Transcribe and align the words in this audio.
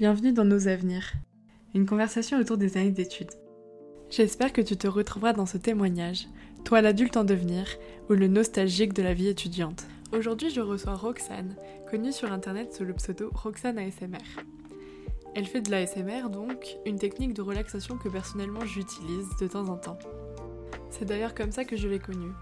Bienvenue 0.00 0.32
dans 0.32 0.46
Nos 0.46 0.66
Avenirs, 0.66 1.12
une 1.74 1.84
conversation 1.84 2.38
autour 2.38 2.56
des 2.56 2.78
années 2.78 2.90
d'études. 2.90 3.34
J'espère 4.08 4.50
que 4.50 4.62
tu 4.62 4.78
te 4.78 4.88
retrouveras 4.88 5.34
dans 5.34 5.44
ce 5.44 5.58
témoignage, 5.58 6.26
toi 6.64 6.80
l'adulte 6.80 7.18
en 7.18 7.24
devenir 7.24 7.66
ou 8.08 8.14
le 8.14 8.26
nostalgique 8.26 8.94
de 8.94 9.02
la 9.02 9.12
vie 9.12 9.28
étudiante. 9.28 9.84
Aujourd'hui, 10.10 10.48
je 10.48 10.62
reçois 10.62 10.94
Roxane, 10.94 11.54
connue 11.90 12.12
sur 12.12 12.32
internet 12.32 12.72
sous 12.72 12.84
le 12.84 12.94
pseudo 12.94 13.28
Roxane 13.34 13.76
ASMR. 13.76 14.24
Elle 15.34 15.44
fait 15.44 15.60
de 15.60 15.70
l'ASMR 15.70 16.30
donc, 16.32 16.78
une 16.86 16.98
technique 16.98 17.34
de 17.34 17.42
relaxation 17.42 17.98
que 17.98 18.08
personnellement 18.08 18.64
j'utilise 18.64 19.28
de 19.38 19.48
temps 19.48 19.68
en 19.68 19.76
temps. 19.76 19.98
C'est 20.88 21.04
d'ailleurs 21.04 21.34
comme 21.34 21.52
ça 21.52 21.66
que 21.66 21.76
je 21.76 21.88
l'ai 21.88 21.98
connue, 21.98 22.32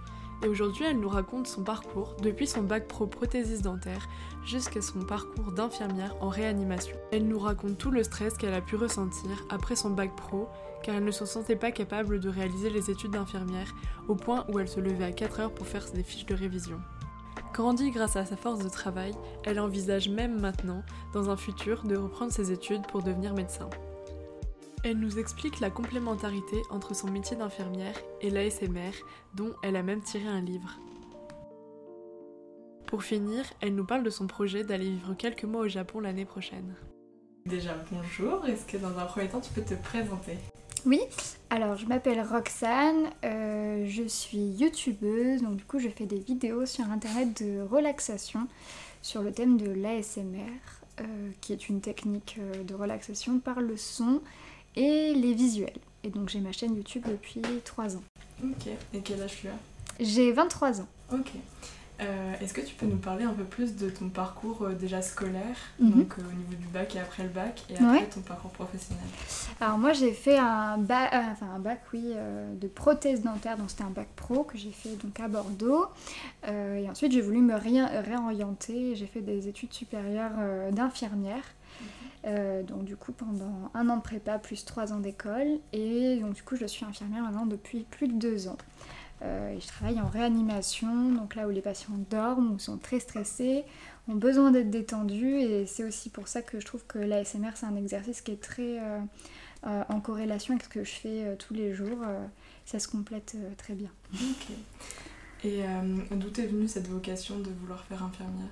et 0.43 0.49
aujourd'hui, 0.49 0.85
elle 0.85 1.01
nous 1.01 1.09
raconte 1.09 1.47
son 1.47 1.63
parcours 1.63 2.15
depuis 2.23 2.47
son 2.47 2.63
bac 2.63 2.87
pro 2.87 3.07
prothésiste 3.07 3.63
dentaire 3.63 4.09
jusqu'à 4.45 4.81
son 4.81 5.01
parcours 5.01 5.53
d'infirmière 5.53 6.15
en 6.21 6.29
réanimation. 6.29 6.97
Elle 7.11 7.27
nous 7.27 7.39
raconte 7.39 7.77
tout 7.77 7.91
le 7.91 8.05
stress 8.05 8.35
qu'elle 8.35 8.55
a 8.55 8.61
pu 8.61 8.77
ressentir 8.77 9.31
après 9.51 9.75
son 9.75 9.91
bac 9.91 10.15
pro 10.17 10.49
car 10.83 10.95
elle 10.95 11.05
ne 11.05 11.11
se 11.11 11.27
sentait 11.27 11.57
pas 11.57 11.73
capable 11.73 12.21
de 12.21 12.29
réaliser 12.29 12.71
les 12.71 12.91
études 12.91 13.13
d'infirmière 13.13 13.75
au 14.07 14.15
point 14.15 14.45
où 14.49 14.59
elle 14.61 14.69
se 14.69 14.81
levait 14.81 15.07
à 15.07 15.13
4 15.13 15.41
heures 15.41 15.55
pour 15.55 15.67
faire 15.67 15.85
des 15.93 16.05
fiches 16.05 16.27
de 16.27 16.35
révision. 16.35 16.81
Grandie 17.53 17.91
grâce 17.91 18.17
à 18.17 18.25
sa 18.25 18.37
force 18.37 18.63
de 18.63 18.69
travail, 18.69 19.13
elle 19.45 19.59
envisage 19.59 20.09
même 20.09 20.41
maintenant, 20.41 20.85
dans 21.13 21.31
un 21.31 21.37
futur, 21.37 21.83
de 21.83 21.97
reprendre 21.97 22.33
ses 22.33 22.53
études 22.53 22.87
pour 22.87 23.03
devenir 23.03 23.35
médecin. 23.35 23.69
Elle 24.85 24.99
nous 24.99 25.19
explique 25.19 25.59
la 25.59 25.71
complémentarité 25.71 26.63
entre 26.71 26.95
son 26.95 27.11
métier 27.11 27.37
d'infirmière 27.37 28.01
et 28.21 28.31
l'ASMR, 28.31 28.93
dont 29.35 29.55
elle 29.63 29.77
a 29.77 29.83
même 29.83 30.03
tiré 30.03 30.29
un 30.29 30.41
livre. 30.41 30.79
Pour 32.87 33.03
finir, 33.03 33.45
elle 33.61 33.75
nous 33.75 33.85
parle 33.85 34.05
de 34.05 34.11
son 34.11 34.27
projet 34.27 34.63
d'aller 34.65 34.89
vivre 34.89 35.15
quelques 35.15 35.45
mois 35.45 35.63
au 35.63 35.69
Japon 35.69 36.01
l'année 36.01 36.25
prochaine. 36.25 36.75
Déjà, 37.45 37.75
bonjour, 37.91 38.47
est-ce 38.47 38.67
que 38.67 38.77
dans 38.77 38.97
un 38.99 39.05
premier 39.05 39.29
temps 39.29 39.41
tu 39.41 39.53
peux 39.53 39.63
te 39.63 39.75
présenter? 39.75 40.39
Oui, 40.87 41.01
alors 41.51 41.77
je 41.77 41.87
m'appelle 41.87 42.21
Roxane, 42.21 43.11
euh, 43.25 43.85
je 43.87 44.05
suis 44.05 44.39
youtubeuse, 44.39 45.43
donc 45.43 45.57
du 45.57 45.65
coup 45.65 45.81
je 45.81 45.89
fais 45.89 46.07
des 46.07 46.21
vidéos 46.21 46.67
sur 46.67 46.85
internet 46.85 47.43
de 47.43 47.61
relaxation 47.61 48.47
sur 49.03 49.23
le 49.23 49.33
thème 49.33 49.57
de 49.57 49.71
l'ASMR, 49.71 50.47
euh, 51.01 51.31
qui 51.41 51.53
est 51.53 51.69
une 51.69 51.81
technique 51.81 52.37
euh, 52.39 52.63
de 52.63 52.75
relaxation 52.75 53.41
par 53.41 53.61
le 53.61 53.77
son 53.77 54.23
et 54.77 55.15
les 55.15 55.35
visuels. 55.35 55.73
Et 56.05 56.11
donc 56.11 56.29
j'ai 56.29 56.41
ma 56.41 56.53
chaîne 56.53 56.75
YouTube 56.77 57.05
depuis 57.09 57.43
3 57.65 57.97
ans. 57.97 58.03
Ok, 58.45 58.69
et 58.95 59.01
quel 59.01 59.21
âge 59.23 59.37
tu 59.41 59.49
as? 59.49 59.53
J'ai 60.01 60.33
23 60.33 60.81
ans. 60.81 60.87
Ok. 61.13 61.33
Euh, 62.01 62.33
est-ce 62.41 62.55
que 62.55 62.61
tu 62.61 62.77
peux 62.77 62.87
nous 62.87 62.99
parler 62.99 63.25
un 63.25 63.33
peu 63.33 63.43
plus 63.43 63.75
de 63.75 63.91
ton 63.91 64.09
parcours 64.09 64.63
euh, 64.63 64.73
déjà 64.75 65.03
scolaire, 65.03 65.57
Mhm. 65.81 65.91
donc 65.91 66.13
euh, 66.17 66.23
au 66.23 66.33
niveau 66.37 66.55
du 66.55 66.67
bac 66.69 66.95
et 66.95 67.01
après 67.01 67.25
le 67.25 67.29
bac, 67.29 67.65
et 67.69 67.75
après 67.75 67.87
Ouais. 67.89 68.07
ton 68.09 68.21
parcours 68.21 68.53
professionnel? 68.53 69.03
Alors 69.61 69.79
moi 69.79 69.93
j'ai 69.93 70.13
fait 70.13 70.39
un 70.39 70.79
bac, 70.79 71.11
enfin 71.13 71.47
un 71.57 71.59
bac 71.59 71.81
oui, 71.93 72.13
de 72.55 72.69
prothèse 72.69 73.23
dentaire, 73.23 73.57
donc 73.59 73.69
c'était 73.71 73.83
un 73.83 73.91
bac 73.91 74.07
pro 74.15 74.45
que 74.45 74.57
j'ai 74.57 74.71
fait 74.71 74.95
donc 75.03 75.19
à 75.19 75.27
Bordeaux. 75.27 75.87
Et 76.47 76.89
ensuite 76.89 77.11
j'ai 77.11 77.21
voulu 77.21 77.39
me 77.41 77.57
rien- 77.57 77.89
réorienter, 78.03 78.95
j'ai 78.95 79.07
fait 79.09 79.21
des 79.21 79.49
études 79.49 79.73
supérieures 79.73 80.71
d'infirmière. 80.71 81.43
Euh, 82.25 82.63
donc 82.63 82.85
du 82.85 82.97
coup 82.97 83.13
pendant 83.13 83.71
un 83.75 83.89
an 83.89 83.97
de 83.97 84.03
prépa 84.03 84.39
plus 84.39 84.65
trois 84.65 84.93
ans 84.93 84.99
d'école 84.99 85.61
et 85.73 86.17
donc 86.17 86.35
du 86.35 86.43
coup 86.43 86.57
je 86.57 86.67
suis 86.67 86.85
infirmière 86.85 87.23
maintenant 87.23 87.47
depuis 87.47 87.85
plus 87.91 88.09
de 88.09 88.15
deux 88.15 88.49
ans. 88.49 88.59
Euh, 89.23 89.57
et 89.57 89.61
je 89.61 89.67
travaille 89.67 90.01
en 90.01 90.09
réanimation, 90.09 91.13
donc 91.13 91.35
là 91.35 91.49
où 91.49 91.51
les 91.51 91.61
patients 91.61 91.95
dorment 92.11 92.53
ou 92.53 92.59
sont 92.59 92.79
très 92.79 93.01
stressés, 93.01 93.65
ont 94.09 94.15
besoin 94.15 94.53
d'être 94.53 94.71
détendus 94.71 95.41
et 95.41 95.67
c'est 95.67 95.85
aussi 95.85 96.09
pour 96.09 96.29
ça 96.29 96.43
que 96.43 96.61
je 96.61 96.67
trouve 96.67 96.85
que 96.87 96.99
l'ASMR 96.99 97.51
c'est 97.55 97.67
un 97.67 97.77
exercice 97.77 98.21
qui 98.21 98.33
est 98.33 98.43
très 98.43 98.79
euh, 98.81 99.01
en 99.89 100.01
corrélation 100.01 100.55
avec 100.55 100.65
ce 100.65 100.69
que 100.69 100.85
je 100.85 100.93
fais 100.93 101.37
tous 101.37 101.55
les 101.55 101.75
jours. 101.75 101.99
ça 102.65 102.79
se 102.79 102.89
complète 102.89 103.37
très 103.57 103.75
bien. 103.75 103.91
Et 105.45 105.63
d'où 106.13 106.29
est 106.41 106.47
venue 106.47 106.69
cette 106.69 106.89
vocation 106.89 107.39
de 107.39 107.51
vouloir 107.51 107.85
faire 107.85 108.03
infirmière? 108.03 108.51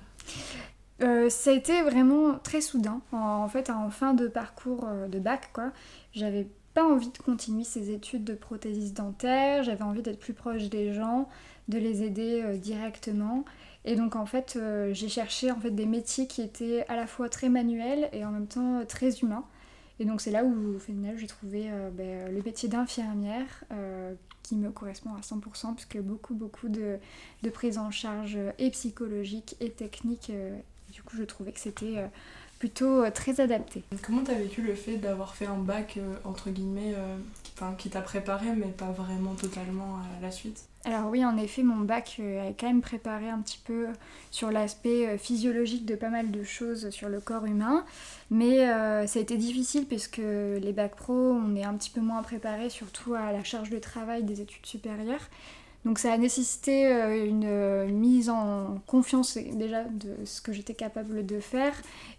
Euh, 1.01 1.29
ça 1.29 1.51
a 1.51 1.53
été 1.53 1.81
vraiment 1.83 2.39
très 2.39 2.61
soudain. 2.61 3.01
En, 3.11 3.47
fait, 3.47 3.69
en 3.69 3.89
fin 3.89 4.13
de 4.13 4.27
parcours 4.27 4.85
euh, 4.87 5.07
de 5.07 5.19
bac, 5.19 5.49
quoi, 5.53 5.71
j'avais 6.13 6.47
pas 6.73 6.83
envie 6.83 7.09
de 7.09 7.17
continuer 7.17 7.63
ces 7.63 7.91
études 7.91 8.23
de 8.23 8.33
prothésiste 8.33 8.97
dentaire. 8.97 9.63
J'avais 9.63 9.83
envie 9.83 10.01
d'être 10.01 10.19
plus 10.19 10.33
proche 10.33 10.69
des 10.69 10.93
gens, 10.93 11.29
de 11.67 11.77
les 11.77 12.03
aider 12.03 12.41
euh, 12.43 12.57
directement. 12.57 13.45
Et 13.85 13.95
donc, 13.95 14.15
en 14.15 14.25
fait, 14.25 14.59
j'ai 14.91 15.07
cherché 15.07 15.49
en 15.49 15.61
fait 15.61 15.71
des 15.71 15.85
métiers 15.85 16.27
qui 16.27 16.41
étaient 16.41 16.85
à 16.89 16.97
la 16.97 17.07
fois 17.07 17.29
très 17.29 17.47
manuels 17.47 18.09
et 18.11 18.25
en 18.25 18.31
même 18.31 18.47
temps 18.47 18.83
très 18.85 19.19
humains. 19.19 19.45
Et 19.99 20.05
donc, 20.05 20.19
c'est 20.19 20.31
là 20.31 20.43
où, 20.43 20.75
au 20.75 20.79
final, 20.79 21.17
j'ai 21.17 21.27
trouvé 21.27 21.69
ben, 21.93 22.29
le 22.29 22.41
métier 22.41 22.67
d'infirmière 22.67 23.63
qui 24.43 24.57
me 24.57 24.71
correspond 24.71 25.11
à 25.15 25.21
100%, 25.21 25.73
puisque 25.73 25.99
beaucoup, 25.99 26.33
beaucoup 26.33 26.67
de, 26.67 26.97
de 27.43 27.49
prise 27.49 27.77
en 27.77 27.89
charge 27.89 28.37
et 28.59 28.69
psychologique 28.71 29.55
et 29.61 29.69
technique 29.69 30.33
du 30.91 31.01
coup, 31.03 31.15
je 31.17 31.23
trouvais 31.23 31.51
que 31.51 31.59
c'était 31.59 31.97
euh, 31.97 32.07
plutôt 32.59 33.03
euh, 33.03 33.11
très 33.11 33.39
adapté. 33.39 33.83
Comment 34.01 34.23
t'as 34.23 34.35
vécu 34.35 34.61
le 34.61 34.75
fait 34.75 34.97
d'avoir 34.97 35.35
fait 35.35 35.45
un 35.45 35.57
bac, 35.57 35.95
euh, 35.97 36.15
entre 36.23 36.49
guillemets, 36.49 36.95
qui, 37.43 37.51
enfin, 37.55 37.75
qui 37.77 37.89
t'a 37.89 38.01
préparé, 38.01 38.47
mais 38.55 38.67
pas 38.67 38.91
vraiment 38.91 39.33
totalement 39.35 39.97
à 39.97 40.21
la 40.21 40.31
suite? 40.31 40.65
Alors 40.85 41.09
oui, 41.09 41.25
en 41.25 41.35
effet, 41.35 41.63
mon 41.63 41.83
bac 41.83 42.21
a 42.21 42.53
quand 42.57 42.67
même 42.67 42.81
préparé 42.81 43.29
un 43.29 43.39
petit 43.39 43.59
peu 43.65 43.87
sur 44.31 44.51
l'aspect 44.51 45.17
physiologique 45.17 45.85
de 45.85 45.95
pas 45.95 46.07
mal 46.07 46.31
de 46.31 46.43
choses 46.43 46.91
sur 46.91 47.09
le 47.09 47.19
corps 47.19 47.45
humain, 47.45 47.83
mais 48.29 48.69
euh, 48.69 49.05
ça 49.05 49.19
a 49.19 49.21
été 49.21 49.35
difficile 49.35 49.85
puisque 49.85 50.17
les 50.17 50.71
bacs 50.71 50.95
pro, 50.95 51.13
on 51.13 51.57
est 51.57 51.63
un 51.65 51.73
petit 51.73 51.89
peu 51.89 51.99
moins 51.99 52.23
préparé, 52.23 52.69
surtout 52.69 53.15
à 53.15 53.33
la 53.33 53.43
charge 53.43 53.69
de 53.69 53.79
travail 53.79 54.23
des 54.23 54.39
études 54.39 54.65
supérieures. 54.65 55.27
Donc 55.85 55.99
ça 55.99 56.11
a 56.11 56.17
nécessité 56.17 56.87
euh, 56.87 57.25
une 57.25 57.45
euh, 57.45 57.87
mise 57.87 58.29
en 58.29 58.79
confiance 58.87 59.37
déjà 59.37 59.83
de 59.85 60.25
ce 60.25 60.41
que 60.41 60.51
j'étais 60.51 60.73
capable 60.73 61.25
de 61.25 61.39
faire 61.39 61.73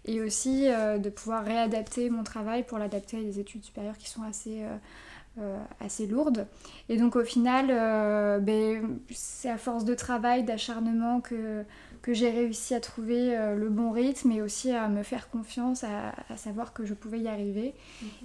et 0.05 0.21
aussi 0.21 0.67
euh, 0.67 0.97
de 0.97 1.09
pouvoir 1.09 1.45
réadapter 1.45 2.09
mon 2.09 2.23
travail 2.23 2.63
pour 2.63 2.79
l'adapter 2.79 3.17
à 3.17 3.21
des 3.21 3.39
études 3.39 3.63
supérieures 3.63 3.97
qui 3.97 4.09
sont 4.09 4.23
assez, 4.23 4.63
assez 5.79 6.07
lourdes. 6.07 6.47
Et 6.89 6.97
donc 6.97 7.15
au 7.15 7.23
final, 7.23 7.67
ben, 8.41 8.99
c'est 9.11 9.49
à 9.49 9.57
force 9.57 9.85
de 9.85 9.93
travail, 9.93 10.43
d'acharnement 10.43 11.21
que, 11.21 11.63
que 12.01 12.13
j'ai 12.13 12.29
réussi 12.29 12.73
à 12.73 12.79
trouver 12.79 13.35
euh, 13.35 13.55
le 13.55 13.69
bon 13.69 13.91
rythme 13.91 14.31
et 14.31 14.41
aussi 14.41 14.71
à 14.71 14.87
me 14.87 15.03
faire 15.03 15.29
confiance, 15.29 15.83
à, 15.83 16.13
à 16.29 16.37
savoir 16.37 16.73
que 16.73 16.85
je 16.85 16.93
pouvais 16.93 17.19
y 17.19 17.27
arriver. 17.27 17.73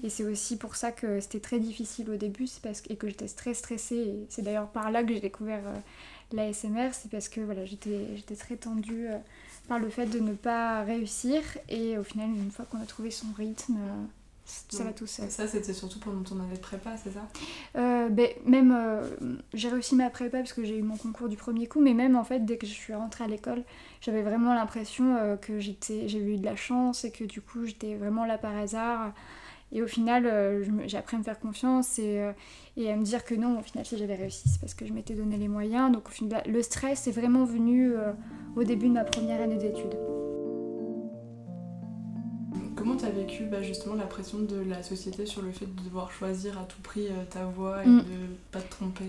Et 0.02 0.08
c'est 0.08 0.24
aussi 0.24 0.56
pour 0.56 0.76
ça 0.76 0.92
que 0.92 1.20
c'était 1.20 1.40
très 1.40 1.58
difficile 1.58 2.10
au 2.10 2.16
début 2.16 2.46
c'est 2.46 2.62
parce 2.62 2.80
que, 2.80 2.92
et 2.92 2.96
que 2.96 3.08
j'étais 3.08 3.26
très 3.28 3.54
stressée. 3.54 3.96
Et 3.96 4.26
c'est 4.28 4.42
d'ailleurs 4.42 4.68
par 4.68 4.90
là 4.90 5.02
que 5.02 5.12
j'ai 5.12 5.20
découvert 5.20 5.62
euh, 5.66 5.76
l'ASMR, 6.32 6.90
c'est 6.92 7.10
parce 7.10 7.28
que 7.28 7.40
voilà, 7.40 7.64
j'étais 7.64 8.08
j'étais 8.16 8.36
très 8.36 8.56
tendue 8.56 9.08
euh, 9.08 9.18
par 9.68 9.78
le 9.78 9.88
fait 9.88 10.06
de 10.06 10.18
ne 10.18 10.34
pas 10.34 10.82
réussir. 10.84 11.42
Et 11.68 11.98
au 11.98 12.02
final, 12.02 12.28
une 12.28 12.50
fois 12.50 12.66
qu'on 12.66 12.80
a 12.80 12.86
trouvé 12.86 13.10
son 13.10 13.32
rythme, 13.36 13.78
ça 14.44 14.84
va 14.84 14.92
tout 14.92 15.06
seul. 15.06 15.30
Ça, 15.30 15.46
c'était 15.46 15.72
surtout 15.72 15.98
pendant 15.98 16.22
ton 16.22 16.38
année 16.40 16.54
de 16.54 16.60
prépa, 16.60 16.96
c'est 16.96 17.12
ça? 17.12 17.26
Euh, 17.76 18.08
ben, 18.08 18.28
même 18.44 18.74
euh, 18.76 19.02
j'ai 19.54 19.68
réussi 19.68 19.94
ma 19.94 20.10
prépa 20.10 20.38
parce 20.38 20.52
que 20.52 20.64
j'ai 20.64 20.76
eu 20.76 20.82
mon 20.82 20.96
concours 20.96 21.28
du 21.28 21.36
premier 21.36 21.66
coup, 21.66 21.80
mais 21.80 21.94
même 21.94 22.16
en 22.16 22.24
fait 22.24 22.44
dès 22.44 22.58
que 22.58 22.66
je 22.66 22.72
suis 22.72 22.94
rentrée 22.94 23.24
à 23.24 23.26
l'école, 23.26 23.62
j'avais 24.00 24.22
vraiment 24.22 24.54
l'impression 24.54 25.16
euh, 25.16 25.36
que 25.36 25.58
j'étais, 25.60 26.08
j'ai 26.08 26.18
eu 26.18 26.36
de 26.36 26.44
la 26.44 26.56
chance 26.56 27.04
et 27.04 27.10
que 27.10 27.24
du 27.24 27.40
coup 27.40 27.64
j'étais 27.64 27.94
vraiment 27.94 28.24
là 28.24 28.38
par 28.38 28.56
hasard. 28.56 29.12
Et 29.72 29.82
au 29.82 29.88
final, 29.88 30.30
j'ai 30.86 30.96
appris 30.96 31.16
à 31.16 31.18
me 31.18 31.24
faire 31.24 31.40
confiance 31.40 31.98
et, 31.98 32.24
et 32.76 32.92
à 32.92 32.96
me 32.96 33.02
dire 33.02 33.24
que 33.24 33.34
non, 33.34 33.58
au 33.58 33.62
final, 33.62 33.84
si 33.84 33.98
j'avais 33.98 34.14
réussi, 34.14 34.48
c'est 34.48 34.60
parce 34.60 34.72
que 34.72 34.86
je 34.86 34.92
m'étais 34.92 35.14
donné 35.14 35.36
les 35.36 35.48
moyens. 35.48 35.90
Donc 35.90 36.06
au 36.06 36.12
final, 36.12 36.44
le 36.46 36.62
stress 36.62 37.08
est 37.08 37.10
vraiment 37.10 37.44
venu 37.44 37.92
au 38.54 38.62
début 38.62 38.86
de 38.86 38.92
ma 38.92 39.02
première 39.02 39.40
année 39.40 39.56
d'études. 39.56 39.96
Comment 42.84 42.96
t'as 42.98 43.08
vécu 43.08 43.44
bah, 43.44 43.62
justement 43.62 43.94
la 43.94 44.04
pression 44.04 44.40
de 44.40 44.56
la 44.60 44.82
société 44.82 45.24
sur 45.24 45.40
le 45.40 45.52
fait 45.52 45.64
de 45.64 45.80
devoir 45.84 46.12
choisir 46.12 46.58
à 46.58 46.64
tout 46.64 46.82
prix 46.82 47.06
euh, 47.06 47.24
ta 47.30 47.46
voie 47.46 47.82
et 47.82 47.86
Mm. 47.88 48.00
de 48.00 48.04
pas 48.52 48.60
te 48.60 48.70
tromper 48.70 49.04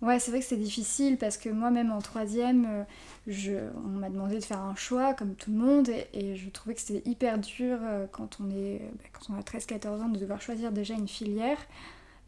Ouais, 0.00 0.18
c'est 0.18 0.30
vrai 0.30 0.40
que 0.40 0.46
c'est 0.46 0.56
difficile 0.56 1.18
parce 1.18 1.36
que 1.36 1.50
moi-même 1.50 1.92
en 1.92 1.98
troisième, 2.00 2.64
euh, 2.66 2.82
je, 3.26 3.52
on 3.84 3.88
m'a 3.98 4.08
demandé 4.08 4.36
de 4.38 4.44
faire 4.44 4.62
un 4.62 4.74
choix 4.76 5.12
comme 5.12 5.34
tout 5.34 5.50
le 5.50 5.58
monde 5.58 5.90
et, 5.90 6.06
et 6.14 6.36
je 6.36 6.48
trouvais 6.48 6.74
que 6.74 6.80
c'était 6.80 7.06
hyper 7.06 7.36
dur 7.38 7.76
euh, 7.82 8.06
quand 8.10 8.38
on, 8.40 8.48
est, 8.48 8.80
bah, 8.94 9.04
quand 9.12 9.34
on 9.34 9.38
a 9.38 9.42
13-14 9.42 9.88
ans 10.04 10.08
de 10.08 10.18
devoir 10.18 10.40
choisir 10.40 10.72
déjà 10.72 10.94
une 10.94 11.08
filière. 11.08 11.58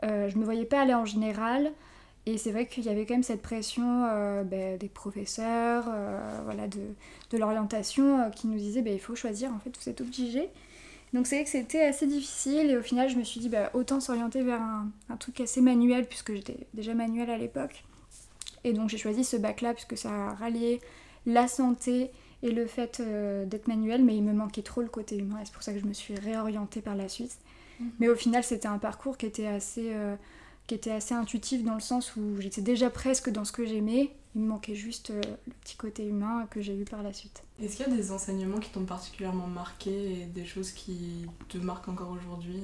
Euh, 0.03 0.29
je 0.29 0.37
me 0.37 0.45
voyais 0.45 0.67
pas 0.67 0.83
aller 0.83 0.93
en 0.95 1.07
général 1.07 1.73
et 2.27 2.37
c'est 2.37 2.53
vrai 2.53 2.67
qu'il 2.67 2.85
y 2.85 2.91
avait 2.91 3.07
quand 3.07 3.15
même 3.15 3.23
cette 3.23 3.41
pression 3.41 4.05
euh, 4.05 4.43
bah, 4.45 4.77
des 4.79 4.89
professeurs, 4.91 5.85
euh, 5.89 6.41
voilà, 6.45 6.69
de, 6.69 6.81
de 7.31 7.39
l'orientation 7.39 8.21
euh, 8.21 8.29
qui 8.29 8.49
nous 8.49 8.59
disaient 8.59 8.83
bah, 8.83 8.91
il 8.91 9.01
faut 9.01 9.15
choisir, 9.15 9.51
en 9.51 9.59
fait 9.61 9.71
vous 9.83 9.89
êtes 9.89 10.03
obligé. 10.03 10.51
Donc 11.13 11.27
c'est 11.27 11.37
vrai 11.37 11.45
que 11.45 11.51
c'était 11.51 11.83
assez 11.83 12.07
difficile 12.07 12.71
et 12.71 12.77
au 12.77 12.83
final 12.83 13.09
je 13.09 13.17
me 13.17 13.25
suis 13.25 13.41
dit 13.41 13.49
bah, 13.49 13.71
autant 13.75 14.01
s'orienter 14.01 14.43
vers 14.43 14.61
un, 14.61 14.91
un 15.09 15.17
truc 15.17 15.41
assez 15.41 15.61
manuel 15.61 16.07
puisque 16.07 16.33
j'étais 16.33 16.67
déjà 16.75 16.95
manuel 16.95 17.31
à 17.31 17.37
l'époque. 17.37 17.85
Et 18.63 18.73
donc 18.73 18.89
j'ai 18.89 18.99
choisi 18.99 19.25
ce 19.25 19.37
bac 19.37 19.61
là 19.61 19.75
puisque 19.75 19.97
ça 19.97 20.11
a 20.11 20.35
rallié 20.35 20.81
la 21.27 21.49
santé 21.49 22.11
et 22.43 22.51
le 22.51 22.67
fait 22.67 23.03
d'être 23.47 23.69
manuel, 23.69 24.05
mais 24.05 24.17
il 24.17 24.23
me 24.23 24.33
manquait 24.33 24.63
trop 24.63 24.81
le 24.81 24.89
côté 24.89 25.19
humain, 25.19 25.39
et 25.41 25.45
c'est 25.45 25.53
pour 25.53 25.63
ça 25.63 25.73
que 25.73 25.79
je 25.79 25.85
me 25.85 25.93
suis 25.93 26.15
réorientée 26.15 26.81
par 26.81 26.97
la 26.97 27.09
suite. 27.09 27.37
Mhm. 27.79 27.91
Mais 28.01 28.09
au 28.09 28.15
final, 28.15 28.43
c'était 28.45 28.69
un 28.69 28.79
parcours 28.79 29.19
qui 29.19 29.27
était 29.27 29.47
assez 29.47 29.93
qui 30.71 30.77
était 30.77 30.93
assez 30.93 31.15
intuitif 31.17 31.65
dans 31.65 31.75
le 31.75 31.81
sens 31.81 32.15
où 32.15 32.41
j'étais 32.41 32.61
déjà 32.61 32.91
presque 32.91 33.29
dans 33.29 33.45
ce 33.45 33.51
que 33.51 33.67
j'aimais. 33.67 34.13
Il 34.37 34.43
me 34.43 34.47
manquait 34.47 34.77
juste 34.77 35.11
euh, 35.11 35.21
le 35.49 35.53
petit 35.55 35.75
côté 35.75 36.07
humain 36.07 36.47
que 36.49 36.61
j'ai 36.61 36.77
eu 36.77 36.85
par 36.85 37.03
la 37.03 37.13
suite. 37.13 37.43
Est-ce 37.61 37.77
qu'il 37.77 37.89
y 37.89 37.93
a 37.93 37.97
des 37.97 38.13
enseignements 38.13 38.61
qui 38.61 38.71
t'ont 38.71 38.85
particulièrement 38.85 39.49
marqué 39.49 39.91
et 39.91 40.27
des 40.27 40.45
choses 40.45 40.71
qui 40.71 41.27
te 41.49 41.59
marquent 41.59 41.89
encore 41.89 42.11
aujourd'hui 42.13 42.61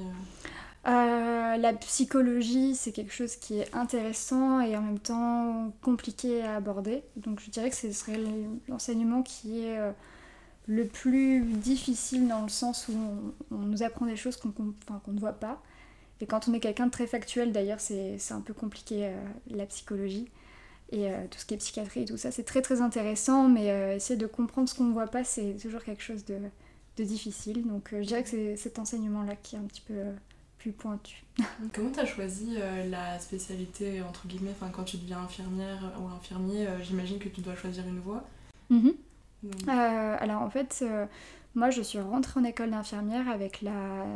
euh? 0.87 0.89
Euh, 0.89 1.57
La 1.57 1.73
psychologie, 1.73 2.77
c'est 2.77 2.93
quelque 2.93 3.13
chose 3.13 3.35
qui 3.35 3.59
est 3.59 3.75
intéressant 3.75 4.61
et 4.61 4.77
en 4.77 4.83
même 4.83 5.01
temps 5.01 5.73
compliqué 5.83 6.45
à 6.45 6.55
aborder. 6.55 7.03
Donc 7.17 7.41
je 7.41 7.51
dirais 7.51 7.71
que 7.71 7.77
ce 7.77 7.91
serait 7.91 8.21
l'enseignement 8.69 9.25
qui 9.25 9.65
est 9.65 9.81
le 10.69 10.87
plus 10.87 11.43
difficile 11.43 12.29
dans 12.29 12.43
le 12.43 12.51
sens 12.51 12.87
où 12.89 13.33
on, 13.51 13.57
nous 13.57 13.83
apprend 13.83 14.07
des 14.07 14.15
choses 14.15 14.37
qu'on 14.37 14.53
ne 15.13 15.19
voit 15.19 15.33
pas. 15.33 15.61
Et 16.21 16.27
quand 16.27 16.49
on 16.49 16.55
est 16.55 16.61
quelqu'un 16.61 16.87
de 16.87 16.91
très 16.91 17.07
factuel, 17.07 17.53
d'ailleurs, 17.53 17.81
c'est 17.81 18.19
un 18.31 18.41
peu 18.41 18.55
compliqué 18.55 19.07
euh, 19.07 19.15
la 19.51 19.67
psychologie. 19.67 20.29
Et 20.93 21.11
euh, 21.11 21.27
tout 21.31 21.39
ce 21.39 21.45
qui 21.45 21.55
est 21.55 21.59
psychiatrie 21.59 22.03
et 22.03 22.05
tout 22.05 22.17
ça, 22.17 22.31
c'est 22.31 22.45
très 22.45 22.63
très 22.63 22.81
intéressant, 22.81 23.49
mais 23.49 23.71
euh, 23.71 23.97
essayer 23.97 24.19
de 24.19 24.27
comprendre 24.27 24.69
ce 24.69 24.75
qu'on 24.75 24.85
ne 24.85 24.93
voit 24.93 25.09
pas, 25.09 25.25
c'est 25.25 25.57
toujours 25.61 25.83
quelque 25.83 26.03
chose 26.03 26.25
de, 26.25 26.39
de 26.97 27.05
difficile. 27.05 27.67
Donc 27.67 27.89
je 27.93 28.07
dirais 28.07 28.23
que 28.23 28.29
c'est 28.29 28.57
cet 28.57 28.79
enseignement-là 28.79 29.35
qui 29.37 29.57
est 29.57 29.59
un 29.59 29.65
petit 29.65 29.83
peu 29.83 29.95
plus 30.59 30.73
pointu. 30.73 31.25
Comment 31.75 31.91
tu 31.91 32.01
as 32.01 32.07
choisi 32.07 32.57
la 32.89 33.19
spécialité, 33.19 34.01
entre 34.01 34.27
guillemets, 34.29 34.53
enfin, 34.59 34.71
quand 34.73 34.85
tu 34.85 34.97
deviens 34.97 35.19
infirmière 35.19 35.93
ou 36.01 36.07
infirmier, 36.07 36.69
j'imagine 36.83 37.19
que 37.19 37.29
tu 37.29 37.41
dois 37.41 37.57
choisir 37.57 37.87
une 37.87 38.01
voie 38.01 38.25
mm-hmm. 38.71 39.69
Alors 39.69 40.43
en 40.43 40.51
fait, 40.51 40.85
moi 41.57 41.71
je 41.71 41.83
suis 41.83 41.99
rentrée 41.99 42.41
en 42.41 42.45
école 42.45 42.71
d'infirmière 42.71 43.29
avec 43.29 43.61
la 43.61 44.07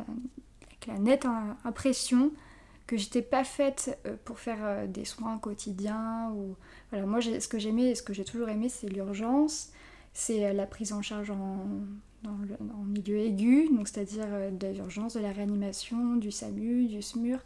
la 0.86 0.98
nette 0.98 1.26
impression 1.64 2.32
que 2.90 2.96
j'étais 2.96 3.22
pas 3.22 3.44
faite 3.44 3.96
euh, 4.04 4.16
pour 4.24 4.40
faire 4.40 4.58
euh, 4.62 4.86
des 4.88 5.04
soins 5.04 5.38
quotidiens 5.38 6.32
ou 6.34 6.56
voilà. 6.90 7.06
Moi 7.06 7.20
ce 7.20 7.46
que 7.46 7.60
j'aimais 7.60 7.90
et 7.90 7.94
ce 7.94 8.02
que 8.02 8.12
j'ai 8.12 8.24
toujours 8.24 8.48
aimé 8.48 8.68
c'est 8.68 8.88
l'urgence 8.88 9.70
c'est 10.12 10.44
euh, 10.44 10.52
la 10.52 10.66
prise 10.66 10.92
en 10.92 11.00
charge 11.00 11.30
en, 11.30 11.66
le, 12.24 12.56
milieu 12.84 13.16
aigu 13.18 13.68
donc 13.72 13.86
c'est-à-dire 13.86 14.26
de 14.50 14.66
l'urgence 14.66 15.14
de 15.14 15.20
la 15.20 15.30
réanimation 15.30 16.16
du 16.16 16.32
SAMU 16.32 16.86
du 16.86 17.00
SMUR 17.00 17.38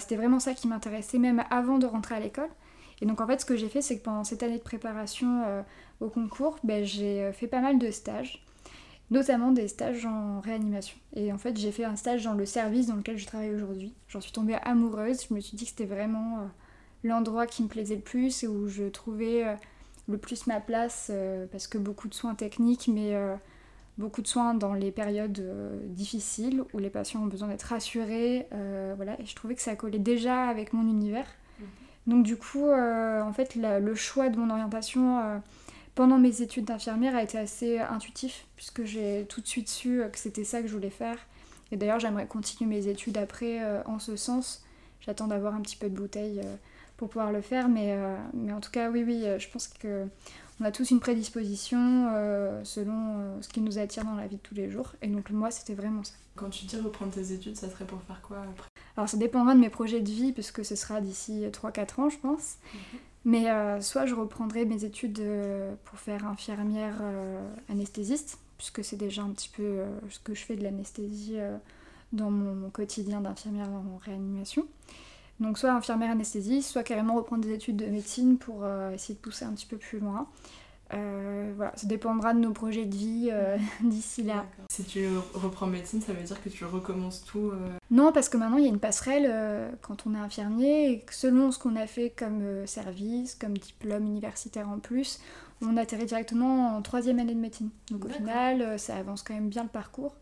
c'était 0.00 0.16
vraiment 0.16 0.40
ça 0.40 0.54
qui 0.54 0.66
m'intéressait 0.66 1.18
même 1.18 1.44
avant 1.50 1.78
de 1.78 1.86
rentrer 1.86 2.16
à 2.16 2.20
l'école. 2.20 2.50
Et 3.00 3.06
donc 3.06 3.20
en 3.20 3.26
fait 3.28 3.40
ce 3.40 3.46
que 3.46 3.54
j'ai 3.56 3.68
fait 3.68 3.80
c'est 3.80 3.96
que 3.98 4.02
pendant 4.02 4.24
cette 4.24 4.42
année 4.42 4.58
de 4.58 4.62
préparation 4.62 5.62
au 6.00 6.08
concours 6.08 6.58
ben, 6.64 6.84
j'ai 6.84 7.30
fait 7.32 7.46
pas 7.46 7.60
mal 7.60 7.78
de 7.78 7.90
stages 7.92 8.44
notamment 9.10 9.52
des 9.52 9.68
stages 9.68 10.06
en 10.06 10.40
réanimation. 10.40 10.96
Et 11.14 11.32
en 11.32 11.38
fait, 11.38 11.56
j'ai 11.56 11.72
fait 11.72 11.84
un 11.84 11.96
stage 11.96 12.24
dans 12.24 12.34
le 12.34 12.46
service 12.46 12.86
dans 12.86 12.96
lequel 12.96 13.18
je 13.18 13.26
travaille 13.26 13.54
aujourd'hui. 13.54 13.92
J'en 14.08 14.20
suis 14.20 14.32
tombée 14.32 14.56
amoureuse, 14.62 15.26
je 15.28 15.34
me 15.34 15.40
suis 15.40 15.56
dit 15.56 15.64
que 15.64 15.70
c'était 15.70 15.84
vraiment 15.84 16.38
euh, 16.38 16.46
l'endroit 17.04 17.46
qui 17.46 17.62
me 17.62 17.68
plaisait 17.68 17.96
le 17.96 18.00
plus 18.00 18.42
et 18.42 18.48
où 18.48 18.68
je 18.68 18.84
trouvais 18.84 19.44
euh, 19.44 19.54
le 20.08 20.18
plus 20.18 20.46
ma 20.46 20.60
place, 20.60 21.10
euh, 21.12 21.46
parce 21.50 21.66
que 21.66 21.78
beaucoup 21.78 22.08
de 22.08 22.14
soins 22.14 22.34
techniques, 22.34 22.88
mais 22.88 23.14
beaucoup 23.98 24.22
de 24.22 24.26
soins 24.26 24.54
dans 24.54 24.74
les 24.74 24.90
périodes 24.90 25.42
difficiles 25.86 26.64
où 26.72 26.78
les 26.78 26.90
patients 26.90 27.22
ont 27.22 27.26
besoin 27.26 27.48
d'être 27.48 27.62
rassurés. 27.62 28.48
voilà, 28.96 29.20
et 29.20 29.26
je 29.26 29.34
trouvais 29.34 29.54
que 29.54 29.62
ça 29.62 29.76
collait 29.76 29.98
déjà 29.98 30.46
avec 30.46 30.72
mon 30.72 30.82
univers. 30.82 31.26
Mhm. 31.58 31.66
Donc 32.06 32.24
du 32.24 32.36
coup, 32.36 32.70
en 32.70 33.32
fait, 33.32 33.54
le 33.54 33.94
choix 33.94 34.28
de 34.28 34.38
mon 34.38 34.50
orientation 34.50 35.40
pendant 35.94 36.18
mes 36.18 36.42
études 36.42 36.64
d'infirmière 36.64 37.14
a 37.14 37.22
été 37.22 37.38
assez 37.38 37.78
intuitif, 37.78 38.46
puisque 38.56 38.84
j'ai 38.84 39.26
tout 39.28 39.40
de 39.40 39.46
suite 39.46 39.68
su 39.68 40.02
que 40.12 40.18
c'était 40.18 40.44
ça 40.44 40.60
que 40.60 40.68
je 40.68 40.72
voulais 40.72 40.90
faire. 40.90 41.18
Et 41.74 41.76
d'ailleurs, 41.76 41.98
j'aimerais 41.98 42.26
continuer 42.26 42.70
mes 42.70 42.86
études 42.88 43.18
après 43.18 43.62
euh, 43.62 43.82
en 43.86 43.98
ce 43.98 44.16
sens. 44.16 44.64
J'attends 45.00 45.26
d'avoir 45.26 45.54
un 45.54 45.60
petit 45.60 45.76
peu 45.76 45.88
de 45.88 45.96
bouteille 45.96 46.40
euh, 46.40 46.56
pour 46.96 47.08
pouvoir 47.08 47.32
le 47.32 47.40
faire, 47.40 47.68
mais, 47.68 47.92
euh, 47.92 48.16
mais 48.32 48.52
en 48.52 48.60
tout 48.60 48.70
cas, 48.70 48.90
oui, 48.90 49.02
oui, 49.04 49.24
je 49.38 49.48
pense 49.48 49.68
que 49.68 50.06
on 50.60 50.64
a 50.64 50.70
tous 50.70 50.92
une 50.92 51.00
prédisposition 51.00 52.08
selon 52.62 53.42
ce 53.42 53.48
qui 53.48 53.60
nous 53.60 53.80
attire 53.80 54.04
dans 54.04 54.14
la 54.14 54.28
vie 54.28 54.36
de 54.36 54.40
tous 54.40 54.54
les 54.54 54.70
jours. 54.70 54.92
Et 55.02 55.08
donc, 55.08 55.30
moi, 55.30 55.50
c'était 55.50 55.74
vraiment 55.74 56.04
ça. 56.04 56.14
Quand 56.36 56.48
tu 56.48 56.64
dis 56.66 56.76
reprendre 56.76 57.10
tes 57.10 57.32
études, 57.32 57.56
ça 57.56 57.68
serait 57.68 57.84
pour 57.84 58.00
faire 58.02 58.22
quoi 58.22 58.38
après? 58.38 58.68
Alors, 58.96 59.08
ça 59.08 59.16
dépendra 59.16 59.56
de 59.56 59.58
mes 59.58 59.68
projets 59.68 59.98
de 59.98 60.08
vie, 60.08 60.30
puisque 60.30 60.64
ce 60.64 60.76
sera 60.76 61.00
d'ici 61.00 61.44
3-4 61.50 62.00
ans, 62.00 62.08
je 62.08 62.18
pense. 62.18 62.58
Mhm. 62.72 63.00
Mais 63.24 63.50
euh, 63.50 63.80
soit 63.80 64.06
je 64.06 64.14
reprendrai 64.14 64.66
mes 64.66 64.84
études 64.84 65.20
euh, 65.20 65.74
pour 65.84 65.98
faire 65.98 66.26
infirmière 66.26 66.96
euh, 67.00 67.40
anesthésiste, 67.70 68.38
puisque 68.58 68.84
c'est 68.84 68.96
déjà 68.96 69.22
un 69.22 69.30
petit 69.30 69.48
peu 69.48 69.82
ce 70.10 70.18
que 70.18 70.34
je 70.34 70.44
fais 70.44 70.56
de 70.56 70.62
l'anesthésie 70.62 71.36
dans 72.12 72.30
mon, 72.30 72.70
quotidien 72.70 73.20
d'infirmière 73.20 73.68
en 73.68 73.98
réanimation. 74.04 74.66
Donc 75.40 75.58
soit 75.58 75.72
infirmière 75.72 76.12
anesthésiste, 76.12 76.70
soit 76.70 76.84
carrément 76.84 77.16
reprendre 77.16 77.42
des 77.42 77.52
études 77.52 77.76
de 77.76 77.86
médecine 77.86 78.38
pour 78.38 78.64
essayer 78.94 79.14
de 79.14 79.20
pousser 79.20 79.44
un 79.44 79.52
petit 79.52 79.66
peu 79.66 79.76
plus 79.76 79.98
loin. 79.98 80.28
Euh, 80.92 81.52
voilà, 81.56 81.72
ça 81.76 81.86
dépendra 81.86 82.34
de 82.34 82.40
nos 82.40 82.52
projets 82.52 82.84
de 82.84 82.94
vie 82.94 83.30
euh, 83.32 83.56
d'ici 83.82 84.22
là. 84.22 84.44
Si 84.68 84.84
tu 84.84 85.08
reprends 85.32 85.66
médecine, 85.66 86.00
ça 86.00 86.12
veut 86.12 86.22
dire 86.22 86.42
que 86.42 86.48
tu 86.48 86.64
recommences 86.64 87.24
tout 87.24 87.50
euh 87.52 87.68
Non, 87.90 88.12
parce 88.12 88.28
que 88.28 88.36
maintenant 88.36 88.58
il 88.58 88.64
y 88.64 88.66
a 88.66 88.70
une 88.70 88.78
passerelle 88.78 89.72
quand 89.80 90.06
on 90.06 90.14
est 90.14 90.18
infirmier 90.18 90.92
et 90.92 91.06
selon 91.10 91.50
ce 91.50 91.58
qu'on 91.58 91.76
a 91.76 91.86
fait 91.86 92.10
comme 92.10 92.66
service, 92.66 93.34
comme 93.34 93.56
diplôme 93.56 94.04
universitaire 94.04 94.68
en 94.68 94.78
plus, 94.78 95.20
on 95.62 95.76
atterrit 95.76 96.06
directement 96.06 96.76
en 96.76 96.82
troisième 96.82 97.18
année 97.18 97.34
de 97.34 97.40
médecine. 97.40 97.70
Donc 97.90 98.04
au 98.04 98.08
final, 98.08 98.78
ça 98.78 98.96
avance 98.96 99.22
quand 99.22 99.34
même 99.34 99.48
bien 99.48 99.62
le 99.62 99.68
parcours. 99.68 100.14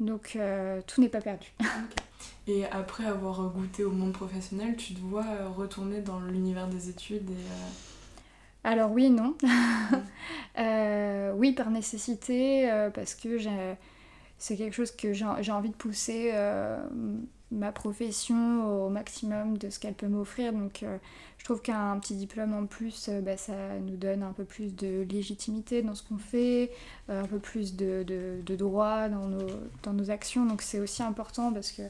Donc 0.00 0.38
tout 0.86 1.00
n'est 1.00 1.08
pas 1.08 1.20
perdu. 1.20 1.52
Et 2.46 2.66
après 2.66 3.06
avoir 3.06 3.48
goûté 3.48 3.84
au 3.84 3.90
monde 3.90 4.12
professionnel, 4.12 4.76
tu 4.76 4.92
te 4.92 5.00
vois 5.00 5.24
retourner 5.56 6.02
dans 6.02 6.20
l'univers 6.20 6.68
des 6.68 6.90
études 6.90 7.30
et 7.30 7.93
alors 8.64 8.90
oui 8.90 9.10
non. 9.10 9.36
Euh, 10.56 11.32
oui 11.34 11.50
par 11.50 11.70
nécessité, 11.70 12.70
euh, 12.70 12.88
parce 12.88 13.16
que 13.16 13.38
c'est 14.38 14.56
quelque 14.56 14.72
chose 14.72 14.92
que 14.92 15.12
j'ai 15.12 15.50
envie 15.50 15.70
de 15.70 15.74
pousser 15.74 16.30
euh, 16.32 16.80
ma 17.50 17.72
profession 17.72 18.86
au 18.86 18.88
maximum 18.88 19.58
de 19.58 19.68
ce 19.68 19.80
qu'elle 19.80 19.94
peut 19.94 20.06
m'offrir. 20.06 20.52
Donc 20.52 20.84
je 21.38 21.44
trouve 21.44 21.60
qu'un 21.60 21.98
petit 21.98 22.14
diplôme 22.14 22.54
en 22.54 22.66
plus, 22.66 23.10
bah, 23.24 23.36
ça 23.36 23.80
nous 23.80 23.96
donne 23.96 24.22
un 24.22 24.32
peu 24.32 24.44
plus 24.44 24.76
de 24.76 25.04
légitimité 25.10 25.82
dans 25.82 25.96
ce 25.96 26.04
qu'on 26.04 26.18
fait, 26.18 26.70
un 27.08 27.24
peu 27.24 27.40
plus 27.40 27.74
de, 27.74 28.04
de, 28.04 28.54
droit 28.54 29.08
dans 29.08 29.26
nos, 29.26 29.48
dans 29.82 29.92
nos 29.92 30.10
actions. 30.12 30.46
Donc 30.46 30.62
c'est 30.62 30.78
aussi 30.78 31.02
important 31.02 31.52
parce 31.52 31.72
que 31.72 31.82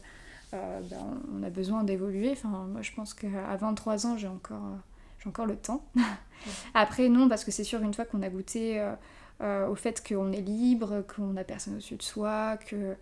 bah, 0.53 0.97
on 1.39 1.43
a 1.43 1.51
besoin 1.51 1.85
d'évoluer. 1.85 2.31
Enfin, 2.31 2.67
moi 2.73 2.81
je 2.81 2.93
pense 2.93 3.13
qu'à 3.13 3.57
23 3.57 4.07
ans 4.07 4.17
j'ai 4.17 4.29
encore 4.29 4.79
encore 5.27 5.47
le 5.47 5.57
temps. 5.57 5.85
Après, 6.75 7.09
non, 7.09 7.29
parce 7.29 7.45
que 7.45 7.51
c'est 7.51 7.65
sûr, 7.65 7.83
une 7.83 7.95
fois 7.95 8.05
qu'on 8.05 8.23
a 8.23 8.29
goûté 8.29 8.81
euh, 8.81 8.95
euh, 9.41 9.69
au 9.69 9.75
fait 9.75 10.07
qu'on 10.07 10.33
est 10.33 10.41
libre, 10.41 11.05
qu'on 11.15 11.33
n'a 11.33 11.45
personne 11.45 11.75
au-dessus 11.75 11.97
de 11.97 12.03
soi, 12.03 12.57
que. 12.59 12.95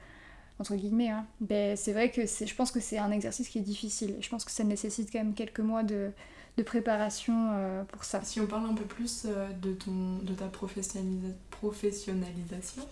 entre 0.58 0.74
guillemets, 0.76 1.10
hein, 1.10 1.26
ben, 1.40 1.76
c'est 1.76 1.92
vrai 1.92 2.10
que 2.10 2.22
je 2.26 2.54
pense 2.54 2.70
que 2.70 2.80
c'est 2.80 2.98
un 2.98 3.10
exercice 3.10 3.48
qui 3.48 3.58
est 3.58 3.62
difficile. 3.62 4.16
Je 4.20 4.28
pense 4.28 4.44
que 4.44 4.50
ça 4.50 4.64
nécessite 4.64 5.10
quand 5.12 5.18
même 5.18 5.34
quelques 5.34 5.60
mois 5.60 5.82
de, 5.82 6.10
de 6.56 6.62
préparation 6.62 7.50
euh, 7.52 7.84
pour 7.84 8.04
ça. 8.04 8.22
Si 8.22 8.40
on 8.40 8.46
parle 8.46 8.66
un 8.66 8.74
peu 8.74 8.84
plus 8.84 9.26
de, 9.62 9.72
ton, 9.72 10.18
de 10.22 10.34
ta 10.34 10.46
professionnalisation, 10.46 12.82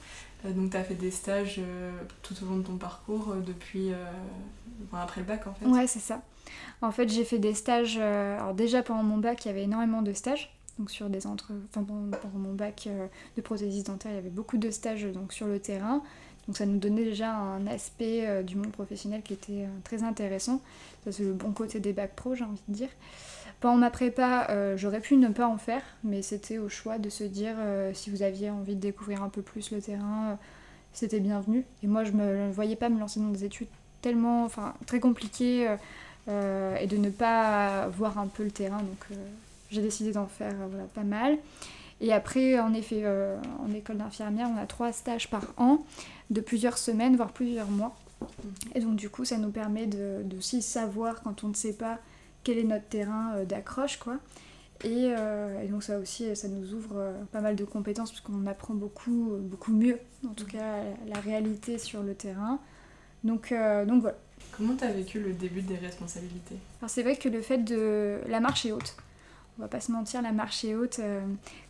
donc 0.44 0.70
tu 0.70 0.76
as 0.76 0.84
fait 0.84 0.94
des 0.94 1.10
stages 1.10 1.60
tout 2.22 2.34
au 2.42 2.46
long 2.46 2.56
de 2.58 2.62
ton 2.62 2.76
parcours 2.76 3.34
depuis 3.46 3.90
après 4.92 5.20
le 5.20 5.26
bac 5.26 5.46
en 5.46 5.54
fait 5.54 5.66
Ouais, 5.66 5.86
c'est 5.86 6.00
ça. 6.00 6.22
En 6.82 6.92
fait, 6.92 7.08
j'ai 7.08 7.24
fait 7.24 7.38
des 7.38 7.54
stages. 7.54 7.98
Euh, 8.00 8.38
alors, 8.38 8.54
déjà 8.54 8.82
pendant 8.82 9.02
mon 9.02 9.18
bac, 9.18 9.44
il 9.44 9.48
y 9.48 9.50
avait 9.50 9.64
énormément 9.64 10.02
de 10.02 10.12
stages. 10.12 10.54
Donc, 10.78 10.90
sur 10.90 11.10
des 11.10 11.26
entre. 11.26 11.52
Enfin, 11.68 11.84
pendant, 11.84 12.38
mon 12.38 12.54
bac 12.54 12.84
euh, 12.86 13.06
de 13.36 13.42
prothésiste 13.42 13.86
dentaire, 13.86 14.12
il 14.12 14.16
y 14.16 14.18
avait 14.18 14.30
beaucoup 14.30 14.56
de 14.56 14.70
stages 14.70 15.04
donc, 15.04 15.32
sur 15.32 15.46
le 15.46 15.60
terrain. 15.60 16.02
Donc, 16.46 16.56
ça 16.56 16.66
nous 16.66 16.78
donnait 16.78 17.04
déjà 17.04 17.34
un 17.34 17.66
aspect 17.66 18.26
euh, 18.26 18.42
du 18.42 18.56
monde 18.56 18.72
professionnel 18.72 19.22
qui 19.22 19.34
était 19.34 19.68
très 19.84 20.02
intéressant. 20.02 20.60
Ça, 21.04 21.12
c'est 21.12 21.22
le 21.22 21.32
bon 21.32 21.52
côté 21.52 21.80
des 21.80 21.92
bacs 21.92 22.16
pro, 22.16 22.34
j'ai 22.34 22.44
envie 22.44 22.62
de 22.68 22.74
dire. 22.74 22.88
Pendant 23.60 23.76
ma 23.76 23.90
prépa, 23.90 24.48
j'aurais 24.76 25.00
pu 25.00 25.16
ne 25.16 25.28
pas 25.28 25.46
en 25.46 25.58
faire, 25.58 25.82
mais 26.02 26.22
c'était 26.22 26.56
au 26.56 26.70
choix 26.70 26.98
de 26.98 27.10
se 27.10 27.24
dire 27.24 27.56
si 27.92 28.08
vous 28.08 28.22
aviez 28.22 28.48
envie 28.48 28.74
de 28.74 28.80
découvrir 28.80 29.22
un 29.22 29.28
peu 29.28 29.42
plus 29.42 29.70
le 29.70 29.82
terrain, 29.82 30.38
c'était 30.94 31.20
bienvenu. 31.20 31.66
Et 31.82 31.86
moi, 31.86 32.04
je 32.04 32.12
ne 32.12 32.50
voyais 32.50 32.76
pas 32.76 32.88
me 32.88 32.98
lancer 32.98 33.20
dans 33.20 33.28
des 33.28 33.44
études 33.44 33.68
tellement, 34.00 34.44
enfin, 34.44 34.72
très 34.86 34.98
compliquées 34.98 35.68
euh, 36.28 36.76
et 36.76 36.86
de 36.86 36.96
ne 36.96 37.10
pas 37.10 37.88
voir 37.88 38.18
un 38.18 38.26
peu 38.26 38.44
le 38.44 38.50
terrain. 38.50 38.78
Donc 38.78 39.04
euh, 39.10 39.14
j'ai 39.70 39.82
décidé 39.82 40.12
d'en 40.12 40.26
faire 40.26 40.52
euh, 40.52 40.84
pas 40.94 41.02
mal. 41.02 41.38
Et 42.02 42.12
après, 42.12 42.58
en 42.58 42.72
effet, 42.72 43.04
en 43.06 43.74
école 43.74 43.98
d'infirmière, 43.98 44.48
on 44.50 44.56
a 44.56 44.64
trois 44.64 44.90
stages 44.90 45.28
par 45.28 45.44
an 45.58 45.84
de 46.30 46.40
plusieurs 46.40 46.78
semaines, 46.78 47.14
voire 47.14 47.30
plusieurs 47.30 47.68
mois. 47.68 47.94
Mhm. 48.22 48.52
Et 48.74 48.80
donc 48.80 48.96
du 48.96 49.10
coup, 49.10 49.26
ça 49.26 49.36
nous 49.36 49.50
permet 49.50 49.86
de, 49.86 50.22
de 50.24 50.38
aussi 50.38 50.62
savoir 50.62 51.22
quand 51.22 51.44
on 51.44 51.48
ne 51.48 51.54
sait 51.54 51.74
pas 51.74 51.98
quel 52.44 52.58
est 52.58 52.64
notre 52.64 52.86
terrain 52.86 53.44
d'accroche, 53.44 53.98
quoi. 53.98 54.16
Et, 54.82 55.12
donc 55.68 55.82
ça 55.82 55.98
aussi, 55.98 56.34
ça 56.34 56.48
nous 56.48 56.72
ouvre 56.72 57.12
pas 57.32 57.42
mal 57.42 57.54
de 57.54 57.64
compétences 57.64 58.10
puisqu'on 58.10 58.46
apprend 58.46 58.72
beaucoup, 58.72 59.36
beaucoup 59.38 59.72
mieux, 59.72 59.98
en 60.26 60.32
tout 60.32 60.46
cas, 60.46 60.82
la 61.06 61.20
réalité 61.20 61.76
sur 61.76 62.02
le 62.02 62.14
terrain. 62.14 62.58
Donc, 63.22 63.52
donc 63.86 64.00
voilà. 64.00 64.16
Comment 64.56 64.74
tu 64.74 64.84
as 64.84 64.92
vécu 64.92 65.20
le 65.20 65.34
début 65.34 65.60
des 65.60 65.76
responsabilités? 65.76 66.56
Alors 66.80 66.88
c'est 66.88 67.02
vrai 67.02 67.16
que 67.16 67.28
le 67.28 67.42
fait 67.42 67.58
de... 67.58 68.20
La 68.26 68.40
marche 68.40 68.64
est 68.64 68.72
haute. 68.72 68.96
On 69.58 69.62
va 69.62 69.68
pas 69.68 69.80
se 69.80 69.92
mentir, 69.92 70.22
la 70.22 70.32
marche 70.32 70.64
est 70.64 70.74
haute 70.74 70.98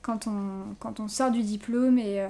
quand, 0.03 0.29
on, 0.29 0.77
quand 0.79 1.01
on 1.01 1.09
sort 1.09 1.33
du 1.33 1.43
diplôme 1.43 1.99
et 1.99 2.29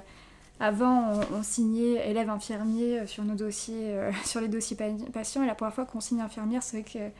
avant, 0.60 1.12
on, 1.32 1.42
signait 1.42 2.10
élève 2.10 2.28
infirmier 2.28 3.00
euh, 3.00 3.06
sur 3.06 3.24
nos 3.24 3.34
dossiers, 3.34 3.94
euh, 3.94 4.12
sur 4.24 4.42
les 4.42 4.48
dossiers 4.48 4.76
patients. 5.12 5.42
Et 5.42 5.46
la 5.46 5.54
première 5.54 5.74
fois 5.74 5.86
qu'on 5.86 6.00
signe 6.00 6.20
infirmière, 6.20 6.62
c'est 6.62 6.82
vrai 6.82 6.92
que 6.92 7.14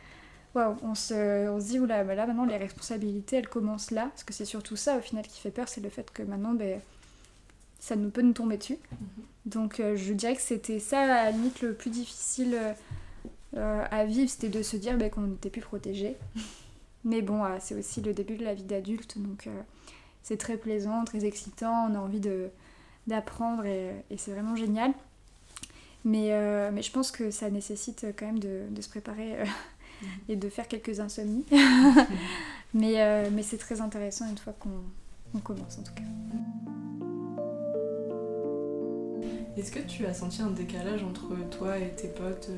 waouh, 0.55 0.77
on 0.83 0.95
se, 0.95 1.49
on 1.49 1.61
se 1.61 1.67
dit 1.67 1.79
oula, 1.79 2.05
bah 2.05 2.15
là 2.15 2.27
maintenant 2.27 2.45
les 2.45 2.57
responsabilités 2.57 3.37
elles 3.37 3.49
commencent 3.49 3.91
là. 3.91 4.09
Parce 4.11 4.25
que 4.25 4.33
c'est 4.33 4.45
surtout 4.45 4.77
ça 4.77 4.99
au 4.99 5.01
final 5.01 5.27
qui 5.27 5.41
fait 5.41 5.51
peur, 5.51 5.69
c'est 5.69 5.81
le 5.81 5.91
fait 5.91 6.11
que 6.11 6.23
maintenant 6.23 6.55
ben, 6.55 6.81
ça 7.79 7.97
nous 7.97 8.11
peut 8.11 8.23
nous 8.23 8.33
tomber 8.33 8.57
dessus. 8.57 8.79
Mhm. 8.93 9.25
Donc 9.47 9.81
euh, 9.81 9.97
je 9.97 10.13
dirais 10.13 10.37
que 10.37 10.43
c'était 10.43 10.79
ça 10.79 11.01
à 11.01 11.07
la 11.07 11.31
limite 11.31 11.63
le 11.63 11.75
plus 11.75 11.91
difficile 11.91 12.59
à 13.57 14.05
vivre, 14.05 14.31
c'était 14.31 14.49
de 14.49 14.63
se 14.63 14.77
dire 14.77 14.97
ben, 14.97 15.11
qu'on 15.11 15.23
n'était 15.23 15.51
plus 15.51 15.63
protégé. 15.63 16.17
Mais 17.05 17.23
bon, 17.23 17.43
c'est 17.61 17.75
aussi 17.75 18.03
le 18.03 18.13
début 18.13 18.37
de 18.37 18.45
la 18.45 18.53
vie 18.53 18.63
d'adulte, 18.63 19.17
donc 19.19 19.49
c'est 20.23 20.37
très 20.37 20.59
plaisant, 20.59 21.05
très 21.05 21.25
excitant, 21.25 21.89
on 21.91 21.95
a 21.95 21.99
envie 21.99 22.21
de 22.21 22.51
d'apprendre 23.07 23.65
et, 23.65 24.05
c'est 24.17 24.33
vraiment 24.33 24.57
génial. 24.57 24.93
Mais, 26.05 26.33
euh, 26.33 26.71
mais 26.73 26.83
je 26.83 26.91
pense 26.93 27.11
que 27.11 27.31
ça 27.31 27.51
nécessite 27.51 28.07
quand 28.17 28.27
même 28.27 28.39
de, 28.39 28.63
de 28.71 28.81
se 28.81 28.89
préparer 28.89 29.37
euh, 30.03 30.07
et 30.29 30.37
de 30.37 30.49
faire 30.49 30.69
quelques 30.69 31.01
insomnies. 31.01 31.45
mais 32.75 33.01
euh, 33.03 33.29
mais 33.33 33.43
c'est 33.43 33.59
très 33.59 33.81
intéressant 33.81 34.29
une 34.29 34.39
fois 34.39 34.55
qu'on 34.59 35.39
commence 35.41 35.79
en 35.79 35.83
tout 35.83 35.95
cas. 35.95 36.03
Est-ce 39.57 39.73
que 39.73 39.81
tu 39.81 40.07
as 40.07 40.15
senti 40.15 40.43
un 40.43 40.51
décalage 40.51 41.03
entre 41.03 41.35
toi 41.51 41.79
et 41.79 41.91
tes 41.91 42.09
potes 42.09 42.51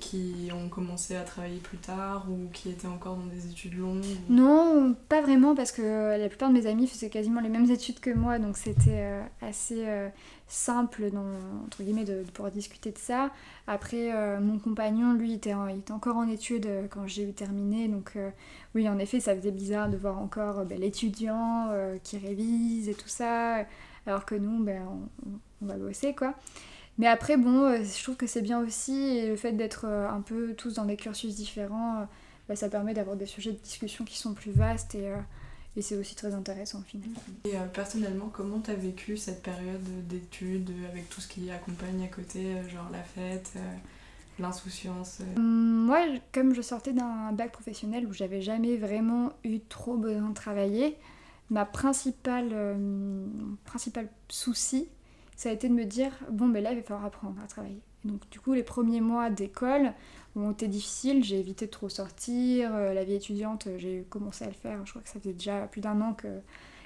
qui 0.00 0.50
ont 0.52 0.68
commencé 0.68 1.14
à 1.14 1.22
travailler 1.22 1.58
plus 1.58 1.78
tard 1.78 2.26
ou 2.28 2.48
qui 2.52 2.70
étaient 2.70 2.88
encore 2.88 3.16
dans 3.16 3.26
des 3.26 3.46
études 3.46 3.78
longues 3.78 4.04
Non, 4.28 4.96
pas 5.08 5.20
vraiment 5.20 5.54
parce 5.54 5.70
que 5.70 6.18
la 6.18 6.28
plupart 6.28 6.48
de 6.48 6.54
mes 6.54 6.66
amis 6.66 6.86
faisaient 6.86 7.10
quasiment 7.10 7.40
les 7.40 7.48
mêmes 7.48 7.70
études 7.70 8.00
que 8.00 8.10
moi, 8.10 8.38
donc 8.38 8.56
c'était 8.56 8.90
euh, 8.90 9.22
assez 9.42 9.86
euh, 9.86 10.08
simple 10.48 11.10
dans, 11.10 11.34
entre 11.64 11.82
guillemets 11.82 12.04
de, 12.04 12.22
pouvoir 12.32 12.50
discuter 12.50 12.90
de 12.90 12.98
ça. 12.98 13.30
Après, 13.66 14.12
euh, 14.12 14.40
mon 14.40 14.58
compagnon, 14.58 15.12
lui, 15.12 15.34
était, 15.34 15.54
il 15.70 15.78
était 15.78 15.92
encore 15.92 16.16
en 16.16 16.28
études 16.28 16.68
quand 16.90 17.06
j'ai 17.06 17.28
eu 17.28 17.32
terminé, 17.32 17.86
donc 17.86 18.16
oui, 18.74 18.88
en 18.88 18.98
effet, 18.98 19.20
ça 19.20 19.36
faisait 19.36 19.52
bizarre 19.52 19.88
de 19.88 19.96
voir 19.96 20.18
encore 20.18 20.64
ben, 20.64 20.80
l'étudiant 20.80 21.68
qui 22.02 22.18
révise 22.18 22.88
et 22.88 22.94
tout 22.94 23.08
ça, 23.08 23.64
alors 24.06 24.24
que 24.24 24.34
nous, 24.34 24.64
ben, 24.64 24.82
on, 24.88 25.30
on 25.62 25.66
va 25.66 25.74
bosser 25.76 26.14
quoi. 26.14 26.34
Mais 27.00 27.06
après, 27.06 27.38
bon, 27.38 27.64
euh, 27.64 27.82
je 27.82 28.02
trouve 28.02 28.16
que 28.16 28.26
c'est 28.26 28.42
bien 28.42 28.60
aussi, 28.60 28.92
et 28.92 29.26
le 29.26 29.34
fait 29.34 29.52
d'être 29.52 29.86
euh, 29.88 30.06
un 30.06 30.20
peu 30.20 30.52
tous 30.52 30.74
dans 30.74 30.84
des 30.84 30.96
cursus 30.96 31.34
différents, 31.34 32.02
euh, 32.02 32.04
bah, 32.46 32.56
ça 32.56 32.68
permet 32.68 32.92
d'avoir 32.92 33.16
des 33.16 33.24
sujets 33.24 33.52
de 33.52 33.56
discussion 33.56 34.04
qui 34.04 34.18
sont 34.18 34.34
plus 34.34 34.50
vastes 34.50 34.94
et, 34.94 35.10
et 35.76 35.82
c'est 35.82 35.96
aussi 35.96 36.14
très 36.14 36.34
intéressant 36.34 36.80
au 36.80 36.82
final. 36.82 37.08
Et 37.46 37.54
personnellement, 37.72 38.28
comment 38.30 38.60
tu 38.60 38.70
as 38.70 38.74
vécu 38.74 39.16
cette 39.16 39.42
période 39.42 39.80
d'études 40.08 40.70
avec 40.90 41.08
tout 41.08 41.22
ce 41.22 41.28
qui 41.28 41.50
accompagne 41.50 42.04
à 42.04 42.08
côté, 42.08 42.56
genre 42.68 42.90
la 42.92 43.02
fête 43.02 43.54
l'insouciance 44.38 45.20
hum, 45.36 45.86
Moi, 45.86 46.00
comme 46.32 46.54
je 46.54 46.60
sortais 46.60 46.92
d'un 46.92 47.32
bac 47.32 47.50
professionnel 47.50 48.06
où 48.06 48.12
j'avais 48.12 48.42
jamais 48.42 48.76
vraiment 48.76 49.32
eu 49.44 49.60
trop 49.60 49.96
besoin 49.96 50.28
de 50.28 50.34
travailler, 50.34 50.98
ma 51.48 51.64
principale, 51.64 52.76
principal 53.64 54.08
souci, 54.28 54.88
ça 55.40 55.48
a 55.48 55.52
été 55.52 55.70
de 55.70 55.72
me 55.72 55.86
dire 55.86 56.12
bon 56.30 56.48
ben 56.48 56.62
là 56.62 56.72
il 56.72 56.76
va 56.76 56.82
falloir 56.82 57.06
apprendre 57.06 57.40
à 57.42 57.46
travailler. 57.46 57.80
donc 58.04 58.20
du 58.30 58.38
coup 58.38 58.52
les 58.52 58.62
premiers 58.62 59.00
mois 59.00 59.30
d'école 59.30 59.94
ont 60.36 60.52
été 60.52 60.68
difficiles, 60.68 61.24
j'ai 61.24 61.40
évité 61.40 61.64
de 61.64 61.70
trop 61.70 61.88
sortir, 61.88 62.74
euh, 62.74 62.92
la 62.92 63.04
vie 63.04 63.14
étudiante 63.14 63.66
j'ai 63.78 64.04
commencé 64.10 64.44
à 64.44 64.48
le 64.48 64.52
faire, 64.52 64.84
je 64.84 64.90
crois 64.90 65.00
que 65.00 65.08
ça 65.08 65.18
faisait 65.18 65.32
déjà 65.32 65.66
plus 65.66 65.80
d'un 65.80 65.98
an 66.02 66.12
que, 66.12 66.28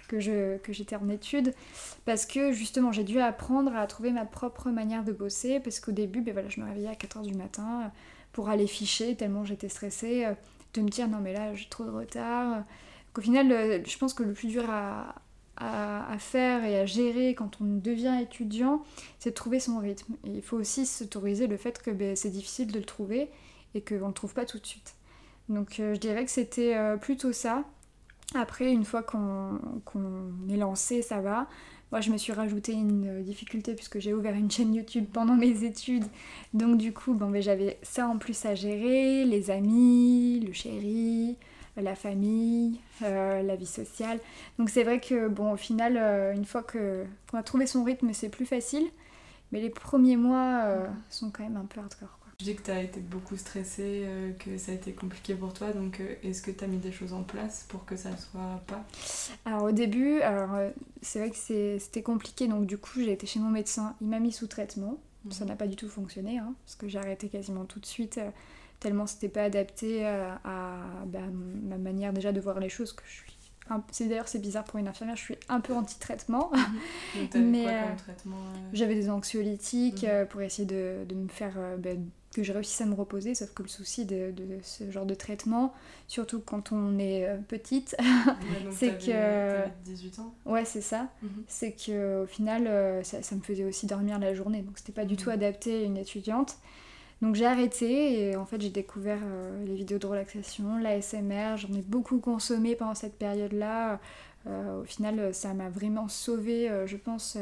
que, 0.06 0.20
je, 0.20 0.56
que 0.58 0.72
j'étais 0.72 0.94
en 0.94 1.08
études, 1.08 1.52
parce 2.04 2.26
que 2.26 2.52
justement 2.52 2.92
j'ai 2.92 3.02
dû 3.02 3.18
apprendre 3.18 3.74
à 3.74 3.88
trouver 3.88 4.12
ma 4.12 4.24
propre 4.24 4.70
manière 4.70 5.02
de 5.02 5.10
bosser, 5.10 5.58
parce 5.58 5.80
qu'au 5.80 5.90
début 5.90 6.20
ben 6.20 6.32
voilà, 6.32 6.48
je 6.48 6.60
me 6.60 6.66
réveillais 6.66 6.86
à 6.86 6.94
4h 6.94 7.22
du 7.22 7.34
matin 7.34 7.90
pour 8.30 8.50
aller 8.50 8.68
ficher 8.68 9.16
tellement 9.16 9.44
j'étais 9.44 9.68
stressée, 9.68 10.26
euh, 10.26 10.34
de 10.74 10.80
me 10.80 10.90
dire 10.90 11.08
non 11.08 11.18
mais 11.18 11.32
là 11.32 11.54
j'ai 11.56 11.68
trop 11.68 11.82
de 11.82 11.90
retard. 11.90 12.62
Qu'au 13.14 13.22
final, 13.22 13.82
je 13.86 13.98
pense 13.98 14.12
que 14.12 14.24
le 14.24 14.32
plus 14.32 14.48
dur 14.48 14.68
à, 14.68 15.14
à, 15.56 16.16
faire 16.18 16.64
et 16.64 16.78
à 16.78 16.86
gérer 16.86 17.34
quand 17.34 17.60
on 17.60 17.64
devient 17.64 18.18
étudiant, 18.20 18.82
c'est 19.18 19.30
de 19.30 19.34
trouver 19.34 19.60
son 19.60 19.78
rythme. 19.78 20.14
Et 20.24 20.30
il 20.30 20.42
faut 20.42 20.56
aussi 20.56 20.86
s'autoriser 20.86 21.46
le 21.46 21.56
fait 21.56 21.80
que 21.80 21.90
ben, 21.90 22.16
c'est 22.16 22.30
difficile 22.30 22.72
de 22.72 22.78
le 22.78 22.84
trouver 22.84 23.30
et 23.74 23.80
qu'on 23.80 23.94
ne 23.94 24.06
le 24.06 24.12
trouve 24.12 24.34
pas 24.34 24.44
tout 24.44 24.58
de 24.58 24.66
suite. 24.66 24.94
Donc 25.48 25.78
euh, 25.78 25.94
je 25.94 26.00
dirais 26.00 26.24
que 26.24 26.30
c'était 26.30 26.76
euh, 26.76 26.96
plutôt 26.96 27.32
ça. 27.32 27.64
Après, 28.34 28.72
une 28.72 28.84
fois 28.84 29.02
qu'on 29.02 29.60
est 30.48 30.56
lancé, 30.56 31.02
ça 31.02 31.20
va. 31.20 31.46
Moi, 31.92 32.00
je 32.00 32.10
me 32.10 32.16
suis 32.16 32.32
rajouté 32.32 32.72
une 32.72 33.22
difficulté 33.22 33.74
puisque 33.74 34.00
j'ai 34.00 34.14
ouvert 34.14 34.34
une 34.34 34.50
chaîne 34.50 34.74
YouTube 34.74 35.04
pendant 35.12 35.36
mes 35.36 35.62
études. 35.62 36.06
Donc 36.52 36.78
du 36.78 36.92
coup, 36.92 37.14
bon, 37.14 37.30
ben, 37.30 37.40
j'avais 37.40 37.78
ça 37.82 38.08
en 38.08 38.18
plus 38.18 38.44
à 38.46 38.54
gérer, 38.54 39.24
les 39.24 39.50
amis, 39.50 40.40
le 40.44 40.52
chéri, 40.52 41.36
la 41.82 41.94
famille, 41.94 42.80
euh, 43.02 43.42
la 43.42 43.56
vie 43.56 43.66
sociale. 43.66 44.20
Donc 44.58 44.70
c'est 44.70 44.84
vrai 44.84 45.00
que 45.00 45.28
bon 45.28 45.52
au 45.52 45.56
final 45.56 45.96
euh, 45.96 46.32
une 46.32 46.44
fois 46.44 46.62
qu'on 46.62 47.38
a 47.38 47.42
trouvé 47.42 47.66
son 47.66 47.84
rythme 47.84 48.12
c'est 48.12 48.28
plus 48.28 48.46
facile, 48.46 48.86
mais 49.52 49.60
les 49.60 49.70
premiers 49.70 50.16
mois 50.16 50.62
euh, 50.64 50.86
sont 51.10 51.30
quand 51.30 51.42
même 51.42 51.56
un 51.56 51.64
peu 51.64 51.80
hardcore. 51.80 52.18
Quoi. 52.20 52.32
Je 52.40 52.44
dis 52.44 52.56
que 52.56 52.62
tu 52.62 52.70
as 52.70 52.82
été 52.82 53.00
beaucoup 53.00 53.36
stressée, 53.36 54.06
que 54.38 54.58
ça 54.58 54.72
a 54.72 54.74
été 54.74 54.92
compliqué 54.92 55.34
pour 55.34 55.52
toi, 55.52 55.72
donc 55.72 56.02
est-ce 56.22 56.42
que 56.42 56.50
tu 56.50 56.64
as 56.64 56.66
mis 56.66 56.78
des 56.78 56.90
choses 56.90 57.12
en 57.12 57.22
place 57.22 57.64
pour 57.68 57.84
que 57.84 57.96
ça 57.96 58.10
ne 58.10 58.16
soit 58.16 58.60
pas? 58.66 58.84
Alors 59.44 59.62
au 59.62 59.72
début, 59.72 60.20
c'est 61.00 61.20
vrai 61.20 61.30
que 61.30 61.36
c'était 61.36 62.02
compliqué, 62.02 62.48
donc 62.48 62.66
du 62.66 62.76
coup 62.76 63.00
j'ai 63.00 63.12
été 63.12 63.26
chez 63.26 63.38
mon 63.38 63.50
médecin, 63.50 63.94
il 64.00 64.08
m'a 64.08 64.18
mis 64.18 64.32
sous 64.32 64.48
traitement. 64.48 64.98
Ça 65.30 65.44
mhm. 65.44 65.50
n'a 65.50 65.56
pas 65.56 65.68
du 65.68 65.76
tout 65.76 65.88
fonctionné, 65.88 66.38
hein, 66.38 66.54
parce 66.66 66.74
que 66.74 66.88
j'ai 66.88 66.98
arrêté 66.98 67.28
quasiment 67.28 67.64
tout 67.64 67.80
de 67.80 67.86
suite 67.86 68.20
tellement 68.84 69.06
c'était 69.06 69.30
pas 69.30 69.44
adapté 69.44 70.04
à, 70.06 70.38
bah, 71.06 71.20
ma 71.62 71.78
manière 71.78 72.12
déjà 72.12 72.32
de 72.32 72.40
voir 72.40 72.60
les 72.60 72.68
choses 72.68 72.92
que 72.92 73.02
je 73.06 73.12
suis 73.12 73.34
c'est 73.90 74.06
d'ailleurs 74.06 74.28
c'est 74.28 74.40
bizarre 74.40 74.64
pour 74.64 74.78
une 74.78 74.88
infirmière 74.88 75.16
je 75.16 75.22
suis 75.22 75.36
un 75.48 75.60
peu 75.60 75.72
anti-traitement 75.72 76.50
mhm. 77.14 77.30
mais 77.50 77.66
euh, 77.66 77.70
euh 77.70 78.30
j'avais 78.72 78.94
des 78.94 79.08
anxiolytiques 79.08 80.02
mhm. 80.02 80.08
euh, 80.10 80.24
pour 80.26 80.42
essayer 80.42 80.66
de, 80.66 81.04
de 81.08 81.14
me 81.14 81.28
faire 81.28 81.54
bah, 81.78 81.90
que 82.34 82.42
je 82.42 82.52
réussisse 82.52 82.80
à 82.80 82.86
me 82.86 82.94
reposer 82.94 83.34
sauf 83.34 83.54
que 83.54 83.62
le 83.62 83.68
souci 83.68 84.04
de, 84.04 84.32
de, 84.32 84.58
ce 84.62 84.90
genre 84.90 85.06
de 85.06 85.14
traitement 85.14 85.72
surtout 86.08 86.40
quand 86.40 86.72
on 86.72 86.98
est 86.98 87.26
petite 87.48 87.96
c'est 88.70 88.98
que 88.98 89.68
18 89.84 90.18
ans 90.18 90.34
ouais 90.44 90.64
c'est 90.64 90.82
ça 90.82 91.08
mhm. 91.22 91.44
c'est 91.46 91.72
que 91.72 92.24
au 92.24 92.26
final 92.26 93.02
ça, 93.04 93.22
ça, 93.22 93.34
me 93.34 93.40
faisait 93.40 93.64
aussi 93.64 93.86
dormir 93.86 94.18
la 94.18 94.34
journée 94.34 94.62
donc 94.62 94.76
c'était 94.76 94.92
pas 94.92 95.06
du 95.06 95.16
tout 95.16 95.30
adapté 95.30 95.82
à 95.82 95.82
une 95.82 95.96
étudiante 95.96 96.58
donc 97.22 97.36
j'ai 97.36 97.46
arrêté 97.46 98.20
et 98.20 98.36
en 98.36 98.44
fait 98.44 98.60
j'ai 98.60 98.70
découvert 98.70 99.20
euh, 99.22 99.64
les 99.64 99.74
vidéos 99.74 99.98
de 99.98 100.06
relaxation, 100.06 100.78
l'ASMR, 100.78 101.56
j'en 101.56 101.72
ai 101.72 101.82
beaucoup 101.82 102.18
consommé 102.18 102.74
pendant 102.76 102.94
cette 102.94 103.16
période-là. 103.18 104.00
Euh, 104.46 104.82
au 104.82 104.84
final 104.84 105.32
ça 105.32 105.54
m'a 105.54 105.70
vraiment 105.70 106.08
sauvé, 106.08 106.68
euh, 106.68 106.86
je 106.86 106.96
pense, 106.96 107.38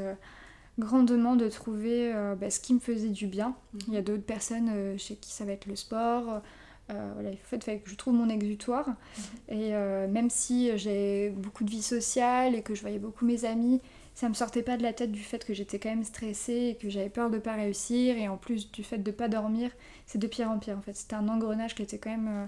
grandement 0.78 1.36
de 1.36 1.48
trouver 1.48 2.12
bah, 2.40 2.50
ce 2.50 2.60
qui 2.60 2.74
me 2.74 2.80
faisait 2.80 3.08
du 3.08 3.26
bien. 3.26 3.54
Mhm. 3.74 3.80
Il 3.88 3.94
y 3.94 3.96
a 3.96 4.02
d'autres 4.02 4.22
personnes 4.22 4.98
chez 4.98 5.16
qui 5.16 5.30
ça 5.30 5.44
va 5.44 5.52
être 5.52 5.66
le 5.66 5.76
sport. 5.76 6.42
voilà, 6.88 7.30
il 7.30 7.38
faut 7.38 7.56
que 7.56 7.90
je 7.90 7.96
trouve 7.96 8.14
mon 8.14 8.28
exutoire. 8.28 8.88
Mhm. 8.88 9.58
Et 9.58 9.70
même 10.08 10.30
si 10.30 10.76
j'ai 10.78 11.30
beaucoup 11.30 11.64
de 11.64 11.70
vie 11.70 11.82
sociale 11.82 12.54
et 12.54 12.62
que 12.62 12.74
je 12.74 12.82
voyais 12.82 12.98
beaucoup 12.98 13.24
mes 13.24 13.44
amis, 13.44 13.80
ça 14.14 14.28
me 14.28 14.34
sortait 14.34 14.62
pas 14.62 14.76
de 14.76 14.82
la 14.82 14.92
tête 14.92 15.10
du 15.10 15.22
fait 15.22 15.44
que 15.44 15.54
j'étais 15.54 15.78
quand 15.78 15.88
même 15.88 16.04
stressée 16.04 16.70
et 16.70 16.74
que 16.76 16.90
j'avais 16.90 17.08
peur 17.08 17.30
de 17.30 17.38
pas 17.38 17.54
réussir 17.54 18.16
et 18.16 18.28
en 18.28 18.36
plus 18.36 18.70
du 18.70 18.84
fait 18.84 18.98
de 18.98 19.10
pas 19.10 19.28
dormir, 19.28 19.70
c'est 20.06 20.18
de 20.18 20.26
pire 20.26 20.50
en 20.50 20.58
pire 20.58 20.76
en 20.76 20.82
fait. 20.82 20.94
C'était 20.94 21.14
un 21.14 21.28
engrenage 21.28 21.74
qui 21.74 21.82
était 21.82 21.98
quand 21.98 22.10
même 22.10 22.28
euh, 22.28 22.46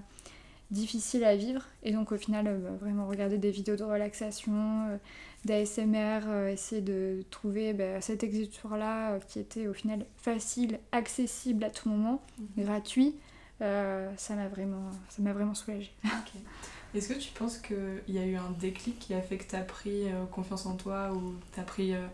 difficile 0.69 1.23
à 1.23 1.35
vivre 1.35 1.63
et 1.83 1.91
donc 1.91 2.11
au 2.11 2.17
final 2.17 2.47
euh, 2.47 2.57
bah, 2.57 2.69
vraiment 2.79 3.07
regarder 3.07 3.37
des 3.37 3.51
vidéos 3.51 3.75
de 3.75 3.83
relaxation, 3.83 4.53
euh, 4.89 4.97
d'ASMR, 5.45 6.49
essayer 6.51 6.81
de 6.81 7.23
trouver 7.31 7.73
bah, 7.73 7.99
cet 8.01 8.23
exutoire 8.23 8.77
là 8.77 9.19
qui 9.27 9.39
était 9.39 9.67
au 9.67 9.73
final 9.73 10.05
facile, 10.17 10.79
accessible 10.91 11.63
à 11.63 11.69
tout 11.71 11.89
moment, 11.89 12.21
mhm. 12.39 12.63
gratuit. 12.63 13.15
ça 13.59 14.35
m'a 14.35 14.47
vraiment, 14.47 14.91
ça 15.09 15.21
m'a 15.23 15.33
vraiment 15.33 15.55
soulagée. 15.55 15.93
Est-ce 16.95 17.09
que 17.09 17.19
tu 17.19 17.31
penses 17.31 17.57
qu'il 17.57 18.01
y 18.07 18.17
a 18.17 18.25
eu 18.25 18.35
un 18.35 18.51
déclic 18.59 18.99
qui 18.99 19.13
a 19.13 19.21
fait 19.21 19.37
que 19.37 19.49
tu 19.49 19.55
as 19.55 19.61
pris 19.61 20.05
euh, 20.05 20.25
confiance 20.31 20.65
en 20.65 20.75
toi 20.75 21.11
ou 21.13 21.35
tu 21.53 21.59
as 21.59 21.63
pris 21.63 21.93
euh, 21.93 22.05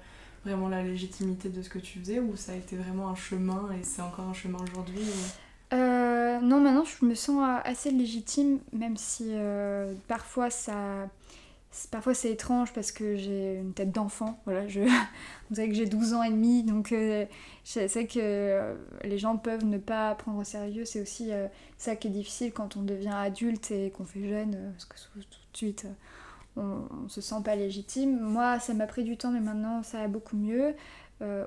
vraiment 0.44 0.70
la 0.70 0.82
légitimité 0.82 1.50
de 1.50 1.62
ce 1.62 1.70
que 1.70 1.80
tu 1.80 2.00
faisais 2.00 2.20
ou 2.20 2.36
ça 2.36 2.54
a 2.54 2.56
été 2.56 2.76
vraiment 2.76 3.10
un 3.10 3.16
chemin 3.16 3.70
et 3.80 3.84
c'est 3.84 4.02
encore 4.02 4.28
un 4.28 4.34
chemin 4.34 4.58
aujourd'hui 4.72 5.04
Non, 5.72 6.60
maintenant 6.60 6.84
je 6.84 7.06
me 7.06 7.14
sens 7.14 7.62
assez 7.64 7.92
légitime, 7.92 8.60
même 8.74 8.98
si 8.98 9.32
parfois 10.08 10.50
ça 10.50 11.08
Parfois 11.90 12.14
c'est 12.14 12.32
étrange 12.32 12.74
parce 12.74 12.92
que 12.92 13.16
j'ai 13.16 13.56
une 13.56 13.74
tête 13.74 13.92
d'enfant, 13.92 14.42
voilà, 14.44 14.68
je... 14.68 14.82
vous 15.50 15.56
savez 15.56 15.70
que 15.70 15.74
j'ai 15.76 15.86
12 15.86 16.14
ans 16.14 16.22
et 16.22 16.30
demi, 16.30 16.64
donc 16.64 16.92
euh, 16.92 17.26
je 17.64 17.88
sais 17.88 18.08
que 18.08 18.20
euh, 18.20 18.76
les 19.04 19.18
gens 19.18 19.38
peuvent 19.38 19.64
ne 19.64 19.78
pas 19.78 20.14
prendre 20.16 20.40
au 20.40 20.44
sérieux, 20.44 20.84
c'est 20.84 21.02
aussi 21.02 21.32
euh, 21.32 21.48
ça 21.78 21.96
qui 21.96 22.10
est 22.10 22.12
difficile 22.12 22.52
quand 22.52 22.76
on 22.76 22.82
devient 22.82 23.14
adulte 23.16 23.72
et 23.72 23.90
qu'on 23.92 24.04
fait 24.04 24.28
jeune, 24.28 24.74
parce 24.74 24.84
que 24.84 25.20
tout 25.20 25.40
de 25.54 25.58
suite 25.58 25.88
on, 26.58 26.82
on, 27.06 27.08
se 27.08 27.22
sent 27.22 27.42
pas 27.46 27.56
légitime. 27.56 28.20
Moi 28.20 28.60
ça 28.60 28.74
m'a 28.74 28.86
pris 28.86 29.06
du 29.06 29.16
temps 29.16 29.32
mais 29.32 29.40
maintenant 29.40 29.82
ça 29.82 30.00
va 30.00 30.08
beaucoup 30.10 30.36
mieux, 30.36 30.76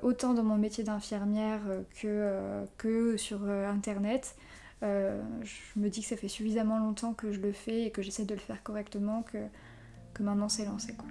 autant 0.01 0.33
dans 0.33 0.43
mon 0.43 0.57
métier 0.57 0.83
d'infirmière 0.83 1.61
que, 2.01 2.65
que 2.77 3.15
sur 3.17 3.47
internet. 3.47 4.35
je 4.81 5.45
me 5.75 5.87
dis 5.89 6.01
que 6.01 6.07
ça 6.07 6.17
fait 6.17 6.29
suffisamment 6.29 6.79
longtemps 6.79 7.13
que 7.13 7.31
je 7.31 7.39
le 7.39 7.51
fais 7.51 7.83
et 7.83 7.91
que 7.91 8.01
j'essaie 8.01 8.25
de 8.25 8.33
le 8.33 8.39
faire 8.39 8.63
correctement 8.63 9.21
que 9.21 9.37
que 10.15 10.23
maintenant 10.23 10.49
c'est 10.49 10.65
lancé. 10.65 10.95
Quoi. 10.95 11.07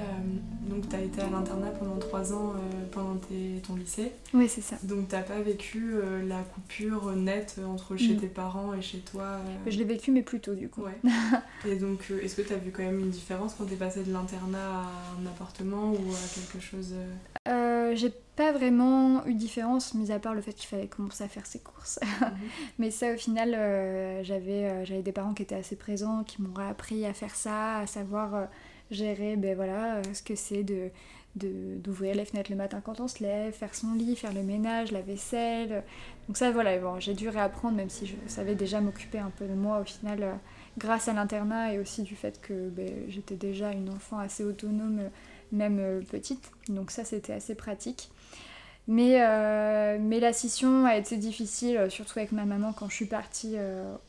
Euh, 0.00 0.70
donc 0.70 0.88
tu 0.88 0.96
as 0.96 1.00
été 1.00 1.20
à 1.20 1.28
l'internat 1.28 1.70
pendant 1.70 1.96
trois 1.96 2.32
ans 2.32 2.52
euh, 2.54 2.86
pendant 2.92 3.16
ton 3.66 3.76
lycée. 3.76 4.12
Oui, 4.34 4.48
c'est 4.48 4.60
ça. 4.60 4.76
Donc 4.82 5.08
t'as 5.08 5.22
pas 5.22 5.40
vécu 5.40 5.92
euh, 5.94 6.26
la 6.26 6.42
coupure 6.42 7.12
nette 7.16 7.60
entre 7.66 7.96
chez 7.96 8.14
mm. 8.14 8.20
tes 8.20 8.26
parents 8.26 8.74
et 8.74 8.82
chez 8.82 8.98
toi 8.98 9.38
Je 9.66 9.76
l'ai 9.78 9.84
vécu 9.84 10.10
mais 10.10 10.22
plus 10.22 10.40
tôt 10.40 10.54
du 10.54 10.68
coup. 10.68 10.82
Ouais. 10.82 10.98
et 11.66 11.76
donc 11.76 12.12
est-ce 12.22 12.36
que 12.36 12.42
tu 12.42 12.52
as 12.52 12.58
vu 12.58 12.70
quand 12.70 12.82
même 12.82 13.00
une 13.00 13.10
différence 13.10 13.54
quand 13.54 13.64
tu 13.64 13.74
es 13.74 13.76
passé 13.76 14.02
de 14.02 14.12
l'internat 14.12 14.58
à 14.58 15.20
un 15.20 15.26
appartement 15.26 15.92
ou 15.92 16.12
à 16.12 16.34
quelque 16.34 16.62
chose 16.62 16.94
J'ai 17.94 18.12
pas 18.36 18.52
vraiment 18.52 19.26
eu 19.26 19.34
de 19.34 19.38
différence, 19.38 19.94
mis 19.94 20.12
à 20.12 20.20
part 20.20 20.34
le 20.34 20.42
fait 20.42 20.52
qu'il 20.52 20.68
fallait 20.68 20.86
commencer 20.86 21.24
à 21.24 21.28
faire 21.28 21.46
ses 21.46 21.58
courses. 21.58 21.98
Mhm. 22.20 22.38
Mais 22.78 22.90
ça, 22.92 23.12
au 23.12 23.16
final, 23.16 23.50
j'avais 24.22 24.84
j'avais 24.84 25.02
des 25.02 25.12
parents 25.12 25.34
qui 25.34 25.42
étaient 25.42 25.56
assez 25.56 25.76
présents, 25.76 26.22
qui 26.22 26.40
m'ont 26.42 26.54
appris 26.56 27.04
à 27.04 27.12
faire 27.12 27.34
ça, 27.34 27.78
à 27.78 27.86
savoir 27.86 28.48
gérer 28.90 29.36
ben 29.36 29.54
voilà, 29.54 29.96
euh, 29.96 30.02
ce 30.12 30.22
que 30.22 30.34
c'est 30.34 30.62
de 30.62 30.90
d'ouvrir 31.36 32.16
les 32.16 32.24
fenêtres 32.24 32.50
le 32.50 32.56
matin 32.56 32.80
quand 32.84 32.98
on 32.98 33.06
se 33.06 33.22
lève, 33.22 33.52
faire 33.52 33.72
son 33.72 33.94
lit, 33.94 34.16
faire 34.16 34.32
le 34.32 34.42
ménage, 34.42 34.90
la 34.90 35.02
vaisselle. 35.02 35.84
Donc 36.26 36.36
ça 36.36 36.50
voilà, 36.50 36.76
bon, 36.78 36.98
j'ai 36.98 37.14
dû 37.14 37.28
réapprendre 37.28 37.76
même 37.76 37.90
si 37.90 38.06
je 38.06 38.14
savais 38.26 38.56
déjà 38.56 38.80
m'occuper 38.80 39.18
un 39.18 39.30
peu 39.30 39.46
de 39.46 39.54
moi 39.54 39.78
au 39.78 39.84
final 39.84 40.22
euh, 40.24 40.32
grâce 40.78 41.06
à 41.06 41.12
l'internat 41.12 41.74
et 41.74 41.78
aussi 41.78 42.02
du 42.02 42.16
fait 42.16 42.40
que 42.40 42.68
ben, 42.70 42.90
j'étais 43.06 43.36
déjà 43.36 43.70
une 43.70 43.88
enfant 43.88 44.18
assez 44.18 44.42
autonome 44.42 45.10
même 45.52 45.78
euh, 45.78 46.00
petite. 46.00 46.50
Donc 46.68 46.90
ça 46.90 47.04
c'était 47.04 47.34
assez 47.34 47.54
pratique. 47.54 48.10
Mais, 48.88 49.18
mais 50.00 50.18
la 50.18 50.32
scission 50.32 50.86
a 50.86 50.96
été 50.96 51.18
difficile, 51.18 51.88
surtout 51.90 52.18
avec 52.18 52.32
ma 52.32 52.46
maman 52.46 52.72
quand 52.72 52.88
je 52.88 52.94
suis 52.94 53.04
partie 53.04 53.56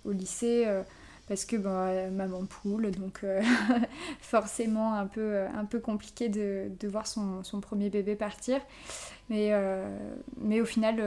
au 0.05 0.11
lycée 0.11 0.65
parce 1.29 1.45
que 1.45 1.55
euh, 1.63 2.09
maman 2.09 2.43
poule, 2.45 2.89
donc 2.89 3.19
euh, 3.23 3.41
forcément 4.19 4.95
un 4.95 5.05
peu, 5.05 5.21
euh, 5.21 5.47
un 5.55 5.63
peu 5.63 5.79
compliqué 5.79 6.27
de, 6.27 6.71
de 6.79 6.87
voir 6.87 7.05
son, 7.05 7.43
son, 7.43 7.61
premier 7.61 7.91
bébé 7.91 8.15
partir. 8.15 8.59
Mais, 9.29 9.51
mais 10.41 10.59
au 10.59 10.65
final, 10.65 10.97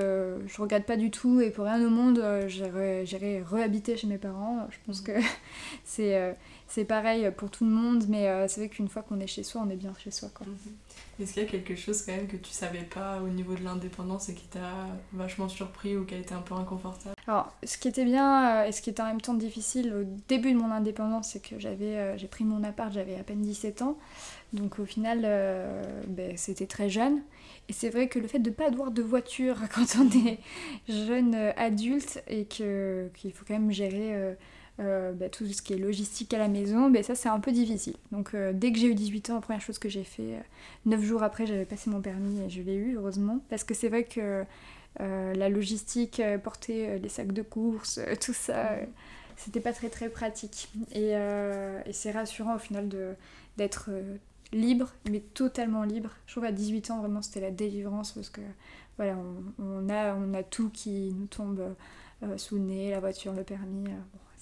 je 0.46 0.62
regrette 0.62 0.86
pas 0.86 0.96
du 0.96 1.10
tout 1.10 1.40
et 1.40 1.50
pour 1.50 1.64
rien 1.64 1.84
au 1.84 1.90
monde, 1.90 2.22
j'irai 2.46 3.42
réhabiter 3.42 3.96
chez 3.96 4.06
mes 4.06 4.16
parents. 4.16 4.68
Je 4.70 4.76
pense 4.86 5.00
que 5.00 5.10
c'est 5.84 6.36
c'est 6.72 6.84
pareil 6.84 7.30
pour 7.36 7.50
tout 7.50 7.64
le 7.64 7.70
monde, 7.70 8.04
mais 8.08 8.26
c'est 8.48 8.60
vrai 8.60 8.68
qu'une 8.68 8.88
fois 8.88 9.02
qu'on 9.02 9.20
est 9.20 9.26
chez 9.26 9.42
soi, 9.42 9.62
on 9.64 9.70
est 9.70 9.76
bien 9.76 9.92
chez 10.02 10.10
soi. 10.10 10.30
Quoi. 10.34 10.46
Mhm. 10.46 10.56
Est-ce 11.20 11.34
qu'il 11.34 11.42
y 11.42 11.46
a 11.46 11.48
quelque 11.48 11.76
chose 11.76 12.02
quand 12.02 12.12
même 12.12 12.26
que 12.26 12.36
tu 12.36 12.50
savais 12.50 12.82
pas 12.82 13.20
au 13.20 13.28
niveau 13.28 13.54
de 13.54 13.62
l'indépendance 13.62 14.28
et 14.28 14.34
qui 14.34 14.46
t'a 14.46 14.88
vachement 15.12 15.48
surpris 15.48 15.96
ou 15.96 16.04
qui 16.04 16.14
a 16.14 16.18
été 16.18 16.34
un 16.34 16.40
peu 16.40 16.54
inconfortable? 16.54 17.14
Alors, 17.26 17.52
ce 17.62 17.78
qui 17.78 17.88
était 17.88 18.04
bien 18.04 18.62
euh, 18.62 18.66
et 18.66 18.72
ce 18.72 18.82
qui 18.82 18.90
était 18.90 19.02
en 19.02 19.06
même 19.06 19.20
temps 19.20 19.34
difficile 19.34 19.94
au 19.94 20.04
début 20.28 20.52
de 20.52 20.58
mon 20.58 20.70
indépendance, 20.70 21.28
c'est 21.28 21.42
que 21.42 21.58
j'avais, 21.58 21.96
euh, 21.96 22.18
j'ai 22.18 22.26
pris 22.26 22.44
mon 22.44 22.64
appart, 22.64 22.92
j'avais 22.92 23.14
à 23.16 23.22
peine 23.22 23.42
17 23.42 23.82
ans. 23.82 23.96
Donc 24.52 24.78
au 24.78 24.84
final, 24.84 25.20
euh, 25.24 25.82
ben, 26.08 26.36
c'était 26.36 26.66
très 26.66 26.88
jeune. 26.88 27.20
Et 27.68 27.72
c'est 27.72 27.90
vrai 27.90 28.08
que 28.08 28.18
le 28.18 28.28
fait 28.28 28.38
de 28.38 28.50
ne 28.50 28.54
pas 28.54 28.66
avoir 28.66 28.90
de 28.90 29.02
voiture 29.02 29.56
quand 29.74 29.96
on 29.98 30.08
est 30.26 30.38
jeune 30.88 31.34
adulte 31.56 32.22
et 32.28 32.44
que, 32.44 33.08
qu'il 33.14 33.32
faut 33.32 33.44
quand 33.46 33.54
même 33.54 33.72
gérer 33.72 34.36
euh, 34.80 35.12
bah, 35.12 35.28
tout 35.28 35.46
ce 35.46 35.60
qui 35.60 35.74
est 35.74 35.76
logistique 35.76 36.32
à 36.32 36.38
la 36.38 36.48
maison, 36.48 36.90
bah, 36.90 37.02
ça 37.02 37.14
c'est 37.14 37.28
un 37.28 37.40
peu 37.40 37.52
difficile. 37.52 37.94
Donc 38.10 38.34
euh, 38.34 38.52
dès 38.54 38.72
que 38.72 38.78
j'ai 38.78 38.86
eu 38.86 38.94
18 38.94 39.30
ans, 39.30 39.34
la 39.34 39.40
première 39.42 39.60
chose 39.60 39.78
que 39.78 39.90
j'ai 39.90 40.02
fait, 40.02 40.42
9 40.86 40.98
euh, 40.98 41.02
jours 41.04 41.22
après 41.22 41.46
j'avais 41.46 41.66
passé 41.66 41.90
mon 41.90 42.00
permis 42.00 42.40
et 42.40 42.48
je 42.48 42.62
l'ai 42.62 42.74
eu 42.74 42.96
heureusement, 42.96 43.40
parce 43.50 43.64
que 43.64 43.74
c'est 43.74 43.88
vrai 43.88 44.04
que 44.04 44.44
la 44.98 45.48
logistique, 45.48 46.22
porter 46.44 46.98
les 46.98 47.08
sacs 47.08 47.32
de 47.32 47.42
courses, 47.42 47.98
tout 48.20 48.34
ça, 48.34 48.76
c'était 49.36 49.60
pas 49.60 49.72
très 49.72 49.88
très 49.88 50.08
pratique. 50.10 50.68
Et, 50.94 51.14
c'est 51.92 52.10
rassurant 52.10 52.56
au 52.56 52.58
final 52.58 52.88
d'être 53.56 53.90
libre, 54.52 54.92
mais 55.10 55.20
totalement 55.20 55.84
libre. 55.84 56.10
Je 56.26 56.32
trouve 56.32 56.44
à 56.44 56.52
18 56.52 56.90
ans 56.90 57.00
vraiment 57.00 57.22
c'était 57.22 57.40
la 57.40 57.50
délivrance 57.50 58.12
parce 58.12 58.30
que 58.30 58.40
voilà, 58.96 59.16
on, 59.58 59.88
a, 59.88 60.14
on 60.14 60.34
a 60.34 60.42
tout 60.42 60.68
qui 60.70 61.14
nous 61.14 61.26
tombe 61.26 61.74
sous 62.36 62.56
le 62.56 62.62
nez, 62.62 62.90
la 62.90 63.00
voiture, 63.00 63.32
le 63.32 63.42
permis 63.42 63.88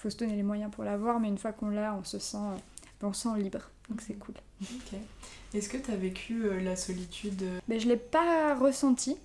faut 0.00 0.10
se 0.10 0.16
donner 0.16 0.34
les 0.34 0.42
moyens 0.42 0.70
pour 0.70 0.82
l'avoir, 0.82 1.20
mais 1.20 1.28
une 1.28 1.36
fois 1.36 1.52
qu'on 1.52 1.68
l'a, 1.68 1.94
on 1.94 2.04
se 2.04 2.18
sent, 2.18 2.38
euh, 2.38 3.06
on 3.06 3.12
sent 3.12 3.28
libre. 3.36 3.70
Donc 3.90 4.00
c'est 4.00 4.14
cool. 4.14 4.34
Est-ce 5.52 5.68
que 5.68 5.76
tu 5.76 5.90
as 5.90 5.96
vécu 5.96 6.44
euh, 6.44 6.60
la 6.60 6.74
solitude 6.74 7.42
euh? 7.42 7.60
Ben, 7.68 7.78
Je 7.78 7.86
l'ai 7.86 7.96
pas 7.96 8.54
ressenti. 8.54 9.16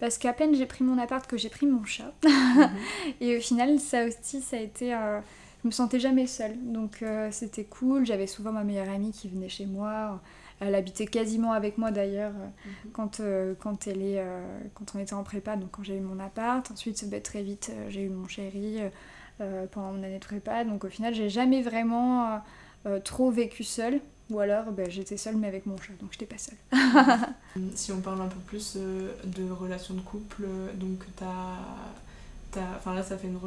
Parce 0.00 0.18
qu'à 0.18 0.32
peine 0.32 0.56
j'ai 0.56 0.66
pris 0.66 0.82
mon 0.82 0.98
appart 0.98 1.24
que 1.24 1.36
j'ai 1.36 1.50
pris 1.50 1.66
mon 1.66 1.84
chat. 1.84 2.12
Mhm. 2.24 2.70
et 3.20 3.36
au 3.36 3.40
final, 3.40 3.78
ça 3.78 4.06
aussi, 4.06 4.40
ça 4.40 4.56
a 4.56 4.60
été. 4.60 4.92
Je 5.64 5.68
me 5.68 5.72
sentais 5.72 5.98
jamais 5.98 6.28
seule. 6.28 6.56
Donc 6.62 7.02
c'était 7.32 7.64
cool. 7.64 8.06
J'avais 8.06 8.28
souvent 8.28 8.52
ma 8.52 8.62
meilleure 8.62 8.90
amie 8.90 9.10
qui 9.10 9.28
venait 9.28 9.48
chez 9.48 9.66
moi. 9.66 10.20
Elle 10.60 10.76
habitait 10.76 11.06
quasiment 11.06 11.52
avec 11.52 11.78
moi 11.78 11.90
d'ailleurs 11.90 12.32
mhm. 12.32 12.92
quand, 12.92 13.20
quand, 13.58 13.86
elle 13.88 14.02
est, 14.02 14.24
quand 14.74 14.94
on 14.94 15.00
était 15.00 15.14
en 15.14 15.24
prépa, 15.24 15.56
donc 15.56 15.70
quand 15.72 15.82
j'ai 15.82 15.96
eu 15.96 16.00
mon 16.00 16.20
appart. 16.20 16.70
Ensuite, 16.70 17.08
ben, 17.10 17.20
très 17.20 17.42
vite, 17.42 17.72
j'ai 17.88 18.02
eu 18.02 18.10
mon 18.10 18.28
chéri. 18.28 18.80
Euh, 19.40 19.66
pendant 19.66 19.90
mon 19.92 20.04
année 20.04 20.20
de 20.20 20.24
prépa. 20.24 20.62
Donc 20.62 20.84
au 20.84 20.88
final, 20.88 21.12
j'ai 21.12 21.28
jamais 21.28 21.60
vraiment 21.60 22.26
euh, 22.26 22.38
euh, 22.86 23.00
trop 23.00 23.32
vécu 23.32 23.64
seule. 23.64 24.00
Ou 24.30 24.38
alors 24.38 24.70
ben, 24.70 24.88
j'étais 24.88 25.16
seule 25.16 25.36
mais 25.36 25.48
avec 25.48 25.66
mon 25.66 25.76
chat, 25.76 25.92
donc 26.00 26.12
j'étais 26.12 26.24
pas 26.24 26.38
seule. 26.38 26.56
si 27.74 27.90
on 27.90 28.00
parle 28.00 28.22
un 28.22 28.28
peu 28.28 28.38
plus 28.46 28.76
de 28.76 29.50
relations 29.50 29.94
de 29.94 30.00
couple, 30.00 30.46
donc 30.76 31.04
t'as 31.16 31.58
enfin 32.76 32.94
là 32.94 33.02
ça 33.02 33.16
fait 33.16 33.28
une 33.28 33.38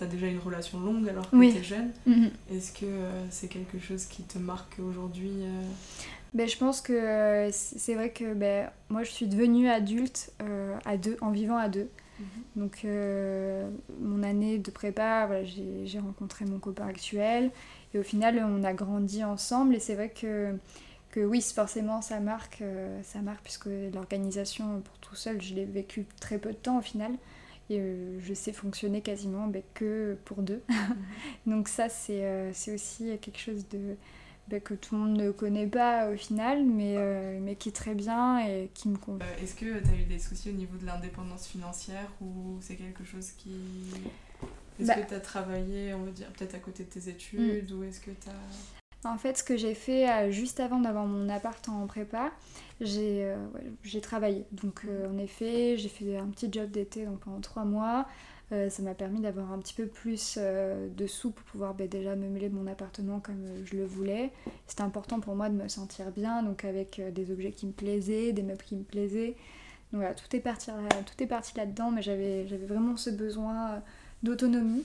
as 0.00 0.06
déjà 0.06 0.26
une 0.26 0.38
relation 0.38 0.80
longue 0.80 1.08
alors 1.08 1.30
que 1.30 1.36
tu 1.36 1.52
t'es 1.52 1.62
jeune 1.62 1.90
mhm. 2.06 2.30
est-ce 2.52 2.72
que 2.72 2.86
c'est 3.30 3.48
quelque 3.48 3.78
chose 3.78 4.04
qui 4.06 4.22
te 4.22 4.38
marque 4.38 4.78
aujourd'hui 4.78 5.32
ben, 6.34 6.46
je 6.46 6.58
pense 6.58 6.82
que 6.82 7.48
c'est 7.52 7.94
vrai 7.94 8.10
que 8.10 8.34
ben, 8.34 8.70
moi 8.90 9.02
je 9.02 9.10
suis 9.10 9.26
devenue 9.26 9.68
adulte 9.68 10.32
à 10.84 10.96
deux 10.96 11.16
en 11.20 11.30
vivant 11.30 11.56
à 11.56 11.68
deux 11.68 11.88
Mhm. 12.18 12.26
Donc, 12.56 12.80
euh, 12.84 13.70
mon 14.00 14.22
année 14.22 14.58
de 14.58 14.70
prépa, 14.70 15.26
voilà, 15.26 15.44
j'ai 15.44 15.98
rencontré 15.98 16.44
mon 16.44 16.58
copain 16.58 16.86
actuel. 16.86 17.50
Et 17.94 17.98
au 17.98 18.02
final, 18.02 18.44
on 18.44 18.64
a 18.64 18.72
grandi 18.72 19.24
ensemble. 19.24 19.74
Et 19.74 19.80
c'est 19.80 19.94
vrai 19.94 20.10
que, 20.10 20.56
que 21.10 21.20
oui, 21.20 21.40
forcément, 21.40 22.02
ça 22.02 22.20
marque, 22.20 22.62
euh, 22.62 23.00
ça 23.02 23.20
marque 23.20 23.42
puisque 23.42 23.68
l'organisation 23.94 24.80
pour 24.80 24.98
tout 24.98 25.14
seul, 25.14 25.40
je 25.40 25.54
l'ai 25.54 25.64
vécu 25.64 26.06
très 26.20 26.38
peu 26.38 26.50
de 26.50 26.56
temps 26.56 26.78
au 26.78 26.82
final. 26.82 27.12
Et 27.70 27.78
euh, 27.78 28.18
je 28.20 28.32
sais 28.32 28.52
fonctionner 28.52 29.02
quasiment 29.02 29.46
mais 29.46 29.64
que 29.74 30.16
pour 30.24 30.42
deux. 30.42 30.62
Donc 31.46 31.68
ça, 31.68 31.88
c'est 31.88 32.50
aussi 32.72 33.18
quelque 33.20 33.38
chose 33.38 33.68
de, 33.68 33.96
bah, 34.48 34.60
que 34.60 34.72
tout 34.72 34.94
le 34.94 35.02
monde 35.02 35.18
ne 35.18 35.30
connaît 35.30 35.66
pas 35.66 36.10
au 36.10 36.16
final, 36.16 36.64
mais, 36.64 36.94
euh, 36.96 37.38
mais 37.40 37.56
qui 37.56 37.68
est 37.68 37.72
très 37.72 37.94
bien 37.94 38.38
et 38.38 38.70
qui 38.72 38.88
me 38.88 38.96
convient. 38.96 39.26
Euh, 39.26 39.42
est-ce 39.42 39.54
que 39.54 39.78
tu 39.78 39.90
as 39.90 39.94
eu 39.94 40.04
des 40.04 40.18
soucis 40.18 40.48
au 40.48 40.54
niveau 40.54 40.78
de 40.78 40.86
l'indépendance 40.86 41.46
financière 41.46 42.10
ou 42.22 42.56
c'est 42.60 42.76
quelque 42.76 43.04
chose 43.04 43.32
qui... 43.32 43.50
Est-ce 44.80 44.86
bah 44.86 44.94
que 44.94 45.08
tu 45.08 45.14
as 45.14 45.20
travaillé, 45.20 45.92
on 45.92 46.04
va 46.04 46.12
dire, 46.12 46.28
peut-être 46.32 46.54
à 46.54 46.60
côté 46.60 46.84
de 46.84 46.88
tes 46.88 47.10
études 47.10 47.70
mm. 47.70 47.78
ou 47.78 47.82
est-ce 47.82 48.00
que 48.00 48.10
tu 48.10 48.28
as... 48.28 48.77
En 49.04 49.16
fait, 49.16 49.38
ce 49.38 49.44
que 49.44 49.56
j'ai 49.56 49.74
fait 49.74 50.08
euh, 50.08 50.30
juste 50.30 50.60
avant 50.60 50.80
d'avoir 50.80 51.06
mon 51.06 51.28
appart 51.28 51.66
en 51.68 51.86
prépa, 51.86 52.30
j'ai 52.80 53.34
travaillé. 54.02 54.44
Donc, 54.52 54.82
en 55.08 55.18
effet, 55.18 55.76
j'ai 55.76 55.88
fait 55.88 56.16
un 56.16 56.26
petit 56.26 56.48
job 56.52 56.70
d'été 56.70 57.06
pendant 57.24 57.40
trois 57.40 57.64
mois. 57.64 58.06
Euh, 58.50 58.70
ça 58.70 58.82
m'a 58.82 58.94
permis 58.94 59.20
d'avoir 59.20 59.52
un 59.52 59.58
petit 59.58 59.74
peu 59.74 59.86
plus 59.86 60.38
euh, 60.38 60.88
de 60.96 61.06
sous 61.06 61.32
pour 61.32 61.44
pouvoir 61.44 61.74
bah, 61.74 61.86
déjà 61.86 62.16
meubler 62.16 62.48
mon 62.48 62.66
appartement 62.66 63.20
comme 63.20 63.44
euh, 63.44 63.62
je 63.66 63.76
le 63.76 63.84
voulais. 63.84 64.32
C'était 64.66 64.82
important 64.82 65.20
pour 65.20 65.34
moi 65.34 65.50
de 65.50 65.54
me 65.54 65.68
sentir 65.68 66.10
bien, 66.12 66.42
donc 66.42 66.64
avec 66.64 67.00
des 67.12 67.30
objets 67.30 67.50
qui 67.50 67.66
me 67.66 67.72
plaisaient, 67.72 68.32
des 68.32 68.42
meubles 68.42 68.62
qui 68.62 68.76
me 68.76 68.84
plaisaient. 68.84 69.36
Donc 69.92 70.00
voilà, 70.00 70.14
tout 70.14 70.34
est 70.34 70.40
parti, 70.40 70.70
tout 70.70 71.22
est 71.22 71.26
parti 71.26 71.56
là-dedans, 71.56 71.90
mais 71.90 72.02
j'avais 72.02 72.44
vraiment 72.44 72.96
ce 72.96 73.10
besoin 73.10 73.82
d'autonomie. 74.22 74.84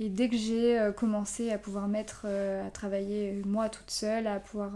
Et 0.00 0.08
dès 0.08 0.28
que 0.28 0.36
j'ai 0.36 0.90
commencé 0.96 1.50
à 1.50 1.58
pouvoir 1.58 1.86
mettre 1.86 2.26
à 2.26 2.70
travailler 2.70 3.42
moi 3.46 3.68
toute 3.68 3.90
seule, 3.90 4.26
à 4.26 4.40
pouvoir 4.40 4.72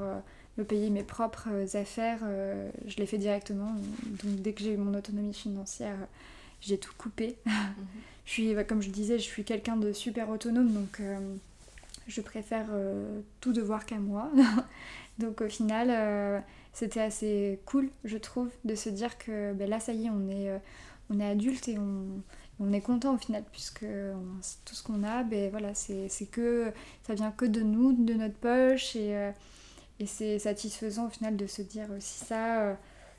me 0.57 0.65
payer 0.65 0.91
mes 0.91 1.03
propres 1.03 1.77
affaires, 1.77 2.21
je 2.87 2.97
l'ai 2.97 3.07
fait 3.07 3.19
directement. 3.19 3.75
Donc 4.23 4.37
dès 4.43 4.53
que 4.53 4.63
j'ai 4.63 4.75
eu 4.75 4.77
mon 4.77 4.97
autonomie 4.97 5.35
financière, 5.35 5.97
j'ai 6.61 6.79
tout 6.79 6.93
coupé. 6.97 7.37
je 8.27 8.31
suis, 8.31 8.55
comme 8.69 8.81
je 8.81 8.91
disais, 8.91 9.19
je 9.19 9.25
suis 9.25 9.43
quelqu'un 9.43 9.77
de 9.77 9.93
super 9.93 10.29
autonome, 10.29 10.73
donc 10.73 11.01
je 12.07 12.21
préfère 12.21 12.67
tout 13.41 13.53
devoir 13.53 13.87
qu'à 13.87 13.99
moi. 13.99 14.31
donc 15.19 15.41
au 15.41 15.49
final, 15.49 16.45
c'était 16.73 17.01
assez 17.01 17.59
cool, 17.65 17.91
je 18.05 18.19
trouve, 18.19 18.51
de 18.65 18.77
se 18.77 18.89
dire 18.89 19.19
que 19.19 19.53
ben 19.53 19.69
là, 19.69 19.81
ça 19.81 19.93
y 19.93 20.07
est, 20.07 20.11
on 20.11 20.29
est, 20.29 20.49
on 21.11 21.19
est 21.19 21.29
adulte 21.29 21.67
et 21.67 21.77
on, 21.77 22.23
on 22.61 22.73
est 22.73 22.81
content 22.81 23.15
au 23.15 23.19
final 23.19 23.45
puisque 23.53 23.87
tout 24.65 24.75
ce 24.75 24.83
qu'on 24.83 25.03
a 25.03 25.23
ben 25.23 25.51
voilà 25.51 25.75
c'est 25.75 26.09
que 26.31 26.73
ça 27.07 27.15
vient 27.15 27.31
que 27.31 27.45
de 27.45 27.61
nous 27.61 27.93
de 27.93 28.15
notre 28.15 28.35
poche 28.35 28.97
et, 28.97 29.17
euh, 29.17 29.31
et 30.01 30.07
c'est 30.07 30.39
satisfaisant 30.39 31.07
au 31.07 31.11
final 31.11 31.37
de 31.37 31.47
se 31.47 31.63
dire 31.63 31.89
aussi 31.97 32.25
ça 32.25 32.63
euh. 32.63 32.75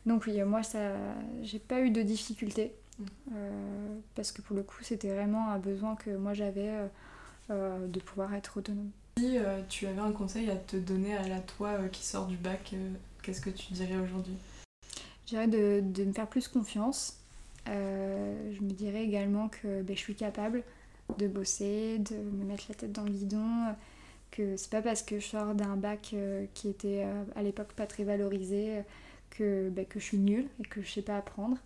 donc 0.05 0.25
oui 0.27 0.41
moi 0.43 0.63
ça 0.63 0.93
j'ai 1.41 1.59
pas 1.59 1.81
eu 1.81 1.91
de 1.91 2.01
difficultés 2.01 2.73
mm. 2.99 3.05
euh, 3.35 3.97
parce 4.15 4.31
que 4.31 4.41
pour 4.41 4.55
le 4.55 4.63
coup 4.63 4.83
c'était 4.83 5.13
vraiment 5.13 5.49
un 5.49 5.59
besoin 5.59 5.95
que 5.95 6.11
moi 6.11 6.33
j'avais 6.33 6.71
de 7.49 7.99
pouvoir 7.99 8.33
être 8.35 8.57
autonome 8.57 8.91
si 9.17 9.37
tu 9.69 9.87
avais 9.87 9.99
un 9.99 10.11
conseil 10.11 10.49
à 10.51 10.55
te 10.55 10.77
donner 10.77 11.15
à 11.17 11.27
la 11.27 11.39
toi 11.39 11.77
qui 11.91 12.03
sort 12.05 12.27
du 12.27 12.37
bac 12.37 12.75
qu'est-ce 13.23 13.41
que 13.41 13.49
tu 13.49 13.73
dirais 13.73 13.97
aujourd'hui? 13.97 14.35
Je 15.25 15.31
dirais 15.31 15.47
de, 15.47 15.81
de 15.83 16.03
me 16.05 16.13
faire 16.13 16.27
plus 16.27 16.47
confiance 16.47 17.18
euh, 17.18 17.18
je 17.69 18.61
me 18.61 18.71
dirais 18.71 19.03
également 19.03 19.49
que 19.49 19.81
ben, 19.81 19.95
je 19.95 20.01
suis 20.01 20.15
capable 20.15 20.63
de 21.17 21.27
bosser, 21.27 21.99
de 21.99 22.15
me 22.15 22.45
mettre 22.45 22.65
la 22.69 22.75
tête 22.75 22.91
dans 22.91 23.03
le 23.03 23.11
guidon, 23.11 23.75
que 24.31 24.57
c'est 24.57 24.69
pas 24.69 24.81
parce 24.81 25.01
que 25.01 25.19
je 25.19 25.25
sors 25.25 25.55
d'un 25.55 25.75
bac 25.75 26.11
euh, 26.13 26.45
qui 26.53 26.69
était 26.69 27.03
euh, 27.05 27.23
à 27.35 27.41
l'époque 27.41 27.73
pas 27.73 27.87
très 27.87 28.03
valorisé 28.03 28.81
que, 29.31 29.69
ben, 29.69 29.85
que 29.85 29.99
je 29.99 30.05
suis 30.05 30.17
nulle 30.17 30.47
et 30.59 30.63
que 30.63 30.81
je 30.81 30.89
sais 30.89 31.01
pas 31.01 31.17
apprendre. 31.17 31.57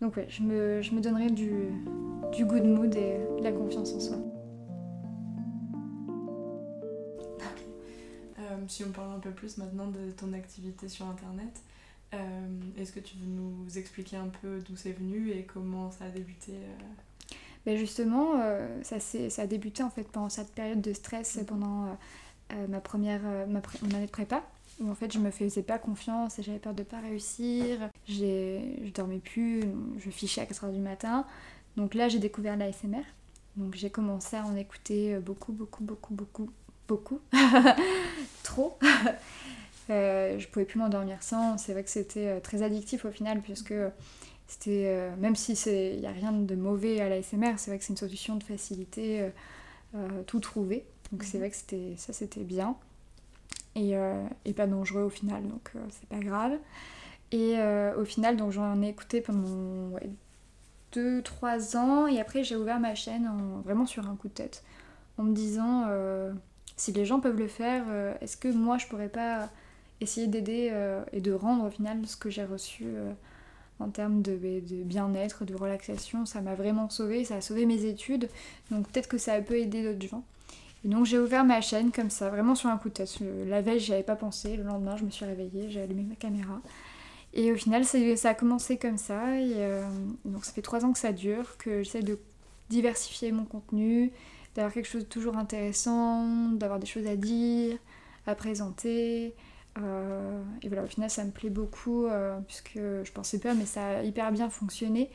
Donc 0.00 0.16
ouais, 0.16 0.26
je 0.28 0.42
me, 0.42 0.82
je 0.82 0.92
donnerai 0.94 1.30
du, 1.30 1.50
du 2.32 2.44
good 2.44 2.64
mood 2.64 2.94
et 2.94 3.18
de 3.38 3.42
la 3.42 3.52
confiance 3.52 3.92
en 3.94 4.00
soi. 4.00 4.16
si 8.68 8.82
on 8.82 8.90
parle 8.90 9.12
un 9.12 9.18
peu 9.18 9.30
plus 9.30 9.58
maintenant 9.58 9.88
de 9.88 10.10
ton 10.10 10.32
activité 10.32 10.88
sur 10.88 11.06
Internet, 11.06 11.62
euh, 12.14 12.80
est-ce 12.80 12.92
que 12.92 13.00
tu 13.00 13.16
veux 13.16 13.26
nous 13.26 13.78
expliquer 13.78 14.16
un 14.16 14.28
peu 14.28 14.60
d'où 14.60 14.76
c'est 14.76 14.92
venu 14.92 15.30
et 15.30 15.44
comment 15.44 15.90
ça 15.90 16.06
a 16.06 16.08
débuté 16.08 16.52
euh 16.52 17.34
ben 17.66 17.78
Justement, 17.78 18.34
euh, 18.40 18.82
ça, 18.82 19.00
ça 19.00 19.42
a 19.42 19.46
débuté 19.46 19.82
en 19.82 19.90
fait 19.90 20.04
pendant 20.04 20.28
cette 20.28 20.52
période 20.52 20.80
de 20.80 20.92
stress, 20.92 21.36
mhm. 21.36 21.46
pendant 21.46 21.98
ma 22.68 22.80
première 22.80 23.22
ma 23.48 23.62
mon 23.82 23.94
année 23.96 24.06
de 24.06 24.10
prépa, 24.10 24.44
où 24.80 24.90
en 24.90 24.94
fait 24.94 25.12
je 25.12 25.18
me 25.18 25.30
faisais 25.30 25.62
pas 25.62 25.78
confiance 25.78 26.38
et 26.38 26.42
j'avais 26.42 26.58
peur 26.58 26.74
de 26.74 26.82
pas 26.82 27.00
réussir. 27.00 27.90
Je 28.06 28.90
dormais 28.90 29.18
plus, 29.18 29.62
je 29.98 30.10
fichais 30.10 30.42
à 30.42 30.44
4h 30.44 30.72
du 30.72 30.80
matin. 30.80 31.24
Donc 31.76 31.94
là 31.94 32.08
j'ai 32.08 32.18
découvert 32.18 32.56
l'ASMR. 32.56 33.02
Donc 33.56 33.74
j'ai 33.74 33.88
commencé 33.88 34.36
à 34.36 34.44
en 34.44 34.56
écouter 34.56 35.18
beaucoup, 35.20 35.52
beaucoup, 35.52 35.82
beaucoup, 35.82 36.14
beaucoup, 36.14 36.50
beaucoup. 36.86 37.20
Trop. 38.42 38.78
Euh, 39.90 40.38
je 40.38 40.48
pouvais 40.48 40.64
plus 40.64 40.78
m'endormir 40.78 41.22
sans. 41.22 41.58
C'est 41.58 41.72
vrai 41.72 41.84
que 41.84 41.90
c'était 41.90 42.28
euh, 42.28 42.40
très 42.40 42.62
addictif 42.62 43.04
au 43.04 43.10
final, 43.10 43.40
puisque 43.40 43.74
c'était, 44.46 44.84
euh, 44.86 45.14
même 45.16 45.36
si 45.36 45.52
il 45.52 46.00
n'y 46.00 46.06
a 46.06 46.12
rien 46.12 46.32
de 46.32 46.54
mauvais 46.54 47.00
à 47.00 47.08
l'ASMR, 47.08 47.54
c'est 47.56 47.70
vrai 47.70 47.78
que 47.78 47.84
c'est 47.84 47.92
une 47.92 47.98
solution 47.98 48.36
de 48.36 48.42
facilité, 48.42 49.30
tout 50.26 50.40
trouver. 50.40 50.84
Donc 51.12 51.22
c'est 51.22 51.34
mhm. 51.34 51.40
vrai 51.40 51.50
que 51.50 51.56
c'était, 51.56 51.94
ça 51.96 52.12
c'était 52.12 52.44
bien. 52.44 52.76
Et, 53.76 53.94
et, 54.44 54.52
pas 54.52 54.68
dangereux 54.68 55.02
au 55.02 55.10
final, 55.10 55.42
donc 55.48 55.72
c'est 55.90 56.08
pas 56.08 56.20
grave. 56.20 56.52
Et 57.32 57.56
au 57.96 58.04
final, 58.04 58.36
donc 58.36 58.52
j'en 58.52 58.80
ai 58.82 58.88
écouté 58.88 59.20
pendant 59.20 59.98
2-3 60.92 61.76
ans, 61.76 62.06
et 62.06 62.20
après 62.20 62.44
j'ai 62.44 62.56
ouvert 62.56 62.78
ma 62.78 62.94
chaîne 62.94 63.28
vraiment 63.64 63.86
sur 63.86 64.08
un 64.08 64.14
coup 64.14 64.28
de 64.28 64.34
tête, 64.34 64.62
en 65.18 65.24
me 65.24 65.34
disant 65.34 65.88
si 66.76 66.92
les 66.92 67.04
gens 67.04 67.18
peuvent 67.18 67.38
le 67.38 67.48
faire, 67.48 67.84
est-ce 68.20 68.36
que 68.36 68.48
moi 68.48 68.78
je 68.78 68.86
pourrais 68.86 69.08
pas 69.08 69.48
essayer 70.00 70.26
d'aider 70.26 70.70
euh, 70.72 71.02
et 71.12 71.20
de 71.20 71.32
rendre 71.32 71.64
au 71.64 71.70
final 71.70 72.06
ce 72.06 72.16
que 72.16 72.30
j'ai 72.30 72.44
reçu 72.44 72.84
euh, 72.84 73.12
en 73.80 73.88
termes 73.88 74.22
de, 74.22 74.38
bien-être, 74.84 75.44
de 75.44 75.54
relaxation. 75.54 76.26
Ça 76.26 76.40
m'a 76.40 76.54
vraiment 76.54 76.88
sauvé, 76.90 77.24
ça 77.24 77.36
a 77.36 77.40
sauvé 77.40 77.66
mes 77.66 77.84
études. 77.84 78.28
Donc 78.70 78.88
peut-être 78.88 79.08
que 79.08 79.18
ça 79.18 79.40
peut 79.40 79.58
aider 79.58 79.82
d'autres 79.82 80.08
gens. 80.08 80.24
Et 80.84 80.88
donc 80.88 81.06
j'ai 81.06 81.18
ouvert 81.18 81.44
ma 81.44 81.60
chaîne 81.60 81.90
comme 81.92 82.10
ça, 82.10 82.28
vraiment 82.28 82.54
sur 82.54 82.68
un 82.68 82.76
coup 82.76 82.88
de 82.88 82.94
tête. 82.94 83.18
La 83.46 83.62
veille, 83.62 83.80
j'y 83.80 83.94
avais 83.94 84.02
pas 84.02 84.16
pensé. 84.16 84.56
Le 84.56 84.64
lendemain, 84.64 84.96
je 84.96 85.04
me 85.04 85.10
suis 85.10 85.24
réveillée, 85.24 85.70
j'ai 85.70 85.80
allumé 85.80 86.02
ma 86.02 86.14
caméra. 86.14 86.60
Et 87.32 87.50
au 87.50 87.56
final, 87.56 87.84
ça 87.84 88.28
a 88.28 88.34
commencé 88.34 88.76
comme 88.78 88.98
ça. 88.98 89.38
Et 89.40 89.54
euh, 89.56 89.82
donc 90.24 90.44
ça 90.44 90.52
fait 90.52 90.62
trois 90.62 90.84
ans 90.84 90.92
que 90.92 90.98
ça 90.98 91.12
dure, 91.12 91.56
que 91.56 91.82
j'essaie 91.82 92.02
de 92.02 92.18
diversifier 92.70 93.32
mon 93.32 93.44
contenu, 93.44 94.12
d'avoir 94.54 94.72
quelque 94.72 94.86
chose 94.86 95.04
de 95.04 95.08
toujours 95.08 95.36
intéressant, 95.36 96.50
d'avoir 96.52 96.78
des 96.78 96.86
choses 96.86 97.06
à 97.06 97.16
dire, 97.16 97.76
à 98.26 98.34
présenter. 98.34 99.34
Euh, 99.78 100.42
et 100.62 100.68
voilà, 100.68 100.84
au 100.84 100.86
final, 100.86 101.10
ça 101.10 101.24
me 101.24 101.30
plaît 101.30 101.50
beaucoup, 101.50 102.06
euh, 102.06 102.38
puisque 102.46 102.76
je 102.76 103.12
pensais 103.12 103.38
pas, 103.38 103.54
mais 103.54 103.66
ça 103.66 103.98
a 103.98 104.02
hyper 104.02 104.30
bien 104.32 104.48
fonctionné. 104.48 105.10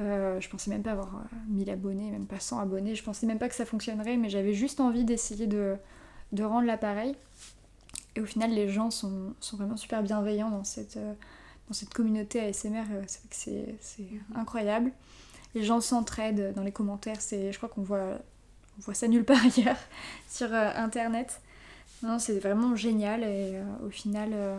Euh, 0.00 0.40
je 0.40 0.48
pensais 0.48 0.70
même 0.70 0.82
pas 0.82 0.92
avoir 0.92 1.22
1000 1.48 1.70
abonnés, 1.70 2.10
même 2.10 2.26
pas 2.26 2.40
100 2.40 2.58
abonnés. 2.58 2.94
Je 2.94 3.04
pensais 3.04 3.26
même 3.26 3.38
pas 3.38 3.48
que 3.48 3.54
ça 3.54 3.64
fonctionnerait, 3.64 4.16
mais 4.16 4.28
j'avais 4.28 4.52
juste 4.52 4.80
envie 4.80 5.04
d'essayer 5.04 5.46
de, 5.46 5.76
de, 6.32 6.42
rendre 6.42 6.66
l'appareil. 6.66 7.14
Et 8.16 8.20
au 8.20 8.26
final, 8.26 8.50
les 8.50 8.68
gens 8.68 8.90
sont, 8.90 9.34
sont 9.40 9.56
vraiment 9.56 9.76
super 9.76 10.02
bienveillants 10.02 10.50
dans 10.50 10.64
cette, 10.64 10.98
dans 10.98 11.74
cette 11.74 11.94
communauté 11.94 12.40
ASMR. 12.40 12.84
C'est 13.30 13.76
c'est 13.80 14.08
incroyable. 14.34 14.90
Les 15.54 15.62
gens 15.62 15.80
s'entraident 15.80 16.52
dans 16.54 16.62
les 16.62 16.72
commentaires. 16.72 17.18
Je 17.20 17.56
crois 17.56 17.68
qu'on 17.68 17.82
voit, 17.82 18.18
on 18.78 18.82
voit 18.82 18.94
ça 18.94 19.06
nulle 19.06 19.24
part 19.24 19.40
ailleurs 19.56 19.78
sur 20.28 20.52
Internet. 20.52 21.40
Non, 22.04 22.18
c'est 22.18 22.38
vraiment 22.38 22.76
génial 22.76 23.22
et 23.22 23.52
euh, 23.54 23.64
au 23.86 23.90
final, 23.90 24.30
euh, 24.34 24.58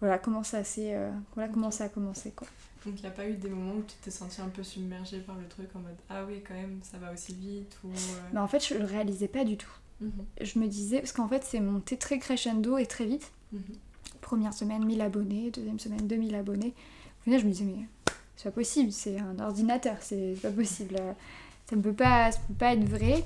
voilà 0.00 0.18
comment 0.18 0.44
ça, 0.44 0.62
euh, 0.78 1.10
voilà 1.34 1.50
comment 1.52 1.72
ça 1.72 1.84
a 1.84 1.88
commencé. 1.88 2.30
Quoi. 2.30 2.46
Donc 2.86 2.94
il 2.98 3.02
n'y 3.02 3.08
a 3.08 3.10
pas 3.10 3.26
eu 3.26 3.32
des 3.32 3.48
moments 3.48 3.72
où 3.72 3.82
tu 3.82 3.96
t'es 4.00 4.12
senti 4.12 4.40
un 4.40 4.48
peu 4.48 4.62
submergée 4.62 5.18
par 5.18 5.34
le 5.36 5.46
truc 5.48 5.68
en 5.74 5.80
mode 5.80 5.96
ah 6.10 6.24
oui 6.26 6.42
quand 6.46 6.54
même 6.54 6.80
ça 6.82 6.98
va 6.98 7.12
aussi 7.12 7.32
vite 7.34 7.78
ou... 7.82 7.88
Mais 8.34 8.40
en 8.40 8.46
fait 8.46 8.62
je 8.64 8.74
le 8.74 8.84
réalisais 8.84 9.26
pas 9.26 9.42
du 9.44 9.56
tout. 9.56 9.72
Mhm. 10.02 10.12
Je 10.40 10.58
me 10.58 10.66
disais, 10.68 10.98
parce 10.98 11.12
qu'en 11.12 11.26
fait 11.26 11.42
c'est 11.44 11.60
monté 11.60 11.96
très 11.96 12.18
crescendo 12.18 12.76
et 12.78 12.86
très 12.86 13.06
vite. 13.06 13.32
Mhm. 13.52 13.60
Première 14.20 14.52
semaine 14.52 14.84
1000 14.84 15.00
abonnés, 15.00 15.50
deuxième 15.50 15.80
semaine 15.80 16.06
2000 16.06 16.34
abonnés. 16.34 16.74
Au 17.20 17.24
final 17.24 17.40
je 17.40 17.46
me 17.46 17.50
disais 17.50 17.64
mais 17.64 17.86
c'est 18.36 18.50
pas 18.50 18.54
possible, 18.54 18.92
c'est 18.92 19.18
un 19.18 19.38
ordinateur, 19.40 19.96
c'est 20.00 20.36
pas 20.42 20.50
possible. 20.50 21.00
Ça 21.66 21.76
ne 21.76 21.80
peut 21.80 21.94
pas, 21.94 22.30
ça 22.30 22.38
peut 22.46 22.54
pas 22.54 22.74
être 22.74 22.84
vrai. 22.84 23.24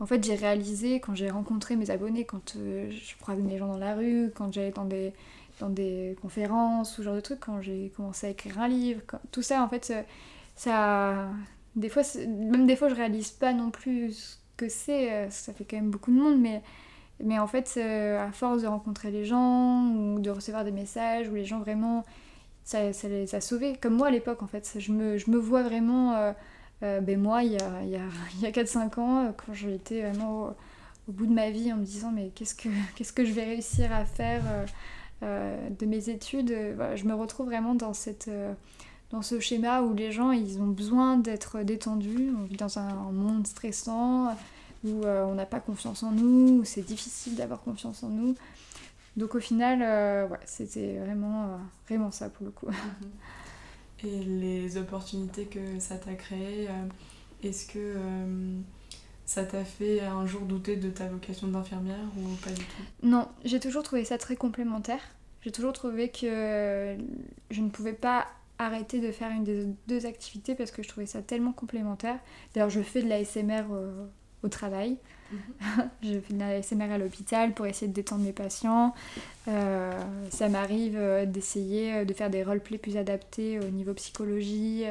En 0.00 0.06
fait, 0.06 0.22
j'ai 0.24 0.34
réalisé 0.36 1.00
quand 1.00 1.14
j'ai 1.14 1.30
rencontré 1.30 1.74
mes 1.76 1.90
abonnés, 1.90 2.24
quand 2.24 2.54
euh, 2.56 2.90
je 2.90 3.16
croisais 3.20 3.42
des 3.42 3.58
gens 3.58 3.66
dans 3.68 3.78
la 3.78 3.94
rue, 3.96 4.30
quand 4.34 4.52
j'allais 4.52 4.70
dans 4.70 4.84
des, 4.84 5.12
dans 5.60 5.70
des 5.70 6.16
conférences, 6.22 6.96
ce 6.96 7.02
genre 7.02 7.14
de 7.16 7.20
trucs, 7.20 7.40
quand 7.40 7.60
j'ai 7.60 7.92
commencé 7.96 8.28
à 8.28 8.30
écrire 8.30 8.60
un 8.60 8.68
livre, 8.68 9.02
tout 9.32 9.42
ça, 9.42 9.62
en 9.62 9.68
fait, 9.68 9.92
ça. 10.54 11.28
Des 11.76 11.88
fois, 11.88 12.02
même 12.26 12.66
des 12.66 12.76
fois, 12.76 12.88
je 12.88 12.94
réalise 12.94 13.30
pas 13.30 13.52
non 13.52 13.70
plus 13.70 14.12
ce 14.12 14.36
que 14.56 14.68
c'est, 14.68 15.12
euh, 15.12 15.30
ça 15.30 15.52
fait 15.52 15.64
quand 15.64 15.76
même 15.76 15.90
beaucoup 15.90 16.10
de 16.12 16.16
monde, 16.16 16.40
mais, 17.20 17.38
en 17.38 17.46
fait, 17.46 17.74
euh, 17.76 18.24
à 18.26 18.32
force 18.32 18.62
de 18.62 18.66
rencontrer 18.68 19.10
les 19.10 19.24
gens, 19.24 19.84
ou 19.90 20.20
de 20.20 20.30
recevoir 20.30 20.64
des 20.64 20.72
messages, 20.72 21.28
où 21.28 21.34
les 21.34 21.44
gens 21.44 21.60
vraiment. 21.60 22.04
Ça, 22.64 22.92
ça 22.92 23.08
les 23.08 23.34
a 23.34 23.40
sauvés. 23.40 23.76
Comme 23.80 23.94
moi 23.96 24.08
à 24.08 24.10
l'époque, 24.10 24.42
en 24.42 24.46
fait, 24.46 24.76
je 24.78 24.92
me, 24.92 25.16
je 25.18 25.30
me 25.30 25.38
vois 25.38 25.62
vraiment. 25.62 26.14
Euh, 26.16 26.32
ben 26.80 27.20
moi, 27.20 27.42
il 27.42 27.52
y 27.52 27.58
a, 27.58 27.82
il 27.82 27.90
y 27.90 27.96
a, 27.96 28.02
il 28.34 28.40
y 28.40 28.46
a 28.46 28.50
4-5 28.50 29.00
ans, 29.00 29.24
euh, 29.24 29.30
quand 29.36 29.54
j'étais 29.54 30.02
vraiment 30.02 30.54
au, 31.08 31.12
bout 31.12 31.26
de 31.26 31.32
ma 31.32 31.50
vie 31.50 31.72
en 31.72 31.76
me 31.76 31.84
disant 31.84 32.12
mais 32.12 32.30
qu'est-ce 32.34 32.54
que, 32.54 32.68
qu'est-ce 32.96 33.12
que 33.12 33.24
je 33.24 33.32
vais 33.32 33.44
réussir 33.44 33.92
à 33.92 34.04
faire 34.04 34.42
euh, 35.22 35.68
de 35.70 35.86
mes 35.86 36.10
études, 36.10 36.54
je 36.94 37.04
me 37.04 37.14
retrouve 37.14 37.46
vraiment 37.46 37.74
dans, 37.74 37.94
cette, 37.94 38.30
dans 39.10 39.22
ce 39.22 39.40
schéma 39.40 39.82
où 39.82 39.94
les 39.94 40.12
gens 40.12 40.30
ils 40.32 40.60
ont 40.60 40.66
besoin 40.66 41.16
d'être 41.16 41.62
détendus, 41.62 42.32
on 42.38 42.44
vit 42.44 42.56
dans 42.56 42.78
un, 42.78 42.92
monde 43.10 43.46
stressant, 43.46 44.36
où 44.84 45.04
on 45.04 45.34
n'a 45.34 45.46
pas 45.46 45.60
confiance 45.60 46.02
en 46.02 46.12
nous, 46.12 46.60
où 46.60 46.64
c'est 46.64 46.82
difficile 46.82 47.34
d'avoir 47.34 47.62
confiance 47.62 48.02
en 48.04 48.10
nous. 48.10 48.36
Donc 49.16 49.34
au 49.34 49.40
final, 49.40 49.80
ouais, 50.30 50.38
c'était 50.44 50.98
vraiment, 50.98 51.58
vraiment 51.88 52.12
ça 52.12 52.28
pour 52.28 52.44
le 52.44 52.52
coup. 52.52 52.66
Mhm 52.68 53.08
et 54.04 54.24
les 54.24 54.76
opportunités 54.76 55.44
que 55.44 55.78
ça 55.78 55.96
t'a 55.96 56.14
créées. 56.14 56.68
Euh, 56.68 56.86
est-ce 57.42 57.66
que 57.66 57.78
euh, 57.78 58.58
ça 59.24 59.44
t'a 59.44 59.64
fait 59.64 60.00
un 60.00 60.26
jour 60.26 60.42
douter 60.42 60.76
de 60.76 60.90
ta 60.90 61.06
vocation 61.08 61.48
d'infirmière 61.48 62.06
ou 62.16 62.34
pas 62.44 62.50
du 62.50 62.62
tout? 62.62 62.82
Non, 63.02 63.28
j'ai 63.44 63.60
toujours 63.60 63.82
trouvé 63.82 64.04
ça 64.04 64.18
très 64.18 64.36
complémentaire. 64.36 65.00
J'ai 65.42 65.52
toujours 65.52 65.72
trouvé 65.72 66.08
que 66.10 66.96
je 67.50 67.60
ne 67.60 67.68
pouvais 67.68 67.92
pas 67.92 68.26
arrêter 68.58 69.00
de 69.00 69.12
faire 69.12 69.30
une 69.30 69.44
des 69.44 69.66
deux 69.86 70.06
activités 70.06 70.54
parce 70.54 70.70
que 70.70 70.82
je 70.82 70.88
trouvais 70.88 71.06
ça 71.06 71.22
tellement 71.22 71.52
complémentaire. 71.52 72.18
D'ailleurs, 72.54 72.70
je 72.70 72.80
fais 72.80 73.02
de 73.02 73.08
la 73.08 73.24
SMR 73.24 73.64
euh, 73.70 74.06
au 74.42 74.48
travail. 74.48 74.98
Je 76.02 76.20
fais 76.20 76.34
de 76.34 76.38
la 76.38 76.62
SMR 76.62 76.90
à 76.92 76.98
l'hôpital 76.98 77.52
pour 77.52 77.66
essayer 77.66 77.88
de 77.88 77.92
détendre 77.92 78.24
mes 78.24 78.32
patients. 78.32 78.94
ça 79.46 80.48
m'arrive 80.48 80.98
d'essayer 81.26 82.04
de 82.04 82.12
faire 82.12 82.30
des 82.30 82.42
roleplays 82.42 82.78
plus 82.78 82.96
adaptés 82.96 83.58
au 83.58 83.68
niveau 83.70 83.94
psychologie, 83.94 84.84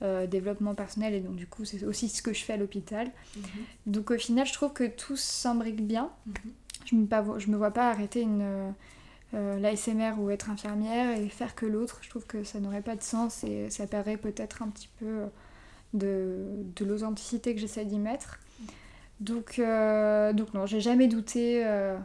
développement 0.00 0.74
personnel, 0.74 1.14
et 1.14 1.20
donc 1.20 1.36
du 1.36 1.46
coup 1.46 1.64
c'est 1.64 1.84
aussi 1.84 2.08
ce 2.08 2.22
que 2.22 2.32
je 2.32 2.44
fais 2.44 2.54
à 2.54 2.56
l'hôpital. 2.56 3.10
Mhm. 3.36 3.42
Donc 3.86 4.10
au 4.10 4.18
final 4.18 4.46
je 4.46 4.52
trouve 4.52 4.72
que 4.72 4.86
tout 4.86 5.16
s'imbrique 5.16 5.86
bien. 5.86 6.10
Mhm. 6.26 6.34
Je 6.84 6.94
me, 6.94 7.38
je 7.38 7.50
me 7.50 7.56
vois 7.56 7.72
pas 7.72 7.90
arrêter 7.90 8.20
une 8.20 8.72
euh, 9.34 9.58
l'ASMR 9.58 10.12
ou 10.18 10.30
être 10.30 10.50
infirmière 10.50 11.18
et 11.18 11.28
faire 11.28 11.56
que 11.56 11.66
l'autre, 11.66 11.98
je 12.02 12.08
trouve 12.08 12.24
que 12.26 12.44
ça 12.44 12.60
n'aurait 12.60 12.82
pas 12.82 12.94
de 12.94 13.02
sens 13.02 13.42
et 13.42 13.68
ça 13.70 13.86
perdrait 13.86 14.16
peut-être 14.16 14.62
un 14.62 14.68
petit 14.68 14.88
peu 15.00 15.24
de, 15.94 16.46
de 16.76 16.84
l'authenticité 16.84 17.54
que 17.54 17.60
j'essaie 17.60 17.84
d'y 17.84 17.98
mettre. 17.98 18.38
Donc, 19.20 19.58
euh, 19.58 20.32
donc 20.32 20.52
non, 20.54 20.66
j'ai 20.66 20.80
jamais 20.80 21.08
douté 21.08 21.64
euh, 21.64 21.96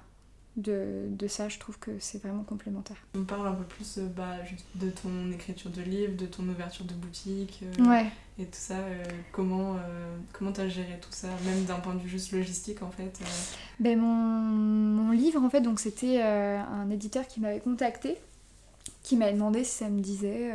de, 0.56 1.08
de, 1.10 1.28
ça, 1.28 1.50
je 1.50 1.60
trouve 1.60 1.78
que 1.78 1.92
c'est 2.00 2.22
vraiment 2.22 2.44
complémentaire. 2.44 2.98
On 3.16 3.24
parle 3.24 3.48
un 3.48 3.54
peu 3.54 3.66
plus 3.66 3.98
euh, 3.98 4.08
bah, 4.16 4.38
de 4.76 4.90
ton 4.90 5.32
écriture 5.32 5.72
de 5.72 5.82
livre, 5.82 6.16
de 6.16 6.26
ton 6.26 6.48
ouverture 6.48 6.86
de 6.86 6.94
boutique 6.94 7.64
ouais. 7.80 8.06
et 8.40 8.46
tout 8.46 8.52
ça. 8.54 8.76
comment 9.34 9.76
comment 10.32 10.54
t'as 10.54 10.70
géré 10.70 11.00
tout 11.02 11.12
ça, 11.12 11.28
même 11.46 11.66
d'un 11.66 11.80
point 11.80 11.96
de 11.96 12.00
vue 12.00 12.10
juste 12.10 12.32
logistique 12.32 12.82
en 12.82 12.92
fait 12.92 13.20
ben, 13.80 14.00
mon, 14.00 14.08
mon, 14.08 15.12
livre 15.12 15.42
en 15.42 15.50
fait, 15.50 15.62
donc 15.62 15.80
c'était 15.80 16.22
un 16.22 16.90
éditeur 16.90 17.28
qui 17.28 17.42
m'avait 17.42 17.60
contacté, 17.60 18.18
qui 19.04 19.18
m'avait 19.18 19.34
demandé 19.34 19.66
si 19.66 19.78
ça 19.78 19.90
me 19.90 20.00
disait 20.00 20.54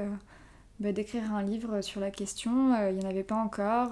bah, 0.80 0.92
d'écrire 0.92 1.34
un 1.34 1.42
livre 1.42 1.82
sur 1.82 2.00
la 2.00 2.10
question. 2.10 2.74
Il 2.88 2.96
n'y 2.96 3.04
en 3.04 3.10
avait 3.10 3.24
pas 3.24 3.36
encore. 3.36 3.90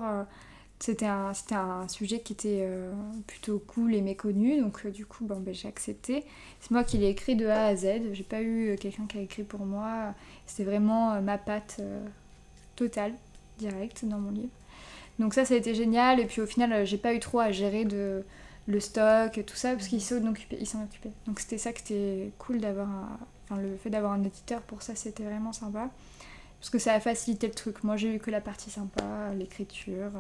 C'était 0.81 1.07
un, 1.07 1.33
un, 1.53 1.89
sujet 1.89 2.21
qui 2.21 2.35
était 2.35 2.61
euh, 2.63 2.93
plutôt 3.27 3.59
cool 3.59 3.95
et 3.95 4.03
méconnu, 4.03 4.61
donc 4.61 4.85
euh, 4.85 4.91
du 4.91 5.07
coup 5.07 5.25
ben, 5.25 5.43
j'ai 5.53 5.69
accepté. 5.69 6.25
C'est 6.61 6.73
moi 6.73 6.85
qui 6.85 6.99
l'ai 6.99 7.09
écrit 7.09 7.37
de 7.37 7.47
A 7.47 7.67
à 7.67 7.77
Z, 7.77 7.87
j'ai 8.13 8.25
pas 8.25 8.43
eu 8.43 8.71
euh, 8.71 8.77
quelqu'un 8.77 9.07
qui 9.07 9.19
a 9.19 9.21
écrit 9.23 9.45
pour 9.45 9.65
moi, 9.65 10.15
c'était 10.47 10.65
vraiment 10.65 11.21
ma 11.23 11.39
patte 11.39 11.81
totale, 12.77 13.15
directe 13.59 14.05
dans 14.05 14.19
mon 14.19 14.31
livre. 14.31 14.53
Donc 15.19 15.33
ça, 15.33 15.45
ça 15.45 15.55
a 15.55 15.57
été 15.57 15.75
génial, 15.75 16.21
et 16.21 16.27
puis 16.27 16.43
au 16.43 16.47
final, 16.47 16.85
j'ai 16.85 16.99
pas 16.99 17.15
eu 17.15 17.21
trop 17.21 17.39
à 17.39 17.53
gérer 17.53 17.85
de, 17.85 18.25
le 18.67 18.81
stock, 18.81 19.41
tout 19.47 19.57
ça, 19.57 19.73
parce 19.73 19.89
qu'ils 19.89 20.03
s'en 20.03 20.29
occupaient. 20.29 20.59
Donc 21.27 21.41
c'était 21.41 21.59
ça 21.59 21.73
qui 21.73 21.95
était 21.95 22.31
cool 22.39 22.59
d'avoir 22.59 22.89
Enfin, 23.45 23.61
le 23.61 23.77
fait 23.77 23.91
d'avoir 23.91 24.13
un 24.13 24.23
éditeur 24.23 24.63
pour 24.63 24.83
ça, 24.83 24.95
c'était 24.95 25.25
vraiment 25.25 25.53
sympa. 25.53 25.91
Parce 26.65 26.71
que 26.71 26.79
ça 26.79 26.95
a 26.95 27.01
facilité 27.01 27.47
le 27.47 27.53
truc. 27.53 27.85
Moi, 27.85 27.99
j'ai 27.99 28.15
eu 28.15 28.19
que 28.19 28.31
la 28.31 28.41
partie 28.41 28.71
sympa, 28.71 29.05
l'écriture, 29.37 30.13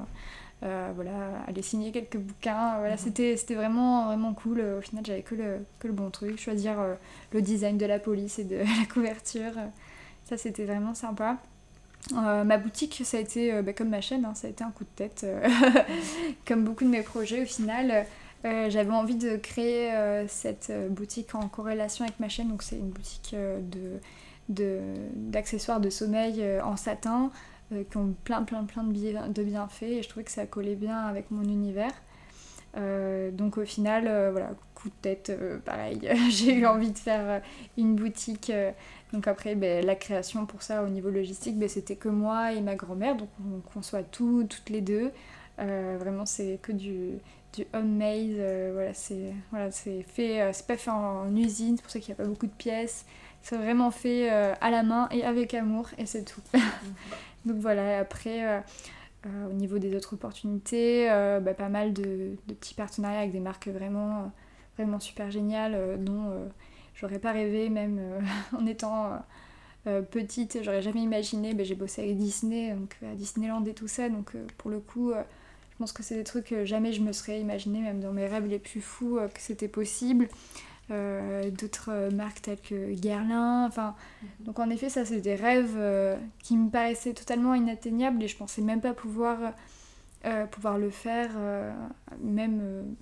euh, 0.62 0.92
voilà, 0.94 1.42
aller 1.46 1.62
signer 1.62 1.90
quelques 1.90 2.18
bouquins. 2.18 2.76
Voilà, 2.80 2.96
mhm. 2.96 2.98
c'était, 2.98 3.38
c'était 3.38 3.54
vraiment, 3.54 4.08
vraiment 4.08 4.34
cool. 4.34 4.60
Au 4.60 4.82
final, 4.82 5.06
j'avais 5.06 5.22
que 5.22 5.34
le, 5.34 5.64
que 5.78 5.86
le 5.86 5.94
bon 5.94 6.10
truc. 6.10 6.38
Choisir 6.38 6.78
euh, 6.78 6.96
le 7.32 7.40
design 7.40 7.78
de 7.78 7.86
la 7.86 7.98
police 7.98 8.38
et 8.38 8.44
de 8.44 8.56
la 8.58 8.86
couverture. 8.92 9.52
Ça, 10.24 10.36
c'était 10.36 10.66
vraiment 10.66 10.92
sympa. 10.92 11.38
Euh, 12.14 12.44
ma 12.44 12.58
boutique, 12.58 13.00
ça 13.06 13.16
a 13.16 13.20
été, 13.20 13.62
bah, 13.62 13.72
comme 13.72 13.88
ma 13.88 14.02
chaîne, 14.02 14.26
hein, 14.26 14.34
ça 14.34 14.46
a 14.46 14.50
été 14.50 14.62
un 14.64 14.70
coup 14.70 14.84
de 14.84 14.90
tête. 14.94 15.26
comme 16.46 16.62
beaucoup 16.62 16.84
de 16.84 16.90
mes 16.90 17.00
projets, 17.00 17.40
au 17.44 17.46
final, 17.46 18.04
j'avais 18.42 18.92
envie 18.92 19.16
de 19.16 19.38
créer 19.38 19.90
cette 20.28 20.70
boutique 20.90 21.34
en 21.34 21.48
corrélation 21.48 22.04
avec 22.04 22.20
ma 22.20 22.28
chaîne. 22.28 22.50
Donc, 22.50 22.62
c'est 22.62 22.76
une 22.76 22.90
boutique 22.90 23.34
de, 23.34 23.98
d'accessoires 24.48 25.80
de 25.80 25.90
sommeil 25.90 26.44
en 26.62 26.76
satin. 26.76 27.30
Euh, 27.72 27.82
qui 27.90 27.96
ont 27.96 28.14
plein 28.24 28.42
plein 28.42 28.64
plein 28.64 28.84
de, 28.84 29.32
de 29.32 29.42
bienfaits 29.42 29.82
et 29.84 30.02
je 30.02 30.08
trouvais 30.08 30.24
que 30.24 30.30
ça 30.30 30.44
collait 30.44 30.74
bien 30.74 30.98
avec 30.98 31.30
mon 31.30 31.42
univers. 31.42 31.92
Euh, 32.76 33.30
donc 33.30 33.56
au 33.56 33.64
final, 33.64 34.06
euh, 34.06 34.30
voilà, 34.32 34.50
coup 34.74 34.88
de 34.88 34.94
tête, 35.00 35.32
pareil, 35.64 36.10
j'ai 36.30 36.54
eu 36.54 36.66
envie 36.66 36.90
de 36.90 36.98
faire 36.98 37.40
une 37.78 37.94
boutique. 37.94 38.52
donc 39.12 39.26
après, 39.28 39.54
ben, 39.54 39.84
la 39.84 39.94
création 39.94 40.44
pour 40.44 40.62
ça 40.62 40.82
au 40.82 40.88
niveau 40.88 41.10
logistique, 41.10 41.58
ben, 41.58 41.68
c'était 41.68 41.96
que 41.96 42.08
moi 42.08 42.52
et 42.52 42.60
ma 42.60 42.74
grand-mère, 42.74 43.16
donc 43.16 43.28
on 43.40 43.60
conçoit 43.60 44.02
tout, 44.02 44.44
toutes 44.48 44.68
les 44.70 44.80
deux. 44.82 45.10
vraiment, 45.56 46.26
c'est 46.26 46.58
que 46.60 46.72
du, 46.72 47.12
du 47.54 47.64
homemade, 47.72 48.72
voilà, 48.74 48.92
c'est 48.92 49.32
voilà, 49.50 49.70
fait, 49.70 50.50
c'est 50.52 50.66
pas 50.66 50.76
fait 50.76 50.90
en, 50.90 51.34
usine, 51.34 51.76
c'est 51.76 51.82
pour 51.82 51.90
ça 51.90 52.00
qu'il 52.00 52.14
n'y 52.14 52.20
a 52.20 52.24
pas 52.24 52.28
beaucoup 52.28 52.46
de 52.46 52.52
pièces. 52.52 53.06
C'est 53.44 53.56
vraiment 53.56 53.90
fait 53.92 54.28
à 54.28 54.70
la 54.70 54.82
main 54.82 55.08
et 55.12 55.22
avec 55.22 55.54
amour 55.54 55.88
et 55.98 56.06
c'est 56.06 56.24
tout. 56.24 56.40
Donc 57.44 57.58
voilà, 57.58 57.98
après, 57.98 58.46
euh, 58.46 58.60
euh, 59.26 59.48
au 59.48 59.52
niveau 59.52 59.78
des 59.78 59.94
autres 59.94 60.14
opportunités, 60.14 61.10
euh, 61.10 61.40
bah, 61.40 61.54
pas 61.54 61.68
mal 61.68 61.92
de, 61.92 62.36
petits 62.46 62.74
partenariats 62.74 63.20
avec 63.20 63.32
des 63.32 63.40
marques 63.40 63.68
vraiment, 63.68 64.32
vraiment 64.76 65.00
super 65.00 65.30
géniales, 65.30 66.02
dont 66.02 66.32
j'aurais 66.94 67.18
pas 67.18 67.32
rêvé, 67.32 67.68
même 67.68 68.00
en 68.58 68.66
étant 68.66 69.18
petite, 70.10 70.60
j'aurais 70.62 70.82
jamais 70.82 71.02
imaginé. 71.02 71.54
Bah, 71.54 71.64
j'ai 71.64 71.74
bossé 71.74 72.02
avec 72.02 72.16
Disney, 72.16 72.72
donc 72.72 72.96
à 73.02 73.14
Disneyland 73.14 73.64
et 73.64 73.74
tout 73.74 73.88
ça, 73.88 74.08
donc 74.08 74.32
pour 74.56 74.70
le 74.70 74.80
coup. 74.80 75.12
je 75.12 75.76
pense 75.78 75.92
que 75.92 76.02
c'est 76.02 76.16
des 76.16 76.24
trucs 76.24 76.46
que 76.46 76.64
jamais 76.64 76.92
je 76.94 77.02
me 77.02 77.12
serais 77.12 77.40
imaginé, 77.40 77.80
même 77.80 78.00
dans 78.00 78.12
mes 78.12 78.26
rêves 78.26 78.46
les 78.46 78.58
plus 78.58 78.80
fous, 78.80 79.18
que 79.34 79.40
c'était 79.40 79.68
possible. 79.68 80.28
Euh, 80.90 81.50
d'autres 81.50 81.90
euh, 81.90 82.10
marques 82.10 82.42
telles 82.42 82.60
que 82.60 82.92
Guerlain. 82.94 83.66
Enfin, 83.66 83.94
mhm. 84.22 84.46
donc 84.46 84.58
en 84.58 84.68
effet, 84.68 84.90
ça 84.90 85.04
c'est 85.06 85.20
des 85.20 85.34
rêves 85.34 85.76
euh, 85.76 86.16
qui 86.42 86.58
me 86.58 86.68
paraissaient 86.68 87.14
totalement 87.14 87.54
inatteignables 87.54 88.22
et 88.22 88.28
je 88.28 88.36
pensais 88.36 88.60
même 88.60 88.80
pas 88.80 88.92
pouvoir, 88.92 89.38
pouvoir 90.50 90.78
le 90.78 90.88
faire, 90.88 91.30
même 92.22 92.96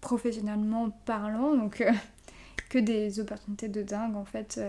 professionnellement 0.00 0.90
parlant. 1.06 1.54
Donc 1.54 1.82
que 2.68 2.78
des 2.78 3.20
opportunités 3.20 3.68
de 3.68 3.82
dingue 3.82 4.16
en 4.16 4.24
fait, 4.24 4.60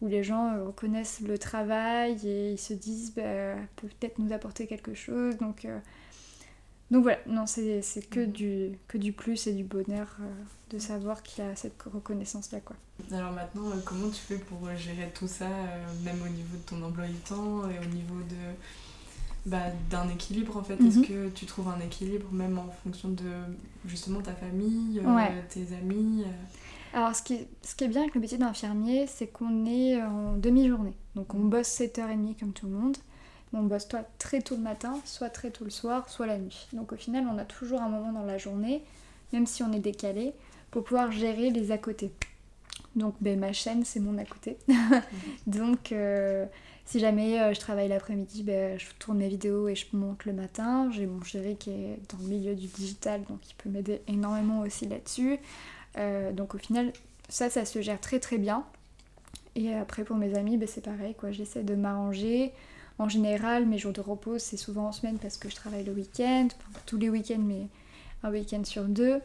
où 0.00 0.06
les 0.06 0.22
gens 0.22 0.64
reconnaissent 0.64 1.20
le 1.20 1.38
travail 1.38 2.26
et 2.26 2.52
ils 2.52 2.58
se 2.58 2.72
disent 2.72 3.14
bah, 3.14 3.54
peut-être 3.76 4.18
nous 4.18 4.32
apporter 4.32 4.66
quelque 4.66 4.94
chose. 4.94 5.36
Donc 5.38 5.66
donc 6.90 7.02
voilà, 7.02 7.18
non, 7.26 7.46
c'est 7.46 7.80
que, 8.10 8.20
mhm. 8.20 8.32
du, 8.32 8.78
que 8.88 8.98
du 8.98 9.12
plus 9.12 9.46
et 9.46 9.52
du 9.52 9.64
bonheur 9.64 10.16
euh, 10.20 10.30
de 10.70 10.78
savoir 10.78 11.22
qu'il 11.22 11.44
y 11.44 11.46
a 11.46 11.56
cette 11.56 11.80
reconnaissance-là. 11.82 12.60
quoi. 12.60 12.76
Alors 13.10 13.32
maintenant, 13.32 13.68
euh, 13.70 13.80
comment 13.84 14.08
tu 14.08 14.20
fais 14.20 14.38
pour 14.38 14.66
euh, 14.66 14.76
gérer 14.76 15.10
tout 15.14 15.26
ça, 15.26 15.48
même 16.04 16.20
au 16.22 16.28
niveau 16.28 16.56
de 16.56 16.62
ton 16.62 16.82
emploi 16.82 17.06
du 17.06 17.14
temps 17.14 17.62
et 17.70 17.78
au 17.84 17.88
niveau 17.88 18.16
de 18.28 19.46
bah, 19.46 19.70
d'un 19.90 20.08
équilibre 20.10 20.56
en 20.58 20.62
fait? 20.62 20.74
Est-ce 20.74 20.98
mhm. 20.98 21.06
que 21.06 21.28
tu 21.30 21.46
trouves 21.46 21.68
un 21.68 21.80
équilibre 21.80 22.30
même 22.32 22.58
en 22.58 22.68
fonction 22.82 23.08
de 23.08 23.30
justement 23.86 24.20
ta 24.20 24.34
famille, 24.34 25.00
tes 25.48 25.74
amis 25.74 26.24
Alors 26.92 27.16
ce 27.16 27.22
qui, 27.22 27.34
est, 27.34 27.48
ce 27.62 27.74
qui 27.74 27.84
est 27.84 27.88
bien 27.88 28.02
avec 28.02 28.14
le 28.14 28.20
métier 28.20 28.38
d'infirmier, 28.38 29.06
c'est 29.06 29.26
qu'on 29.26 29.64
est 29.64 30.02
en 30.02 30.36
demi-journée. 30.36 30.94
Donc 31.14 31.32
on 31.34 31.38
mhm. 31.38 31.50
bosse 31.50 31.80
7h30 31.80 32.38
comme 32.38 32.52
tout 32.52 32.66
le 32.66 32.72
monde 32.72 32.98
on 33.58 33.62
bosse 33.64 33.88
soit 33.88 34.06
très 34.18 34.40
tôt 34.40 34.56
le 34.56 34.62
matin, 34.62 35.00
soit 35.04 35.30
très 35.30 35.50
tôt 35.50 35.64
le 35.64 35.70
soir, 35.70 36.08
soit 36.08 36.26
la 36.26 36.38
nuit. 36.38 36.66
Donc 36.72 36.92
au 36.92 36.96
final, 36.96 37.26
on 37.30 37.38
a 37.38 37.44
toujours 37.44 37.80
un 37.82 37.88
moment 37.88 38.12
dans 38.12 38.24
la 38.24 38.38
journée, 38.38 38.82
même 39.32 39.46
si 39.46 39.62
on 39.62 39.72
est 39.72 39.80
décalé, 39.80 40.32
pour 40.70 40.84
pouvoir 40.84 41.12
gérer 41.12 41.50
les 41.50 41.70
à 41.70 41.78
côté. 41.78 42.12
Donc 42.96 43.14
ben, 43.20 43.38
ma 43.38 43.52
chaîne, 43.52 43.84
c'est 43.84 44.00
mon 44.00 44.18
à 44.18 44.24
côté. 44.24 44.56
Donc 45.46 45.92
euh, 45.92 46.46
si 46.84 47.00
jamais 47.00 47.40
euh, 47.40 47.54
je 47.54 47.60
travaille 47.60 47.88
l'après-midi, 47.88 48.42
ben, 48.42 48.78
je 48.78 48.86
tourne 48.98 49.18
mes 49.18 49.28
vidéos 49.28 49.68
et 49.68 49.74
je 49.74 49.86
monte 49.92 50.24
le 50.24 50.32
matin. 50.32 50.90
J'ai 50.92 51.06
mon 51.06 51.22
chéri 51.22 51.56
qui 51.56 51.70
est 51.70 51.98
dans 52.12 52.18
le 52.18 52.28
milieu 52.28 52.54
du 52.54 52.66
digital, 52.66 53.22
donc 53.28 53.38
il 53.48 53.54
peut 53.54 53.68
m'aider 53.68 54.02
énormément 54.06 54.60
aussi 54.60 54.86
là-dessus. 54.86 55.38
Euh, 55.96 56.32
donc 56.32 56.54
au 56.54 56.58
final, 56.58 56.92
ça, 57.28 57.50
ça 57.50 57.64
se 57.64 57.80
gère 57.82 58.00
très 58.00 58.20
très 58.20 58.38
bien. 58.38 58.64
Et 59.56 59.72
après 59.74 60.04
pour 60.04 60.16
mes 60.16 60.36
amis, 60.36 60.56
ben, 60.56 60.68
c'est 60.68 60.84
pareil, 60.84 61.14
quoi. 61.14 61.30
J'essaie 61.30 61.62
de 61.62 61.74
m'arranger. 61.74 62.52
En 62.98 63.08
général, 63.08 63.66
mes 63.66 63.78
jours 63.78 63.92
de 63.92 64.00
repos, 64.00 64.38
c'est 64.38 64.56
souvent 64.56 64.86
en 64.86 64.92
semaine 64.92 65.18
parce 65.18 65.36
que 65.36 65.48
je 65.48 65.56
travaille 65.56 65.84
le 65.84 65.92
week-end, 65.92 66.48
tous 66.86 66.96
les 66.96 67.10
week-ends, 67.10 67.42
mais 67.44 67.66
un 68.22 68.30
week-end 68.30 68.62
sur 68.64 68.84
deux. 68.84 69.20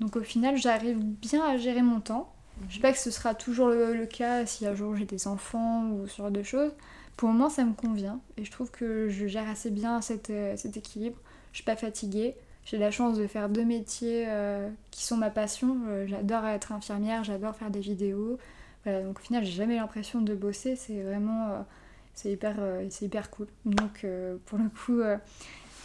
Donc 0.00 0.16
au 0.16 0.22
final, 0.22 0.56
j'arrive 0.56 0.98
bien 0.98 1.44
à 1.44 1.56
gérer 1.58 1.82
mon 1.82 2.00
temps. 2.00 2.32
Je 2.68 2.74
sais 2.74 2.80
pas 2.80 2.92
que 2.92 2.98
ce 2.98 3.10
sera 3.10 3.34
toujours 3.34 3.68
le, 3.68 4.06
cas 4.06 4.44
si 4.44 4.66
un 4.66 4.74
jour 4.74 4.94
j'ai 4.94 5.06
des 5.06 5.26
enfants 5.26 5.90
ou 5.90 6.06
ce 6.06 6.16
genre 6.16 6.30
de 6.30 6.42
choses. 6.42 6.72
Pour 7.16 7.28
le 7.28 7.34
moment, 7.34 7.50
ça 7.50 7.64
me 7.64 7.74
convient 7.74 8.20
et 8.38 8.44
je 8.44 8.50
trouve 8.50 8.70
que 8.70 9.08
je 9.08 9.26
gère 9.26 9.48
assez 9.48 9.70
bien 9.70 10.00
cet, 10.00 10.30
euh, 10.30 10.56
cet 10.56 10.76
équilibre. 10.76 11.16
Je 11.52 11.58
suis 11.58 11.64
pas 11.64 11.76
fatiguée. 11.76 12.36
J'ai 12.64 12.78
la 12.78 12.90
chance 12.90 13.18
de 13.18 13.26
faire 13.26 13.48
deux 13.48 13.64
métiers 13.64 14.26
euh, 14.28 14.68
qui 14.90 15.04
sont 15.04 15.16
ma 15.16 15.30
passion. 15.30 15.78
Euh, 15.88 16.06
j'adore 16.06 16.46
être 16.46 16.72
infirmière, 16.72 17.24
j'adore 17.24 17.54
faire 17.56 17.70
des 17.70 17.80
vidéos. 17.80 18.38
Voilà, 18.84 19.02
donc 19.02 19.18
au 19.18 19.22
final, 19.22 19.44
j'ai 19.44 19.52
jamais 19.52 19.76
l'impression 19.76 20.22
de 20.22 20.34
bosser. 20.34 20.76
C'est 20.76 21.02
vraiment 21.02 21.64
c'est 22.14 22.32
hyper, 22.32 22.56
euh, 22.58 22.86
c'est 22.90 23.06
hyper 23.06 23.30
cool. 23.30 23.46
Donc 23.64 24.04
euh, 24.04 24.36
pour 24.46 24.58
le 24.58 24.68
coup, 24.68 25.00
euh, 25.00 25.16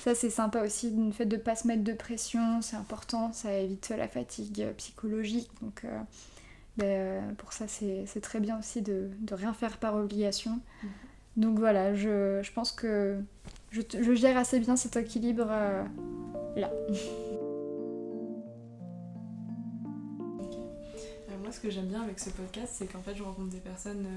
ça 0.04 0.16
c'est 0.16 0.30
sympa 0.30 0.64
aussi, 0.64 0.92
le 0.92 1.12
fait 1.12 1.26
de 1.26 1.38
ne 1.38 1.42
pas 1.42 1.56
se 1.56 1.68
mettre 1.68 1.84
de 1.84 1.94
pression, 1.94 2.62
c'est 2.62 2.76
important, 2.76 3.32
ça 3.34 3.54
évite 3.54 3.90
la 3.90 4.08
fatigue 4.08 4.68
psychologique. 4.78 5.50
Donc 5.62 5.86
ben, 6.78 7.36
pour 7.38 7.54
ça 7.54 7.68
c'est 7.68 8.22
très 8.22 8.40
bien 8.40 8.60
aussi 8.60 8.82
de, 8.82 9.10
de, 9.22 9.34
rien 9.34 9.54
faire 9.54 9.78
par 9.78 9.96
obligation. 9.96 10.60
Mhm. 10.84 10.90
Donc 11.38 11.60
voilà, 11.60 11.94
je, 11.96 12.52
pense 12.54 12.72
que 12.72 13.18
je, 13.72 13.82
je, 13.82 14.14
gère 14.14 14.38
assez 14.38 14.60
bien 14.60 14.76
cet 14.76 14.96
équilibre 14.96 15.48
là. 16.56 16.72
ce 21.52 21.60
que 21.60 21.70
j'aime 21.70 21.88
bien 21.88 22.02
avec 22.02 22.20
ce 22.20 22.30
podcast, 22.30 22.74
c'est 22.78 22.88
qu'en 22.88 23.02
fait, 23.02 23.16
je 23.16 23.24
rencontre 23.24 23.50
des 23.50 23.60
personnes 23.60 24.08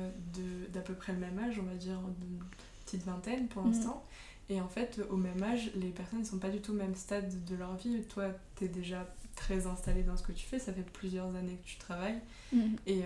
d'à 0.73 0.81
peu 0.81 0.95
près 0.95 1.13
le 1.13 1.19
même 1.19 1.39
âge, 1.39 1.59
on 1.59 1.65
va 1.65 1.75
dire 1.75 1.99
une 1.99 2.39
petite 2.85 3.05
vingtaine 3.05 3.49
pour 3.49 3.65
mhm. 3.65 3.73
l'instant. 3.73 4.05
Et 4.51 4.61
en 4.61 4.69
fait, 4.69 5.01
au 5.11 5.17
même 5.17 5.43
âge, 5.43 5.71
les 5.75 5.91
personnes 5.91 6.21
ne 6.21 6.25
sont 6.25 6.39
pas 6.39 6.49
du 6.49 6.61
tout 6.61 6.73
au 6.73 6.77
même 6.77 6.95
stade 6.95 7.45
de 7.45 7.55
leur 7.55 7.77
vie. 7.77 8.03
Toi, 8.09 8.29
tu 8.57 8.65
es 8.65 8.69
déjà 8.69 9.07
très 9.37 9.67
installé 9.67 10.03
dans 10.03 10.17
ce 10.17 10.23
que 10.23 10.33
tu 10.33 10.47
fais, 10.47 10.59
ça 10.59 10.73
fait 10.73 10.83
plusieurs 10.83 11.35
années 11.37 11.59
que 11.63 11.69
tu 11.69 11.77
travailles. 11.77 12.19
Mhm. 12.53 12.77
Et, 12.87 13.03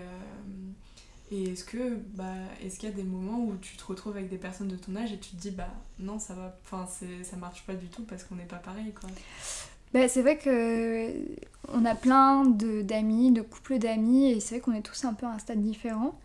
et 1.33 1.51
est-ce 1.51 1.63
que 1.63 1.97
bah 2.13 2.35
est-ce 2.61 2.77
qu'il 2.77 2.89
y 2.89 2.91
a 2.91 2.95
des 2.95 3.03
moments 3.03 3.39
où 3.39 3.55
tu 3.57 3.75
te 3.75 3.83
retrouves 3.83 4.15
avec 4.15 4.29
des 4.29 4.37
personnes 4.37 4.67
de 4.67 4.75
ton 4.75 4.95
âge 4.95 5.11
et 5.11 5.17
tu 5.17 5.31
te 5.31 5.35
dis 5.35 5.51
bah 5.51 5.73
non 5.97 6.19
ça 6.19 6.35
va 6.35 6.55
enfin 6.63 6.87
c'est 6.87 7.23
ça 7.23 7.37
marche 7.37 7.63
pas 7.65 7.73
du 7.73 7.87
tout 7.87 8.03
parce 8.03 8.23
qu'on 8.23 8.35
n'est 8.35 8.45
pas 8.45 8.57
pareil 8.57 8.93
quoi? 8.93 9.09
Bah, 9.93 10.07
c'est 10.07 10.23
vrai 10.23 10.37
que 10.37 11.11
on 11.71 11.85
a 11.85 11.95
plein 11.95 12.45
d'amis, 12.45 13.31
de, 13.31 13.41
couples 13.41 13.77
d'amis 13.77 14.31
et 14.31 14.39
c'est 14.39 14.55
vrai 14.55 14.61
qu'on 14.61 14.73
est 14.73 14.81
tous 14.81 15.05
un 15.05 15.13
peu 15.13 15.25
à 15.25 15.29
un 15.29 15.39
stade 15.39 15.61
différent, 15.61 16.19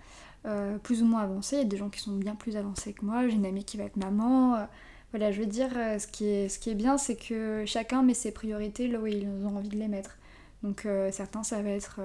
euh, 0.46 0.78
plus 0.78 1.02
ou 1.02 1.06
moins 1.06 1.20
avancé. 1.20 1.56
Il 1.56 1.58
y 1.60 1.62
a 1.62 1.64
des 1.66 1.76
gens 1.76 1.90
qui 1.90 2.00
sont 2.00 2.16
bien 2.16 2.34
plus 2.34 2.56
avancés 2.56 2.92
que 2.94 3.04
moi. 3.04 3.28
J'ai 3.28 3.36
une 3.36 3.46
amie 3.46 3.64
qui 3.64 3.76
va 3.76 3.84
être 3.84 3.96
maman. 3.96 4.56
Euh, 4.56 4.64
voilà, 5.12 5.32
je 5.32 5.40
veux 5.40 5.46
dire, 5.46 5.70
euh, 5.76 5.98
ce 5.98 6.06
qui 6.06 6.26
est, 6.26 6.48
ce 6.48 6.58
qui 6.58 6.70
est 6.70 6.74
bien, 6.74 6.96
c'est 6.98 7.16
que 7.16 7.64
chacun 7.66 8.02
met 8.02 8.14
ses 8.14 8.32
priorités 8.32 8.88
là 8.88 8.98
où 9.00 9.06
ils 9.06 9.26
ont 9.44 9.56
envie 9.56 9.68
de 9.68 9.76
les 9.76 9.88
mettre. 9.88 10.16
Donc 10.62 10.88
certains, 11.12 11.44
ça 11.44 11.62
va 11.62 11.70
être 11.70 12.00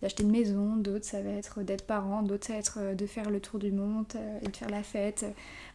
d'acheter 0.00 0.22
une 0.22 0.30
maison, 0.30 0.76
d'autres 0.76 1.04
ça 1.04 1.20
va 1.20 1.30
être 1.30 1.62
d'être 1.62 1.84
parent, 1.84 2.22
d'autres 2.22 2.46
ça 2.46 2.52
va 2.52 2.58
être 2.60 2.96
de 2.96 3.06
faire 3.06 3.28
le 3.28 3.40
tour 3.40 3.58
du 3.58 3.72
monde 3.72 4.06
et 4.40 4.46
de 4.46 4.56
faire 4.56 4.70
la 4.70 4.84
fête. 4.84 5.26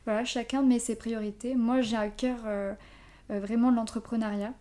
Voilà, 0.06 0.24
chacun 0.24 0.62
met 0.62 0.80
ses 0.80 0.96
priorités. 0.96 1.56
Moi 1.56 1.82
j'ai 1.82 1.98
à 1.98 2.08
cœur 2.08 2.38
vraiment 3.40 3.72
l'entrepreneuriat. 3.72 4.54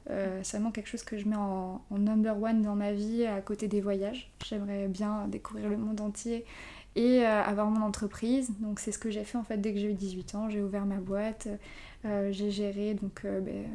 c'est 0.43 0.57
vraiment 0.57 0.71
quelque 0.71 0.89
chose 0.89 1.03
que 1.03 1.19
je 1.19 1.29
mets 1.29 1.37
en, 1.37 1.83
number 1.91 2.41
one 2.41 2.63
dans 2.63 2.75
ma 2.75 2.93
vie 2.93 3.27
à 3.27 3.41
côté 3.41 3.69
des 3.69 3.81
voyages. 3.81 4.31
J'aimerais 4.45 4.89
bien 4.89 5.27
découvrir 5.29 5.69
le 5.69 5.77
monde 5.77 6.01
entier 6.01 6.45
et 6.95 7.25
avoir 7.25 7.69
mon 7.71 7.85
entreprise. 7.85 8.53
Donc 8.61 8.81
c'est 8.81 8.93
ce 8.93 8.99
que 8.99 9.11
j'ai 9.11 9.25
fait 9.25 9.39
en 9.39 9.45
fait 9.45 9.59
dès 9.59 9.73
que 9.73 9.79
j'ai 9.79 9.91
eu 9.91 9.95
18 9.95 10.35
ans. 10.35 10.51
J'ai 10.51 10.63
ouvert 10.63 10.87
ma 10.87 10.97
boîte, 10.97 11.49
j'ai 12.05 12.51
géré 12.51 12.95
donc, 12.95 13.23
ben, 13.25 13.67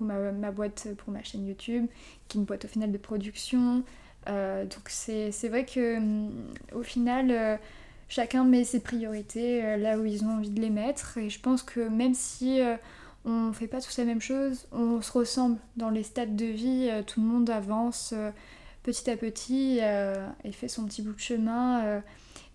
ma, 0.00 0.32
ma, 0.32 0.50
boîte 0.50 0.88
pour 0.98 1.12
ma 1.12 1.22
chaîne 1.22 1.46
YouTube, 1.46 1.86
qui 2.28 2.38
est 2.38 2.40
une 2.40 2.44
boîte 2.44 2.64
au 2.64 2.68
final 2.68 2.92
de 2.92 2.98
production. 2.98 3.84
Euh, 4.28 4.64
donc 4.64 4.88
c'est 4.88 5.48
vrai 5.48 5.64
que 5.64 5.96
hum, 5.96 6.30
au 6.74 6.82
final, 6.82 7.30
euh, 7.30 7.56
chacun 8.08 8.44
met 8.44 8.64
ses 8.64 8.80
priorités 8.80 9.64
euh, 9.64 9.76
là 9.76 9.98
où 9.98 10.04
ils 10.04 10.24
ont 10.24 10.30
envie 10.30 10.50
de 10.50 10.60
les 10.60 10.70
mettre. 10.70 11.18
Et 11.18 11.30
je 11.30 11.40
pense 11.40 11.62
que 11.62 11.80
même 11.88 12.14
si 12.14 12.60
on 13.24 13.52
fait 13.52 13.66
pas 13.66 13.80
tous 13.80 13.98
la 13.98 14.04
même 14.04 14.20
chose, 14.20 14.66
on 14.72 15.02
se 15.02 15.12
ressemble 15.12 15.58
dans 15.76 15.90
les 15.90 16.02
stades 16.02 16.36
de 16.36 16.46
vie, 16.46 16.90
tout 17.06 17.20
le 17.20 17.26
monde 17.26 17.50
avance 17.50 18.14
petit 18.82 19.10
à 19.10 19.16
petit 19.16 19.80
et 20.44 20.52
fait 20.52 20.68
son 20.68 20.86
petit 20.86 21.02
bout 21.02 21.12
de 21.12 21.20
chemin. 21.20 22.02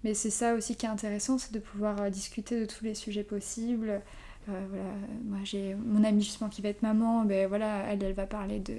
mais 0.04 0.14
c'est 0.14 0.30
ça 0.30 0.56
aussi 0.56 0.76
qui 0.76 0.86
est 0.86 0.90
intéressant, 0.90 1.38
c'est 1.38 1.54
de 1.54 1.60
pouvoir 1.60 2.10
discuter 2.10 2.60
de 2.60 2.66
tous 2.66 2.84
les 2.84 2.96
sujets 2.96 3.24
possibles. 3.24 4.02
voilà, 4.48 4.96
moi 5.26 5.40
j'ai 5.44 5.76
mon 5.76 6.04
amie 6.04 6.24
justement 6.24 6.50
qui 6.50 6.62
va 6.62 6.70
être 6.70 6.82
maman, 6.82 7.24
ben 7.26 7.48
voilà, 7.48 7.84
elle, 7.92 8.14
va 8.14 8.26
parler 8.26 8.60
de 8.60 8.78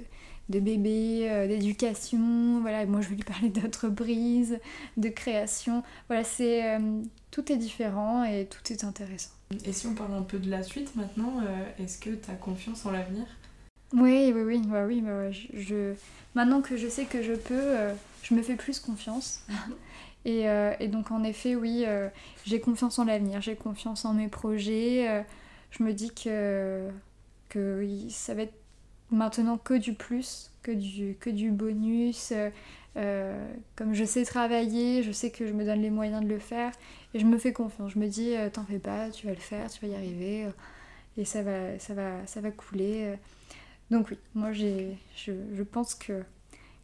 de 0.49 0.59
bébé, 0.59 1.27
euh, 1.29 1.47
d'éducation, 1.47 2.59
voilà, 2.61 2.85
moi 2.85 3.01
je 3.01 3.09
vais 3.09 3.15
lui 3.15 3.23
parler 3.23 3.49
d'entreprise, 3.49 4.59
de 4.97 5.09
création. 5.09 5.83
Voilà, 6.07 6.23
c'est 6.23 6.75
euh, 6.75 7.01
tout 7.31 7.51
est 7.51 7.57
différent 7.57 8.23
et 8.23 8.45
tout 8.45 8.71
est 8.71 8.83
intéressant. 8.83 9.34
Et 9.65 9.73
si 9.73 9.87
on 9.87 9.93
parle 9.93 10.13
un 10.13 10.23
peu 10.23 10.39
de 10.39 10.49
la 10.49 10.63
suite 10.63 10.95
maintenant, 10.95 11.41
euh, 11.41 11.83
est-ce 11.83 11.99
que 11.99 12.09
tu 12.09 12.31
as 12.31 12.35
confiance 12.35 12.85
en 12.85 12.91
l'avenir? 12.91 13.25
Oui, 13.93 14.31
oui, 14.33 14.41
oui, 14.41 14.61
bah 14.65 14.85
oui, 14.85 15.01
bah 15.01 15.31
je, 15.31 15.93
maintenant 16.33 16.61
que 16.61 16.75
je 16.75 16.87
sais 16.87 17.05
que 17.05 17.21
je 17.21 17.33
peux, 17.33 17.75
je 18.23 18.33
me 18.33 18.41
fais 18.41 18.55
plus 18.55 18.79
confiance. 18.79 19.45
et, 20.25 20.45
et, 20.79 20.87
donc 20.87 21.11
en 21.11 21.23
effet, 21.23 21.55
oui, 21.55 21.85
j'ai 22.45 22.59
confiance 22.59 22.97
en 22.97 23.05
l'avenir, 23.05 23.41
j'ai 23.41 23.55
confiance 23.55 24.03
en 24.03 24.13
mes 24.15 24.27
projets. 24.27 25.23
je 25.69 25.83
me 25.83 25.93
dis 25.93 26.11
que, 26.11 26.89
que 27.49 27.87
ça 28.09 28.33
va 28.33 28.41
être 28.41 28.55
maintenant 29.11 29.57
que 29.57 29.73
du 29.73 29.93
plus, 29.93 30.51
que 30.61 30.71
du, 30.71 31.15
que 31.19 31.29
du 31.29 31.51
bonus. 31.51 32.31
Euh, 32.31 32.49
euh, 32.97 33.53
comme 33.75 33.93
je 33.93 34.05
sais 34.05 34.23
travailler, 34.23 35.03
je 35.03 35.11
sais 35.11 35.29
que 35.29 35.45
je 35.45 35.53
me 35.53 35.65
donne 35.65 35.81
les 35.81 35.89
moyens 35.89 36.23
de 36.23 36.29
le 36.29 36.39
faire 36.39 36.71
et 37.15 37.19
je 37.19 37.25
me 37.25 37.39
fais 37.39 37.53
confiance. 37.53 37.93
Je 37.93 37.99
me 37.99 38.07
dis, 38.07 38.35
euh, 38.35 38.51
t'en 38.51 38.63
fais 38.63 38.77
pas, 38.77 39.09
tu 39.09 39.25
vas 39.25 39.33
le 39.33 39.39
faire, 39.39 39.71
tu 39.71 39.83
vas 39.83 39.91
y 39.91 39.95
arriver 39.95 40.47
et 41.17 41.25
ça 41.25 41.41
va, 41.41 41.79
ça 41.79 41.95
va, 41.95 42.27
ça 42.27 42.41
va 42.41 42.51
couler. 42.51 43.15
Donc 43.89 44.09
oui, 44.11 44.17
moi 44.35 44.51
j'ai, 44.51 44.97
je, 45.15 45.31
je 45.55 45.63
pense 45.63 45.95
que 45.95 46.23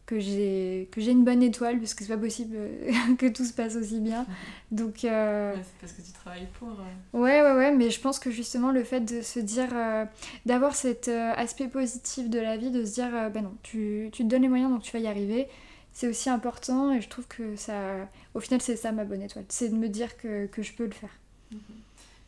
que 0.06 0.18
j'ai 0.18 0.88
que 0.90 1.00
j'ai 1.00 1.12
une 1.12 1.24
bonne 1.24 1.42
étoile 1.42 1.78
parce 1.78 1.94
que 1.94 2.04
c'est 2.04 2.14
pas 2.14 2.20
possible 2.20 2.56
que 3.18 3.26
tout 3.28 3.44
se 3.44 3.52
passe 3.52 3.76
aussi 3.76 4.00
bien 4.00 4.26
donc 4.70 5.04
euh... 5.04 5.54
c'est 5.54 5.80
parce 5.80 5.92
que 5.92 6.02
tu 6.02 6.12
travailles 6.12 6.48
pour 6.58 6.70
euh. 6.70 7.18
ouais 7.18 7.40
ouais 7.40 7.56
ouais 7.56 7.72
mais 7.72 7.90
je 7.90 8.00
pense 8.00 8.18
que 8.18 8.30
justement 8.30 8.72
le 8.72 8.82
fait 8.82 9.00
de 9.00 9.22
se 9.22 9.38
dire 9.38 9.68
euh, 9.72 10.04
d'avoir 10.44 10.74
cet 10.74 11.08
euh, 11.08 11.32
aspect 11.36 11.68
positif 11.68 12.28
de 12.28 12.40
la 12.40 12.56
vie 12.56 12.70
de 12.70 12.84
se 12.84 12.94
dire 12.94 13.30
ben 13.32 13.42
non 13.42 13.54
tu, 13.62 14.08
tu, 14.12 14.24
te 14.24 14.28
donnes 14.28 14.42
les 14.42 14.48
moyens 14.48 14.70
donc 14.70 14.82
tu 14.82 14.92
vas 14.92 14.98
y 14.98 15.06
arriver 15.06 15.48
c'est 15.92 16.08
aussi 16.08 16.30
important 16.30 16.92
et 16.92 17.00
je 17.00 17.08
trouve 17.08 17.26
que 17.26 17.56
ça 17.56 18.08
au 18.34 18.40
final 18.40 18.60
c'est 18.60 18.76
ça 18.76 18.92
ma 18.92 19.04
bonne 19.04 19.22
étoile 19.22 19.44
c'est 19.48 19.68
de 19.68 19.76
me 19.76 19.88
dire 19.88 20.16
que, 20.16 20.46
que 20.46 20.62
je 20.62 20.72
peux 20.72 20.84
le 20.84 20.92
faire 20.92 21.18
mhm. 21.50 21.60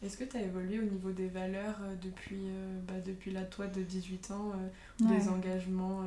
Est-ce 0.04 0.18
que 0.18 0.24
tu 0.24 0.36
as 0.36 0.42
évolué 0.42 0.78
au 0.78 0.82
niveau 0.82 1.10
des 1.12 1.28
valeurs 1.28 1.76
euh, 1.82 1.94
depuis, 2.02 2.42
euh, 2.44 2.78
bah, 2.86 3.00
depuis 3.04 3.30
la 3.30 3.42
toi 3.42 3.66
de 3.66 3.80
18 3.80 4.30
ans, 4.32 4.52
euh, 4.54 5.08
des 5.08 5.28
engagements 5.28 6.02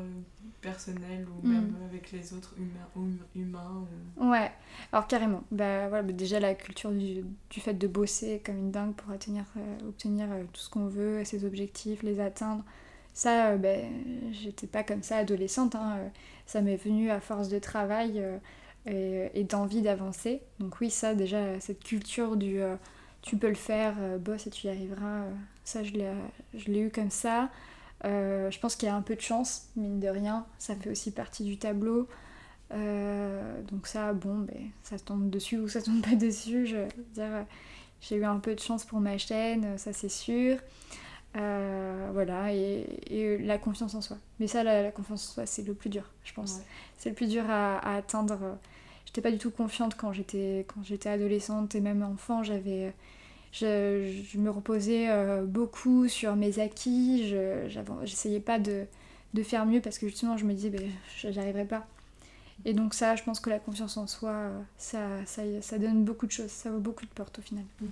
personnels 0.62 1.26
ou 1.28 1.48
mm. 1.48 1.52
même 1.52 1.76
avec 1.89 2.12
les 2.12 2.34
autres 2.34 2.54
humains, 2.58 3.17
humains 3.36 3.86
Ouais, 4.17 4.52
alors 4.91 5.08
carrément. 5.08 5.43
Bah, 5.52 5.88
voilà, 5.88 6.04
bah, 6.04 6.13
déjà 6.13 6.39
la 6.39 6.54
culture 6.54 6.91
du, 6.91 7.24
du, 7.50 7.60
fait 7.60 7.74
de 7.74 7.88
bosser 7.88 8.39
comme 8.46 8.58
une 8.58 8.72
dingue 8.72 8.93
pour 8.93 9.12
obtenir, 9.12 9.46
obtenir 9.88 10.28
tout 10.54 10.62
ce 10.62 10.70
qu'on 10.70 10.88
veut, 10.88 11.24
ses 11.24 11.43
objectifs, 11.43 12.04
les 12.04 12.20
atteindre. 12.20 12.63
Ça, 13.15 13.58
ben, 13.58 13.89
j'étais 14.32 14.67
pas 14.67 14.84
comme 14.84 15.02
ça 15.02 15.17
adolescente. 15.17 15.74
Hein, 15.74 16.12
ça 16.47 16.62
m'est 16.62 16.77
venu 16.77 17.12
à 17.12 17.19
force 17.19 17.49
de 17.49 17.60
travail 17.60 18.23
et, 18.88 19.29
et 19.36 19.43
d'envie 19.43 19.83
d'avancer. 19.83 20.41
Donc 20.60 20.81
oui, 20.81 20.89
ça 20.89 21.13
déjà, 21.13 21.60
cette 21.60 21.83
culture 21.83 22.36
du 22.38 22.62
tu 23.27 23.38
peux 23.38 23.49
le 23.49 23.55
faire, 23.55 23.95
euh, 23.99 24.17
bosse 24.17 24.47
et 24.47 24.49
tu 24.49 24.67
y 24.67 24.69
arriveras. 24.69 25.23
Euh, 25.23 25.31
ça, 25.63 25.83
je 25.83 25.91
l'ai 25.91 26.79
eu 26.79 26.89
comme 26.89 27.12
ça. 27.12 27.49
Euh, 28.05 28.49
je 28.51 28.60
pense 28.60 28.75
qu'il 28.75 28.88
y 28.88 28.91
a 28.91 28.95
un 28.95 29.01
peu 29.01 29.15
de 29.15 29.21
chance, 29.21 29.69
mine 29.75 29.99
de 29.99 30.07
rien. 30.07 30.45
Ça 30.60 30.75
fait 30.75 30.89
aussi 30.89 31.12
partie 31.12 31.43
du 31.43 31.57
tableau. 31.57 32.07
donc 32.71 33.88
ça, 33.88 34.13
bon, 34.13 34.39
ben, 34.39 34.69
ça 34.83 34.97
tombe 34.97 35.29
dessus 35.29 35.57
ou 35.57 35.67
ça 35.67 35.81
tombe 35.81 36.01
pas 36.01 36.15
dessus. 36.15 36.65
Je 36.67 36.77
veux 36.77 37.05
dire, 37.13 37.45
j'ai 37.99 38.15
eu 38.15 38.25
un 38.25 38.39
peu 38.39 38.55
de 38.55 38.62
chance 38.62 38.86
pour 38.86 38.99
ma 38.99 39.17
chaîne, 39.17 39.77
ça 39.77 39.91
c'est 39.91 40.10
sûr. 40.10 40.57
Voilà, 41.33 42.53
et, 42.53 43.37
la 43.39 43.57
confiance 43.57 43.95
en 43.95 44.01
soi. 44.01 44.17
Mais 44.39 44.47
ça, 44.47 44.63
la, 44.63 44.91
confiance 44.91 45.29
en 45.29 45.33
soi, 45.33 45.45
c'est 45.45 45.65
le 45.65 45.73
plus 45.73 45.89
dur, 45.89 46.03
je 46.23 46.33
pense. 46.33 46.61
C'est 46.97 47.09
le 47.09 47.15
plus 47.15 47.27
dur 47.27 47.43
à, 47.49 47.77
à 47.77 47.97
atteindre. 47.97 48.57
J'étais 49.05 49.21
pas 49.21 49.31
du 49.31 49.37
tout 49.37 49.51
confiante 49.51 49.95
quand 49.95 50.11
j'étais 50.11 50.65
quand 50.67 50.83
j'étais 50.83 51.09
adolescente 51.09 51.75
et 51.75 51.79
même 51.81 52.03
enfant. 52.03 52.43
J'avais 52.43 52.93
je, 53.51 54.37
me 54.37 54.49
reposais 54.49 55.09
euh, 55.09 55.43
beaucoup 55.45 56.07
sur 56.07 56.35
mes 56.35 56.59
acquis, 56.59 57.33
j'essayais 58.03 58.39
pas 58.39 58.59
de, 58.59 58.85
faire 59.43 59.65
mieux 59.65 59.81
parce 59.81 59.99
que 59.99 60.07
justement 60.07 60.35
je 60.37 60.45
me 60.45 60.53
disais 60.53 60.69
ben, 60.69 60.89
j'arriverai 61.21 61.65
pas. 61.65 61.87
Et 62.65 62.73
donc 62.73 62.95
ça, 62.95 63.15
je 63.15 63.23
pense 63.23 63.39
que 63.39 63.51
la 63.51 63.59
confiance 63.59 63.97
en 63.97 64.07
soi, 64.07 64.31
euh, 64.31 64.61
ça, 64.77 64.99
ça, 65.25 65.77
donne 65.77 66.03
beaucoup 66.03 66.25
de 66.25 66.31
choses, 66.31 66.49
ça 66.49 66.71
vaut 66.71 66.79
beaucoup 66.79 67.05
de 67.05 67.11
portes 67.11 67.37
au 67.37 67.41
final. 67.41 67.63
Mhm. 67.81 67.89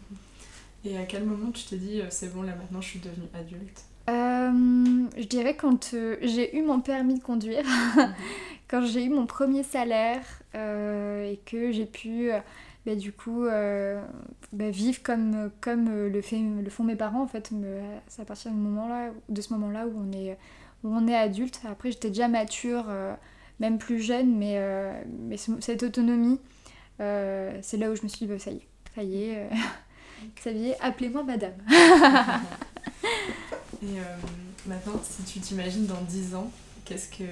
Et 0.86 0.98
à 0.98 1.04
quel 1.04 1.24
moment 1.26 1.52
tu 1.52 1.64
te 1.66 1.76
dis 1.76 2.02
euh, 2.02 2.06
c'est 2.10 2.34
bon 2.34 2.44
là 2.44 2.56
maintenant 2.56 2.82
je 2.82 2.90
suis 2.90 3.00
devenue 3.00 3.28
adulte? 3.34 3.84
Je 4.08 5.26
dirais 5.28 5.56
quand 5.56 5.96
j'ai 6.22 6.56
eu 6.56 6.62
mon 6.62 6.80
permis 6.80 7.16
de 7.16 7.24
conduire, 7.24 7.64
mhm. 7.64 8.14
quand 8.68 8.86
j'ai 8.86 9.04
eu 9.06 9.10
mon 9.10 9.26
premier 9.26 9.64
salaire 9.64 10.24
et 10.54 11.40
que 11.46 11.72
j'ai 11.72 11.86
pu 11.86 12.32
bah, 12.86 12.96
du 12.96 13.12
coup 13.12 13.46
euh, 13.46 14.00
bah, 14.54 14.70
vivre 14.70 15.02
comme, 15.02 15.50
comme 15.60 15.88
euh, 15.90 16.10
le, 16.10 16.22
fait, 16.22 16.38
le 16.38 16.70
font 16.70 16.84
mes 16.84 16.96
parents 16.96 17.24
en 17.24 17.28
fait 17.28 17.52
c'est 18.08 18.22
à 18.22 18.26
partir 18.26 18.52
du 18.52 18.58
moment 18.58 18.88
là 18.88 19.10
de 19.28 19.42
ce 19.42 19.52
moment 19.54 19.72
là 19.72 19.88
où 19.88 19.94
on 19.98 20.12
est 20.12 20.38
où 20.84 20.90
on 20.96 21.08
est 21.08 21.16
adulte. 21.16 21.62
Après 21.68 21.92
j'étais 21.92 22.10
déjà 22.10 22.28
mature 22.28 22.86
euh, 22.90 23.16
même 23.60 23.80
plus 23.80 24.00
jeune 24.00 24.38
mais, 24.38 24.60
mais 25.08 25.38
cette 25.38 25.82
autonomie 25.82 26.40
c'est 27.00 27.78
là 27.78 27.90
où 27.90 27.96
je 27.96 28.04
me 28.04 28.08
suis 28.08 28.28
dit 28.28 28.28
bah, 28.28 28.38
ça 28.38 28.52
y 28.52 28.58
est 28.58 28.68
ça 28.94 29.04
y 29.04 29.24
est 29.24 29.50
est 30.46 30.78
appelez-moi 30.82 31.24
madame 31.24 31.54
et 33.82 33.98
maintenant 34.66 35.00
si 35.04 35.24
tu 35.24 35.40
t'imagines 35.40 35.86
dans 35.86 36.02
10 36.02 36.36
ans 36.36 36.52
qu'est-ce 36.86 37.10
que 37.10 37.24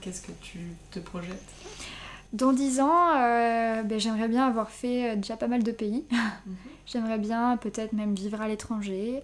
qu'est-ce 0.00 0.22
que 0.22 0.32
tu 0.42 0.58
te 0.90 0.98
projettes? 0.98 1.52
Dans 2.32 2.52
10 2.52 2.80
ans, 2.80 3.16
euh, 3.16 3.82
ben, 3.82 4.00
j'aimerais 4.00 4.28
bien 4.28 4.46
avoir 4.46 4.70
fait 4.70 5.12
euh, 5.12 5.16
déjà 5.16 5.36
pas 5.36 5.46
mal 5.46 5.62
de 5.62 5.70
pays. 5.72 6.04
Mhm. 6.10 6.56
j'aimerais 6.86 7.18
bien 7.18 7.56
peut-être 7.56 7.92
même 7.92 8.14
vivre 8.14 8.40
à 8.40 8.48
l'étranger, 8.48 9.22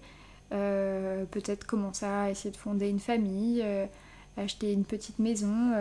euh, 0.53 1.25
peut-être 1.25 1.65
commencer 1.65 2.05
à 2.05 2.29
essayer 2.29 2.51
de 2.51 2.57
fonder 2.57 2.89
une 2.89 2.99
famille, 2.99 3.63
acheter 4.37 4.71
une 4.71 4.85
petite 4.85 5.19
maison. 5.19 5.73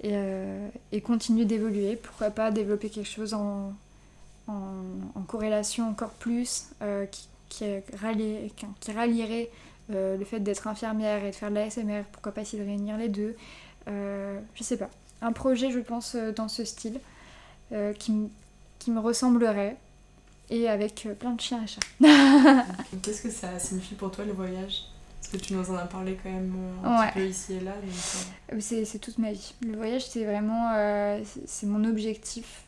et, 0.00 0.10
euh, 0.12 0.68
et 0.92 1.00
continuer 1.00 1.44
d'évoluer. 1.44 1.96
Pourquoi 1.96 2.30
pas 2.30 2.50
développer 2.50 2.88
quelque 2.88 3.08
chose 3.08 3.34
en, 3.34 3.72
en, 4.48 5.22
corrélation 5.26 5.88
encore 5.88 6.10
plus 6.10 6.70
qui, 7.10 7.28
qui, 7.48 7.64
qui, 8.80 8.92
rallierait 8.92 9.50
le 9.90 10.24
fait 10.24 10.40
d'être 10.40 10.66
infirmière 10.66 11.24
et 11.24 11.30
de 11.30 11.36
faire 11.36 11.50
de 11.50 11.56
la 11.56 11.70
SMR. 11.70 12.02
Pourquoi 12.12 12.32
pas 12.32 12.40
essayer 12.40 12.62
de 12.62 12.68
réunir 12.68 12.96
les 12.96 13.08
deux 13.08 13.36
Je 13.86 14.62
sais 14.62 14.76
pas. 14.76 14.90
Un 15.20 15.32
projet, 15.32 15.70
je 15.70 15.80
pense, 15.80 16.16
dans 16.16 16.48
ce 16.48 16.64
style 16.64 16.98
qui, 17.98 18.30
qui 18.78 18.90
me 18.90 19.00
ressemblerait 19.00 19.76
et 20.50 20.68
avec 20.68 21.06
euh, 21.06 21.14
plein 21.14 21.32
de 21.32 21.40
chiens 21.40 21.62
et 21.62 21.66
chats. 21.66 21.80
Qu'est-ce 23.02 23.22
que 23.22 23.30
ça 23.30 23.58
signifie 23.58 23.94
pour 23.94 24.10
toi 24.10 24.24
le 24.24 24.32
voyage? 24.32 24.84
Parce 25.20 25.32
que 25.32 25.36
tu 25.36 25.54
nous 25.54 25.70
en 25.70 25.76
as 25.76 25.86
parlé 25.86 26.18
quand 26.22 26.30
même 26.30 26.54
euh, 26.56 26.88
un 26.88 27.06
petit 27.06 27.18
peu 27.18 27.26
ici 27.26 27.54
et 27.54 27.60
là. 27.60 27.72
Euh. 28.52 28.60
C'est 28.60 28.98
toute 28.98 29.18
ma 29.18 29.32
vie. 29.32 29.54
Le 29.62 29.76
voyage, 29.76 30.06
c'est 30.06 30.24
vraiment 30.24 30.72
c'est 31.46 31.66
mon 31.66 31.84
objectif. 31.84 32.62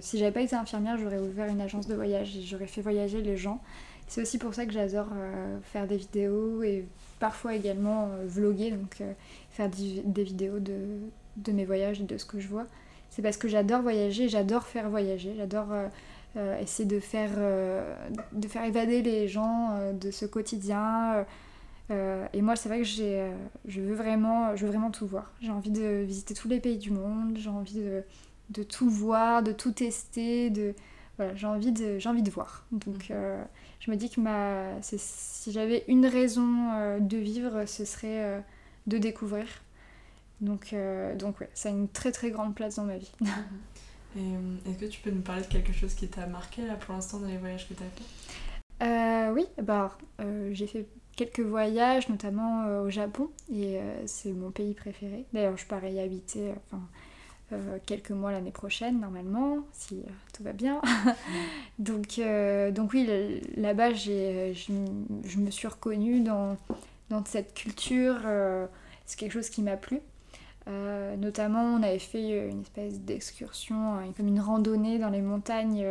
Si 0.00 0.18
j'avais 0.18 0.32
pas 0.32 0.42
été 0.42 0.56
infirmière, 0.56 0.96
j'aurais 0.98 1.18
ouvert 1.18 1.48
une 1.48 1.60
agence 1.60 1.86
de 1.86 1.94
voyage 1.94 2.36
et 2.36 2.42
j'aurais 2.42 2.66
fait 2.66 2.82
voyager 2.82 3.22
les 3.22 3.36
gens. 3.36 3.60
C'est 4.06 4.20
aussi 4.20 4.38
pour 4.38 4.54
ça 4.54 4.66
que 4.66 4.72
j'adore 4.72 5.08
faire 5.62 5.86
des 5.86 5.96
vidéos 5.96 6.62
et 6.62 6.84
parfois 7.20 7.54
également 7.54 8.10
vloguer, 8.26 8.70
donc 8.70 9.02
faire 9.50 9.70
des 9.70 10.24
vidéos 10.24 10.58
de, 10.58 11.52
mes 11.52 11.64
voyages 11.64 12.00
et 12.02 12.04
de 12.04 12.18
ce 12.18 12.26
que 12.26 12.38
je 12.38 12.48
vois. 12.48 12.66
C'est 13.08 13.22
parce 13.22 13.38
que 13.38 13.48
j'adore 13.48 13.80
voyager, 13.80 14.28
j'adore 14.28 14.64
faire 14.64 14.90
voyager, 14.90 15.34
j'adore 15.36 15.68
euh, 16.36 16.58
essayer 16.58 16.88
de 16.88 16.98
faire, 16.98 17.30
euh, 17.36 17.96
de 18.32 18.48
faire 18.48 18.64
évader 18.64 19.02
les 19.02 19.28
gens 19.28 19.70
euh, 19.70 19.92
de 19.92 20.10
ce 20.10 20.26
quotidien. 20.26 21.24
et 21.90 22.42
moi, 22.42 22.56
c'est 22.56 22.68
vrai 22.68 22.80
que 22.80 22.84
je, 22.84 23.80
veux 23.80 23.94
vraiment, 23.94 24.56
je 24.56 24.64
veux 24.64 24.70
vraiment 24.70 24.90
tout 24.90 25.06
voir. 25.06 25.32
J'ai 25.40 25.52
envie 25.52 25.70
de 25.70 26.02
visiter 26.02 26.34
tous 26.34 26.48
les 26.48 26.58
pays 26.58 26.78
du 26.78 26.90
monde, 26.90 27.36
j'ai 27.38 27.50
envie 27.50 27.76
de, 27.76 28.02
de 28.50 28.62
tout 28.62 28.88
voir, 28.88 29.42
de 29.42 29.52
tout 29.52 29.72
tester, 29.72 30.50
de, 30.50 30.74
voilà, 31.16 31.34
j'ai 31.34 31.46
envie 31.46 31.72
de 31.72 31.98
j'ai 31.98 32.08
envie 32.08 32.22
de 32.22 32.30
voir 32.30 32.64
donc 32.72 33.10
mmh. 33.10 33.14
je 33.80 33.90
me 33.90 33.96
dis 33.96 34.10
que 34.10 34.20
ma 34.20 34.70
si 34.82 35.52
j'avais 35.52 35.84
une 35.86 36.06
raison 36.06 36.98
de 36.98 37.16
vivre 37.16 37.66
ce 37.66 37.84
serait 37.84 38.42
de 38.88 38.98
découvrir 38.98 39.46
donc 40.40 40.74
donc 41.16 41.38
ouais 41.40 41.48
ça 41.54 41.68
a 41.68 41.72
une 41.72 41.88
très 41.88 42.10
très 42.10 42.32
grande 42.32 42.56
place 42.56 42.76
dans 42.76 42.84
ma 42.84 42.98
vie 42.98 43.12
mmh. 43.20 43.26
Euh, 44.16 44.56
est-ce 44.66 44.78
que 44.78 44.84
tu 44.86 45.00
peux 45.00 45.10
nous 45.10 45.22
parler 45.22 45.42
de 45.42 45.48
quelque 45.48 45.72
chose 45.72 45.94
qui 45.94 46.08
t'a 46.08 46.26
marqué 46.26 46.62
là 46.62 46.74
pour 46.74 46.94
l'instant 46.94 47.18
dans 47.18 47.26
les 47.26 47.38
voyages 47.38 47.68
que 47.68 47.74
tu 47.74 47.82
as 47.82 47.86
fait? 47.86 48.86
Euh, 48.86 49.32
Oui, 49.32 49.46
bah, 49.62 49.96
euh, 50.20 50.50
j'ai 50.52 50.66
fait 50.66 50.86
quelques 51.16 51.40
voyages, 51.40 52.08
notamment 52.08 52.66
au 52.82 52.90
Japon, 52.90 53.30
et 53.52 53.78
c'est 54.06 54.32
mon 54.32 54.50
pays 54.50 54.74
préféré. 54.74 55.26
D'ailleurs, 55.32 55.56
je 55.56 55.64
pars 55.64 55.84
y 55.84 56.00
habiter 56.00 56.54
quelques 57.86 58.10
mois 58.10 58.32
l'année 58.32 58.50
prochaine, 58.50 59.00
normalement, 59.00 59.58
si 59.72 60.02
tout 60.32 60.42
va 60.42 60.52
bien. 60.52 60.80
donc, 61.78 62.20
donc 62.72 62.92
oui, 62.92 63.08
là-bas, 63.56 63.94
je 63.94 65.38
me 65.38 65.50
suis 65.50 65.68
reconnue 65.68 66.20
dans, 66.20 66.56
dans 67.10 67.24
cette 67.24 67.54
culture. 67.54 68.20
c'est 69.06 69.18
quelque 69.18 69.32
chose 69.32 69.50
qui 69.50 69.62
m'a 69.62 69.76
plu. 69.76 70.00
Euh, 70.66 71.16
notamment, 71.16 71.62
on 71.62 71.82
avait 71.82 71.98
fait 71.98 72.32
euh, 72.32 72.50
une 72.50 72.62
espèce 72.62 73.00
d'excursion, 73.00 73.96
hein, 73.96 74.12
comme 74.16 74.28
une 74.28 74.40
randonnée 74.40 74.98
dans 74.98 75.10
les 75.10 75.20
montagnes 75.20 75.86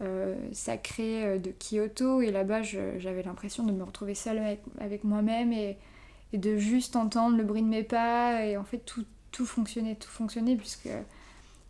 euh, 0.00 0.36
sacrées 0.52 1.38
de 1.38 1.50
Kyoto. 1.50 2.22
Et 2.22 2.30
là-bas, 2.30 2.62
j'avais 2.62 3.22
l'impression 3.22 3.64
de 3.64 3.72
me 3.72 3.82
retrouver 3.82 4.14
seule 4.14 4.40
avec, 4.78 5.04
moi-même 5.04 5.52
et, 5.52 5.76
de 6.32 6.56
juste 6.56 6.96
entendre 6.96 7.36
le 7.36 7.44
bruit 7.44 7.62
de 7.62 7.66
mes 7.66 7.82
pas. 7.82 8.44
Et 8.46 8.56
en 8.56 8.64
fait, 8.64 8.78
tout, 8.78 9.04
tout 9.32 9.46
fonctionnait, 9.46 9.96
tout 9.96 10.10
fonctionnait, 10.10 10.56
puisque 10.56 10.90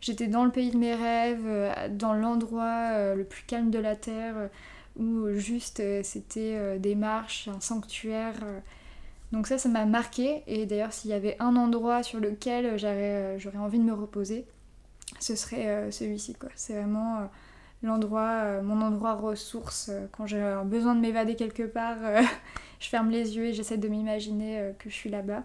j'étais 0.01 0.27
dans 0.27 0.45
le 0.45 0.51
pays 0.51 0.71
de 0.71 0.77
mes 0.77 0.93
rêves, 0.93 1.97
dans 1.97 2.13
l'endroit 2.13 3.15
le 3.15 3.23
plus 3.23 3.43
calme 3.43 3.71
de 3.71 3.79
la 3.79 3.95
Terre, 3.95 4.49
où 4.97 5.29
juste 5.33 5.81
c'était 6.03 6.77
des 6.79 6.95
marches, 6.95 7.47
un 7.47 7.59
sanctuaire. 7.59 8.35
Donc 9.33 9.47
ça, 9.47 9.57
ça 9.57 9.67
m'a 9.67 9.85
marqué. 9.85 10.43
Et 10.45 10.65
d'ailleurs, 10.67 10.93
s'il 10.93 11.09
y 11.09 11.13
avait 11.13 11.35
un 11.39 11.55
endroit 11.55 12.03
sur 12.03 12.19
lequel 12.19 12.65
euh, 12.67 13.39
j'aurais 13.39 13.57
envie 13.57 13.79
de 13.79 13.83
me 13.83 13.93
reposer, 13.93 14.45
ce 15.19 15.35
serait 15.35 15.67
euh, 15.67 15.91
celui-ci. 15.91 16.35
C'est 16.55 16.75
vraiment 16.75 17.17
euh, 17.17 17.25
l'endroit, 17.81 18.61
mon 18.61 18.79
endroit 18.81 19.15
ressource. 19.15 19.89
quand 20.11 20.27
j'ai 20.27 20.55
besoin 20.65 20.93
de 20.93 21.01
m'évader 21.01 21.35
quelque 21.35 21.63
part, 21.63 21.97
je 22.79 22.87
ferme 22.87 23.09
les 23.09 23.35
yeux 23.35 23.45
et 23.45 23.53
j'essaie 23.53 23.77
de 23.77 23.87
m'imaginer 23.87 24.71
que 24.77 24.89
je 24.89 24.95
suis 24.95 25.09
là-bas. 25.09 25.43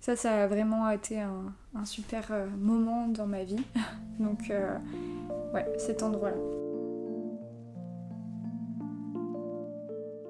Ça, 0.00 0.16
ça 0.16 0.44
a 0.44 0.46
vraiment 0.46 0.88
été 0.90 1.20
un, 1.20 1.52
un 1.74 1.84
super 1.84 2.32
moment 2.58 3.06
dans 3.08 3.26
ma 3.26 3.44
vie. 3.44 3.62
Donc, 4.18 4.50
ouais, 5.52 5.66
cet 5.78 6.02
endroit-là. 6.02 6.36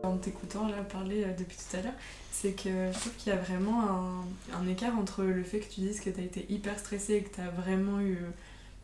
En 0.02 0.16
t'écoutant 0.16 0.66
là 0.66 0.82
parler 0.82 1.24
euh, 1.24 1.32
depuis 1.38 1.56
tout 1.56 1.76
à 1.76 1.82
l'heure, 1.82 1.94
c'est 2.32 2.52
que 2.52 2.90
je 2.92 2.98
trouve 2.98 3.12
qu'il 3.16 3.32
y 3.32 3.36
a 3.36 3.38
vraiment 3.38 4.24
un, 4.54 4.66
écart 4.66 4.98
entre 4.98 5.22
le 5.22 5.42
fait 5.42 5.60
que 5.60 5.70
tu 5.72 5.80
dises 5.80 6.00
que 6.00 6.08
tu 6.08 6.20
as 6.20 6.24
été 6.24 6.46
hyper 6.48 6.78
stressée 6.78 7.16
et 7.16 7.22
que 7.22 7.34
tu 7.34 7.40
as 7.40 7.50
vraiment 7.50 8.00
eu 8.00 8.18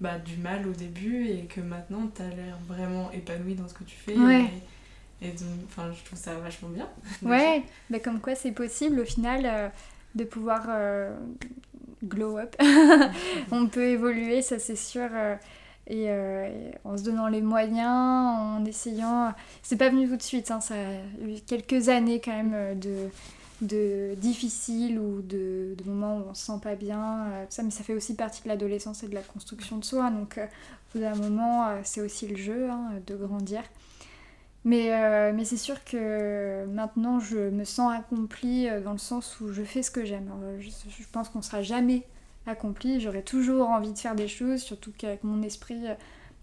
bah, 0.00 0.18
du 0.18 0.36
mal 0.36 0.68
au 0.68 0.72
début 0.72 1.26
et 1.28 1.46
que 1.46 1.60
maintenant 1.60 2.08
tu 2.14 2.20
as 2.20 2.28
l'air 2.28 2.58
vraiment 2.68 3.10
épanouie 3.12 3.54
dans 3.54 3.66
ce 3.66 3.74
que 3.74 3.84
tu 3.84 3.96
fais. 3.96 4.14
Et, 5.22 5.28
donc, 5.28 5.48
enfin, 5.64 5.90
je 5.92 6.04
trouve 6.04 6.18
ça 6.18 6.34
vachement 6.34 6.68
bien. 6.68 6.88
Ouais, 7.22 7.62
bah, 7.88 7.98
comme 7.98 8.20
quoi 8.20 8.34
c'est 8.34 8.52
possible 8.52 9.00
au 9.00 9.04
final 9.06 9.46
euh, 9.46 9.68
de 10.16 10.24
pouvoir 10.24 10.66
euh, 10.68 11.14
glow 12.04 12.38
up. 12.38 12.56
On 13.52 13.68
peut 13.68 13.86
évoluer, 13.86 14.42
ça 14.42 14.58
c'est 14.58 14.76
sûr. 14.76 15.08
Euh, 15.90 16.48
et, 16.48 16.78
en 16.84 16.96
se 16.96 17.04
donnant 17.04 17.28
les 17.28 17.42
moyens, 17.42 18.58
en 18.58 18.64
essayant. 18.64 19.32
C'est 19.62 19.76
pas 19.76 19.88
venu 19.88 20.08
tout 20.08 20.16
de 20.16 20.22
suite, 20.22 20.50
hein, 20.50 20.60
ça 20.60 20.74
a 20.74 21.26
eu 21.26 21.40
quelques 21.46 21.88
années 21.88 22.20
quand 22.20 22.32
même 22.32 22.52
euh, 22.54 22.74
de, 22.74 23.08
de 23.60 24.14
difficiles 24.16 24.98
ou 24.98 25.22
de, 25.22 25.74
de, 25.76 25.84
moments 25.88 26.18
où 26.18 26.24
on 26.30 26.34
se 26.34 26.46
sent 26.46 26.60
pas 26.62 26.74
bien, 26.74 27.26
euh, 27.26 27.44
ça, 27.50 27.62
mais 27.62 27.70
ça 27.70 27.84
fait 27.84 27.94
aussi 27.94 28.14
partie 28.14 28.42
de 28.42 28.48
l'adolescence 28.48 29.04
et 29.04 29.08
de 29.08 29.14
la 29.14 29.22
construction 29.22 29.78
de 29.78 29.84
soi. 29.84 30.10
Donc, 30.10 30.38
au 30.38 30.98
bout 30.98 31.04
d'un 31.04 31.14
moment, 31.14 31.68
c'est 31.84 32.00
aussi 32.00 32.26
le 32.26 32.36
jeu 32.36 32.68
hein, 32.68 32.90
de 33.06 33.14
grandir. 33.14 33.62
Mais, 34.66 35.32
mais 35.32 35.44
c'est 35.44 35.56
sûr 35.56 35.84
que 35.84 36.66
maintenant, 36.66 37.20
je 37.20 37.38
me 37.38 37.62
sens 37.62 37.92
accomplie 37.94 38.68
dans 38.84 38.90
le 38.90 38.98
sens 38.98 39.40
où 39.40 39.52
je 39.52 39.62
fais 39.62 39.82
ce 39.82 39.92
que 39.92 40.04
j'aime. 40.04 40.28
Je, 40.58 40.68
je, 40.68 41.04
pense 41.12 41.28
qu'on 41.28 41.40
sera 41.40 41.62
jamais 41.62 42.02
accompli. 42.46 43.00
J'aurais 43.00 43.22
toujours 43.22 43.70
envie 43.70 43.92
de 43.92 43.98
faire 43.98 44.16
des 44.16 44.26
choses, 44.26 44.60
surtout 44.60 44.92
qu'avec 44.98 45.22
mon 45.22 45.40
esprit 45.42 45.78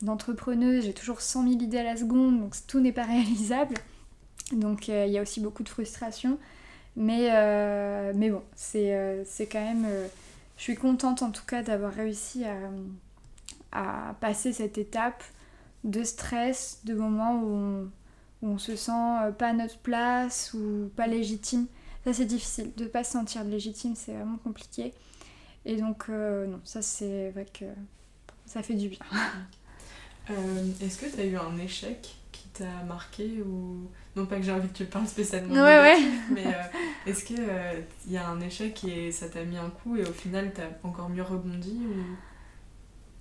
d'entrepreneuse, 0.03 0.86
j'ai 0.86 0.93
toujours 0.93 1.21
100 1.21 1.49
000 1.49 1.61
idées 1.61 1.80
à 1.80 1.84
la 1.84 1.97
seconde, 1.97 2.39
donc 2.39 2.55
tout 2.67 2.80
n'est 2.80 2.91
pas 2.91 3.03
réalisable. 3.05 3.76
Donc 4.51 4.89
euh, 4.89 5.05
il 5.07 5.13
y 5.13 5.17
a 5.17 5.21
aussi 5.21 5.39
beaucoup 5.39 5.63
de 5.63 5.69
frustration. 5.69 6.38
Mais, 6.95 7.30
euh, 7.32 8.13
mais 8.15 8.30
bon, 8.30 8.43
c'est 8.55 8.93
euh, 8.93 9.24
quand 9.51 9.63
même... 9.63 9.88
je 10.57 10.61
suis 10.61 10.76
contente 10.76 11.24
en 11.24 11.32
tout 11.32 11.45
cas 11.45 11.63
d'avoir 11.63 11.91
réussi 11.91 12.45
à, 12.45 12.55
à, 13.71 14.13
passer 14.21 14.53
cette 14.53 14.78
étape 14.78 15.24
de 15.84 16.03
stress, 16.03 16.82
de 16.84 16.93
moments 16.93 17.41
où 17.41 17.47
on, 17.47 17.89
où 18.44 18.48
on 18.48 18.58
se 18.60 18.76
sent 18.76 19.32
pas 19.39 19.48
à 19.48 19.54
notre 19.54 19.80
place 19.80 20.54
ou 20.54 20.91
pas 20.96 21.08
légitime. 21.08 21.66
Ça 22.06 22.14
c'est 22.14 22.26
difficile, 22.26 22.72
de 22.76 22.86
pas 22.86 23.04
se 23.04 23.14
sentir 23.14 23.44
légitime, 23.46 23.96
c'est 23.96 24.14
vraiment 24.14 24.38
compliqué. 24.38 24.94
Et 25.66 25.78
donc, 25.78 26.06
euh, 26.10 26.46
non, 26.46 26.60
ça 26.66 26.82
c'est 26.82 27.32
vrai 27.32 27.46
que 27.46 27.66
ça 28.46 28.62
fait 28.62 28.76
du 28.76 28.89
bien. 28.89 29.00
Euh, 30.32 30.72
est-ce 30.82 31.00
que 31.00 31.14
tu 31.14 31.20
as 31.20 31.26
eu 31.26 31.36
un 31.36 31.58
échec 31.58 32.16
qui 32.32 32.48
t'a 32.48 32.82
marqué 32.88 33.41
ou 33.46 33.89
non 34.16 34.26
pas 34.26 34.38
que 34.38 34.44
j'ai 34.44 34.54
envie 34.54 34.70
que 34.70 34.78
tu 34.78 34.86
parles 34.86 35.06
spécialement 35.06 35.54
ouais, 35.54 35.80
ouais. 35.80 35.98
mais 36.32 36.46
euh, 36.46 36.62
est-ce 37.06 37.26
que 37.26 37.34
il 38.06 38.14
y 38.14 38.16
a 38.16 38.30
un 38.30 38.39
échec 38.39 38.86
et 38.86 39.12
ça 39.12 39.28
t'a 39.28 39.44
mis 39.44 39.58
un 39.58 39.70
coup 39.70 39.98
et 39.98 40.04
au 40.04 40.14
final 40.14 40.54
t'as 40.56 40.70
encore 40.88 41.10
mieux 41.10 41.24
rebondi 41.24 41.78
ou? 41.86 42.16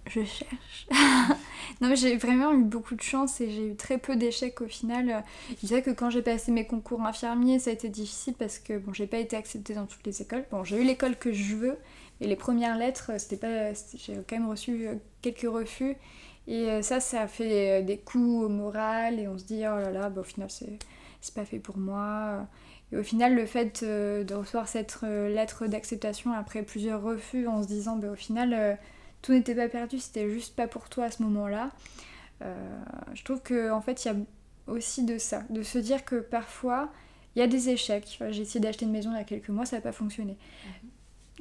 Je 0.07 0.25
cherche. 0.25 0.87
non, 1.81 1.89
mais 1.89 1.97
j'ai 1.97 2.17
vraiment 2.17 2.53
eu 2.53 2.63
beaucoup 2.65 2.95
de 2.95 3.03
chance 3.03 3.41
et 3.41 3.51
j'ai 3.51 3.69
eu 3.69 3.77
très 3.77 3.99
peu 3.99 4.17
d'échecs 4.17 4.61
au 4.61 4.69
final. 4.69 5.25
Je 5.63 5.67
dirais 5.67 5.83
que 5.83 5.91
quand 5.91 6.11
j'ai 6.11 6.23
passé 6.23 6.53
mes 6.53 6.67
concours 6.67 7.03
infirmiers, 7.03 7.59
ça 7.59 7.71
a 7.71 7.73
été 7.73 7.89
difficile 7.89 8.35
parce 8.35 8.59
que 8.59 8.79
bon, 8.79 8.93
j'ai 8.93 9.07
pas 9.07 9.19
été 9.19 9.37
acceptée 9.37 9.75
dans 9.75 9.87
toutes 9.87 10.05
les 10.07 10.23
écoles. 10.23 10.45
Bon, 10.51 10.65
j'ai 10.65 10.81
eu 10.81 10.85
l'école 10.85 11.17
que 11.17 11.33
je 11.33 11.55
veux, 11.55 11.79
et 12.23 12.29
les 12.29 12.37
premières 12.37 12.79
lettres, 12.79 13.11
c'était 13.19 13.37
pas, 13.37 13.73
j'ai 13.97 14.15
quand 14.29 14.39
même 14.39 14.49
reçu 14.49 14.87
euh, 14.87 14.95
quelques 15.23 15.41
refus. 15.41 15.97
Et 16.47 16.71
euh, 16.71 16.81
ça, 16.81 17.01
ça 17.01 17.23
a 17.23 17.27
fait 17.27 17.81
euh, 17.81 17.85
des 17.85 17.99
coups 17.99 18.45
au 18.45 18.49
moral 18.49 19.19
et 19.19 19.27
on 19.27 19.37
se 19.37 19.45
dit, 19.45 19.63
oh 19.67 19.77
là 19.81 19.91
là, 19.91 20.09
bah, 20.09 20.21
au 20.21 20.25
final, 20.25 20.49
c'est, 20.49 20.79
c'est 21.21 21.35
pas 21.35 21.45
fait 21.45 21.59
pour 21.59 21.79
moi. 21.79 22.47
Et 22.93 22.97
au 22.97 23.03
final, 23.03 23.35
le 23.35 23.45
fait 23.45 23.83
de 23.83 24.35
recevoir 24.35 24.69
cette 24.69 25.01
lettre 25.03 25.67
d'acceptation 25.67 26.33
après 26.33 26.63
plusieurs 26.63 27.03
refus 27.03 27.49
en 27.49 27.63
se 27.63 27.67
disant, 27.67 27.97
bah, 27.97 28.11
au 28.13 28.17
final, 28.17 28.79
tout 29.23 29.33
n'était 29.33 29.55
pas 29.55 29.69
perdu, 29.69 29.99
c'était 29.99 30.29
juste 30.31 30.57
pas 30.57 30.67
pour 30.67 30.89
toi 30.89 31.05
à 31.05 31.11
ce 31.11 31.23
moment-là. 31.23 31.71
je 32.41 33.25
trouve 33.25 33.41
qu'en 33.43 33.77
en 33.77 33.81
fait, 33.81 34.05
il 34.05 34.09
y 34.09 34.11
a 34.11 34.17
aussi 34.67 35.05
de 35.05 35.19
ça, 35.19 35.45
de 35.51 35.63
se 35.63 35.79
dire 35.79 36.05
que 36.05 36.17
parfois, 36.17 36.91
il 37.35 37.39
y 37.39 37.43
a 37.43 37.47
des 37.47 37.71
échecs. 37.71 38.19
j'ai 38.31 38.43
essayé 38.43 38.61
d'acheter 38.61 38.85
une 38.85 38.93
maison 38.93 39.11
il 39.13 39.19
y 39.19 39.21
a 39.21 39.25
quelques 39.25 39.49
mois, 39.49 39.65
ça 39.65 39.77
n'a 39.77 39.83
pas 39.83 39.93
fonctionné. 39.93 40.37
Mhm 40.65 40.91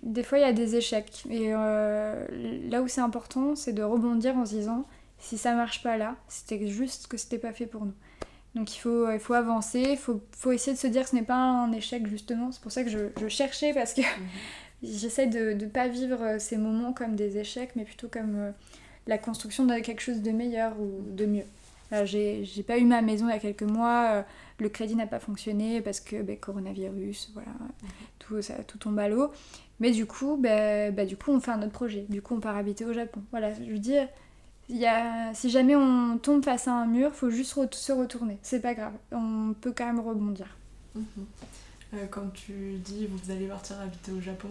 des 0.03 0.23
fois 0.23 0.37
il 0.39 0.41
y 0.41 0.45
a 0.45 0.53
des 0.53 0.75
échecs. 0.75 1.23
Et 1.29 1.53
euh, 1.53 2.25
là 2.69 2.81
où 2.81 2.87
c'est 2.87 3.01
important, 3.01 3.55
c'est 3.55 3.73
de 3.73 3.83
rebondir 3.83 4.35
en 4.35 4.45
se 4.45 4.55
disant 4.55 4.85
si 5.17 5.37
ça 5.37 5.53
marche 5.53 5.83
pas 5.83 5.97
là, 5.97 6.15
c'était 6.27 6.67
juste 6.67 7.07
que 7.07 7.17
c'était 7.17 7.37
pas 7.37 7.53
fait 7.53 7.67
pour 7.67 7.85
nous. 7.85 7.93
Donc 8.55 8.75
il 8.75 8.79
faut, 8.79 9.09
il 9.11 9.19
faut 9.19 9.33
avancer, 9.33 9.81
il 9.91 9.97
faut, 9.97 10.21
faut, 10.35 10.51
essayer 10.51 10.73
de 10.73 10.81
se 10.81 10.87
dire 10.87 11.03
que 11.03 11.09
ce 11.09 11.15
n'est 11.15 11.21
pas 11.21 11.35
un 11.35 11.71
échec 11.71 12.07
justement. 12.07 12.51
C'est 12.51 12.61
pour 12.61 12.71
ça 12.71 12.83
que 12.83 12.89
je, 12.89 12.99
je 13.19 13.27
cherchais 13.27 13.73
parce 13.73 13.93
que 13.93 14.01
mhm. 14.01 14.27
j'essaie 14.83 15.27
de 15.27 15.53
ne 15.53 15.65
pas 15.67 15.87
vivre 15.87 16.37
ces 16.39 16.57
moments 16.57 16.93
comme 16.93 17.15
des 17.15 17.37
échecs, 17.37 17.71
mais 17.75 17.83
plutôt 17.83 18.07
comme 18.07 18.35
euh, 18.35 18.51
la 19.07 19.17
construction 19.17 19.65
de 19.65 19.79
quelque 19.79 20.01
chose 20.01 20.21
de 20.21 20.31
meilleur 20.31 20.79
ou 20.79 21.01
de 21.09 21.25
mieux. 21.25 21.45
J'ai 22.05 22.63
pas 22.65 22.77
eu 22.77 22.85
ma 22.85 23.01
maison 23.01 23.27
il 23.27 23.31
y 23.31 23.35
a 23.35 23.39
quelques 23.39 23.63
mois, 23.63 24.11
euh, 24.11 24.21
le 24.59 24.69
crédit 24.69 24.95
n'a 24.95 25.07
pas 25.07 25.19
fonctionné 25.19 25.81
parce 25.81 25.99
que 25.99 26.21
ben, 26.21 26.37
coronavirus, 26.37 27.31
voilà, 27.33 27.51
tout, 28.19 28.41
ça, 28.41 28.53
tout 28.63 28.77
tombe 28.77 28.97
à 28.99 29.09
l'eau. 29.09 29.31
Mais 29.81 29.91
du 29.91 30.05
coup, 30.05 30.37
ben, 30.37 30.93
ben, 30.93 31.05
du 31.05 31.17
coup, 31.17 31.31
on 31.31 31.39
fait 31.41 31.51
un 31.51 31.61
autre 31.61 31.71
projet. 31.71 32.05
Du 32.07 32.21
coup, 32.21 32.35
on 32.35 32.39
part 32.39 32.55
habiter 32.55 32.85
au 32.85 32.93
Japon. 32.93 33.21
Voilà, 33.31 33.53
je 33.53 33.69
veux 33.69 33.79
dire, 33.79 34.07
y 34.69 34.85
a, 34.85 35.33
si 35.33 35.49
jamais 35.49 35.75
on 35.75 36.17
tombe 36.17 36.45
face 36.45 36.67
à 36.67 36.73
un 36.73 36.85
mur, 36.85 37.13
faut 37.13 37.29
juste 37.29 37.57
se 37.73 37.91
retourner. 37.91 38.37
C'est 38.41 38.61
pas 38.61 38.73
grave. 38.73 38.93
On 39.11 39.53
peut 39.59 39.73
quand 39.75 39.85
même 39.85 39.99
rebondir. 39.99 40.55
Mhm. 40.95 41.25
Euh, 41.93 42.05
quand 42.09 42.31
tu 42.33 42.53
dis 42.77 43.05
vous 43.07 43.31
allez 43.31 43.47
partir 43.47 43.79
habiter 43.81 44.13
au 44.13 44.21
Japon, 44.21 44.47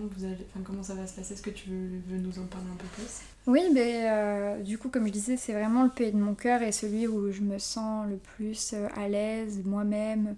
comment 0.62 0.82
ça 0.82 0.95
va 0.95 1.07
se 1.07 1.16
passer? 1.16 1.32
Est-ce 1.32 1.43
que 1.43 1.51
tu 1.51 1.70
veux, 1.70 2.18
nous 2.18 2.38
en 2.38 2.45
parler 2.45 2.66
un 2.70 2.76
peu 2.76 2.86
plus? 2.95 3.22
Oui, 3.47 3.62
mais 3.72 4.11
euh, 4.11 4.61
du 4.61 4.76
coup, 4.76 4.91
comme 4.91 5.07
je 5.07 5.12
disais, 5.12 5.36
c'est 5.38 5.55
vraiment 5.55 5.84
le 5.84 5.91
pays 5.91 6.12
de 6.12 6.18
mon 6.18 6.34
cœur 6.34 6.61
et 6.61 6.70
celui 6.70 7.07
où 7.07 7.32
je 7.32 7.41
me 7.41 7.59
sens 7.59 8.07
le 8.09 8.16
plus 8.16 8.74
euh, 8.74 8.88
à 8.95 9.09
l'aise, 9.09 9.62
moi-même 9.64 10.36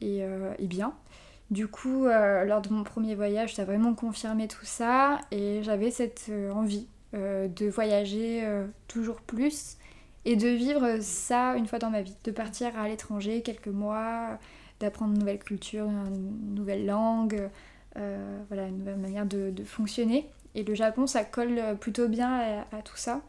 et, 0.00 0.22
et, 0.58 0.66
bien. 0.66 0.92
Du 1.50 1.66
coup, 1.66 2.04
lors 2.04 2.60
de 2.60 2.68
mon 2.68 2.84
premier 2.84 3.14
voyage, 3.14 3.54
ça 3.54 3.62
a 3.62 3.64
vraiment 3.64 3.94
confirmé 3.94 4.48
tout 4.48 4.66
ça 4.66 5.20
et 5.30 5.62
j'avais 5.62 5.90
cette 5.90 6.30
envie 6.52 6.88
de 7.14 7.66
voyager 7.70 8.46
toujours 8.86 9.22
plus 9.22 9.78
et 10.26 10.36
de 10.36 10.48
vivre 10.48 10.98
ça 11.00 11.54
une 11.56 11.66
fois 11.66 11.78
dans 11.78 11.88
ma 11.88 12.02
vie, 12.02 12.16
de 12.24 12.30
partir 12.32 12.76
à 12.78 12.86
l'étranger 12.86 13.40
quelques 13.40 13.68
mois 13.68 14.38
d'apprendre 14.80 15.12
une 15.12 15.20
nouvelle 15.20 15.38
culture, 15.38 15.86
une 15.86 16.54
nouvelle 16.54 16.86
langue, 16.86 17.48
euh, 17.96 18.42
voilà, 18.48 18.66
une 18.66 18.78
nouvelle 18.78 18.96
manière 18.96 19.26
de, 19.26 19.52
fonctionner. 19.64 20.28
Et 20.54 20.64
le 20.64 20.74
Japon, 20.74 21.06
ça 21.06 21.24
colle 21.24 21.60
plutôt 21.80 22.08
bien 22.08 22.64
à, 22.72 22.82
tout 22.82 22.96
ça. 22.96 23.22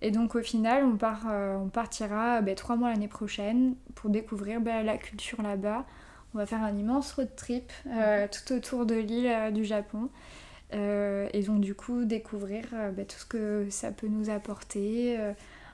Et 0.00 0.10
donc 0.10 0.34
au 0.34 0.42
final, 0.42 0.84
on, 0.84 0.96
part, 0.96 1.26
euh, 1.30 1.56
on 1.56 1.68
partira 1.68 2.40
ben, 2.40 2.54
trois 2.54 2.76
mois 2.76 2.90
l'année 2.90 3.08
prochaine 3.08 3.74
pour 3.94 4.10
découvrir 4.10 4.60
ben, 4.60 4.84
la 4.84 4.96
culture 4.96 5.42
là-bas. 5.42 5.84
On 6.34 6.38
va 6.38 6.46
faire 6.46 6.62
un 6.62 6.76
immense 6.76 7.12
road 7.12 7.30
trip 7.36 7.72
euh, 7.86 8.22
mhm. 8.22 8.28
tout 8.28 8.54
autour 8.54 8.86
de 8.86 8.94
l'île 8.94 9.52
du 9.52 9.64
Japon. 9.64 10.08
et 10.72 11.42
donc 11.46 11.60
du 11.60 11.74
coup 11.74 12.04
découvrir 12.04 12.64
ben, 12.92 13.04
tout 13.06 13.18
ce 13.18 13.26
que 13.26 13.66
ça 13.70 13.90
peut 13.90 14.08
nous 14.08 14.30
apporter, 14.30 15.18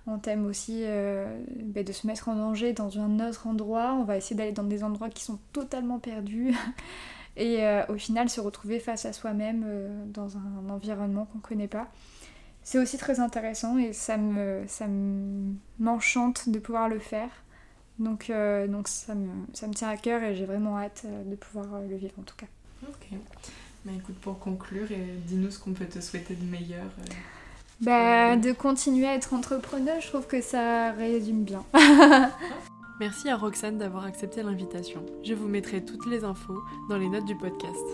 on 0.06 0.18
t'aime 0.18 0.46
aussi 0.46 0.82
euh, 0.84 1.40
bah, 1.62 1.82
de 1.82 1.92
se 1.92 2.06
mettre 2.06 2.28
en 2.28 2.36
danger 2.36 2.72
dans 2.72 2.98
un 2.98 3.26
autre 3.26 3.46
endroit. 3.46 3.94
On 3.94 4.04
va 4.04 4.16
essayer 4.16 4.36
d'aller 4.36 4.52
dans 4.52 4.64
des 4.64 4.84
endroits 4.84 5.08
qui 5.08 5.24
sont 5.24 5.38
totalement 5.52 5.98
perdus. 5.98 6.54
Et 7.36 7.64
euh, 7.64 7.84
au 7.88 7.96
final, 7.96 8.28
se 8.28 8.40
retrouver 8.40 8.78
face 8.78 9.06
à 9.06 9.12
soi-même 9.12 9.64
euh, 9.66 10.04
dans 10.06 10.36
un 10.36 10.68
environnement 10.68 11.24
qu'on 11.24 11.38
ne 11.38 11.42
connaît 11.42 11.68
pas. 11.68 11.88
C'est 12.62 12.78
aussi 12.78 12.96
très 12.96 13.20
intéressant 13.20 13.76
et 13.76 13.92
ça 13.92 14.16
me 14.16 14.64
ça 14.66 14.86
m'enchante 15.78 16.48
de 16.48 16.58
pouvoir 16.58 16.88
le 16.88 16.98
faire. 16.98 17.28
Donc, 17.98 18.32
donc 18.68 18.88
ça, 18.88 19.14
me, 19.14 19.28
ça 19.52 19.68
me 19.68 19.74
tient 19.74 19.90
à 19.90 19.98
cœur 19.98 20.22
et 20.22 20.34
j'ai 20.34 20.46
vraiment 20.46 20.78
hâte 20.78 21.04
de 21.04 21.36
pouvoir 21.36 21.82
le 21.82 21.94
vivre 21.94 22.14
en 22.18 22.22
tout 22.22 22.36
cas. 22.36 22.46
Ok. 22.88 23.18
Bah 23.84 23.92
écoute, 23.94 24.16
pour 24.16 24.38
conclure, 24.38 24.88
dis-nous 25.26 25.50
ce 25.50 25.58
qu'on 25.58 25.74
peut 25.74 25.84
te 25.84 26.00
souhaiter 26.00 26.36
de 26.36 26.44
meilleur. 26.44 26.86
Bah, 27.84 28.36
de 28.36 28.52
continuer 28.52 29.06
à 29.06 29.14
être 29.14 29.34
entrepreneur, 29.34 30.00
je 30.00 30.08
trouve 30.08 30.26
que 30.26 30.40
ça 30.40 30.92
résume 30.92 31.44
bien. 31.44 31.64
Merci 33.00 33.28
à 33.28 33.36
Roxane 33.36 33.76
d'avoir 33.76 34.04
accepté 34.04 34.42
l'invitation. 34.42 35.04
Je 35.22 35.34
vous 35.34 35.48
mettrai 35.48 35.84
toutes 35.84 36.06
les 36.06 36.24
infos 36.24 36.62
dans 36.88 36.96
les 36.96 37.08
notes 37.08 37.26
du 37.26 37.36
podcast. 37.36 37.84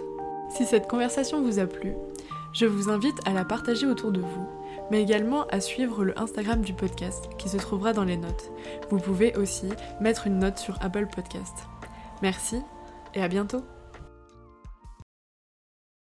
Si 0.51 0.64
cette 0.64 0.86
conversation 0.86 1.43
vous 1.43 1.59
a 1.59 1.66
plu, 1.66 1.95
je 2.53 2.66
vous 2.66 2.91
invite 2.91 3.18
à 3.26 3.32
la 3.32 3.45
partager 3.45 3.86
autour 3.86 4.12
de 4.12 4.20
vous, 4.20 4.47
mais 4.91 5.03
également 5.03 5.47
à 5.47 5.61
suivre 5.61 6.05
le 6.05 6.18
Instagram 6.18 6.61
du 6.61 6.74
podcast 6.74 7.28
qui 7.38 7.49
se 7.49 7.57
trouvera 7.57 7.93
dans 7.93 8.05
les 8.05 8.16
notes. 8.16 8.53
Vous 8.91 8.99
pouvez 8.99 9.34
aussi 9.36 9.70
mettre 10.01 10.26
une 10.26 10.38
note 10.38 10.59
sur 10.59 10.76
Apple 10.82 11.07
Podcast. 11.07 11.66
Merci 12.22 12.61
et 13.14 13.22
à 13.22 13.28
bientôt 13.28 13.62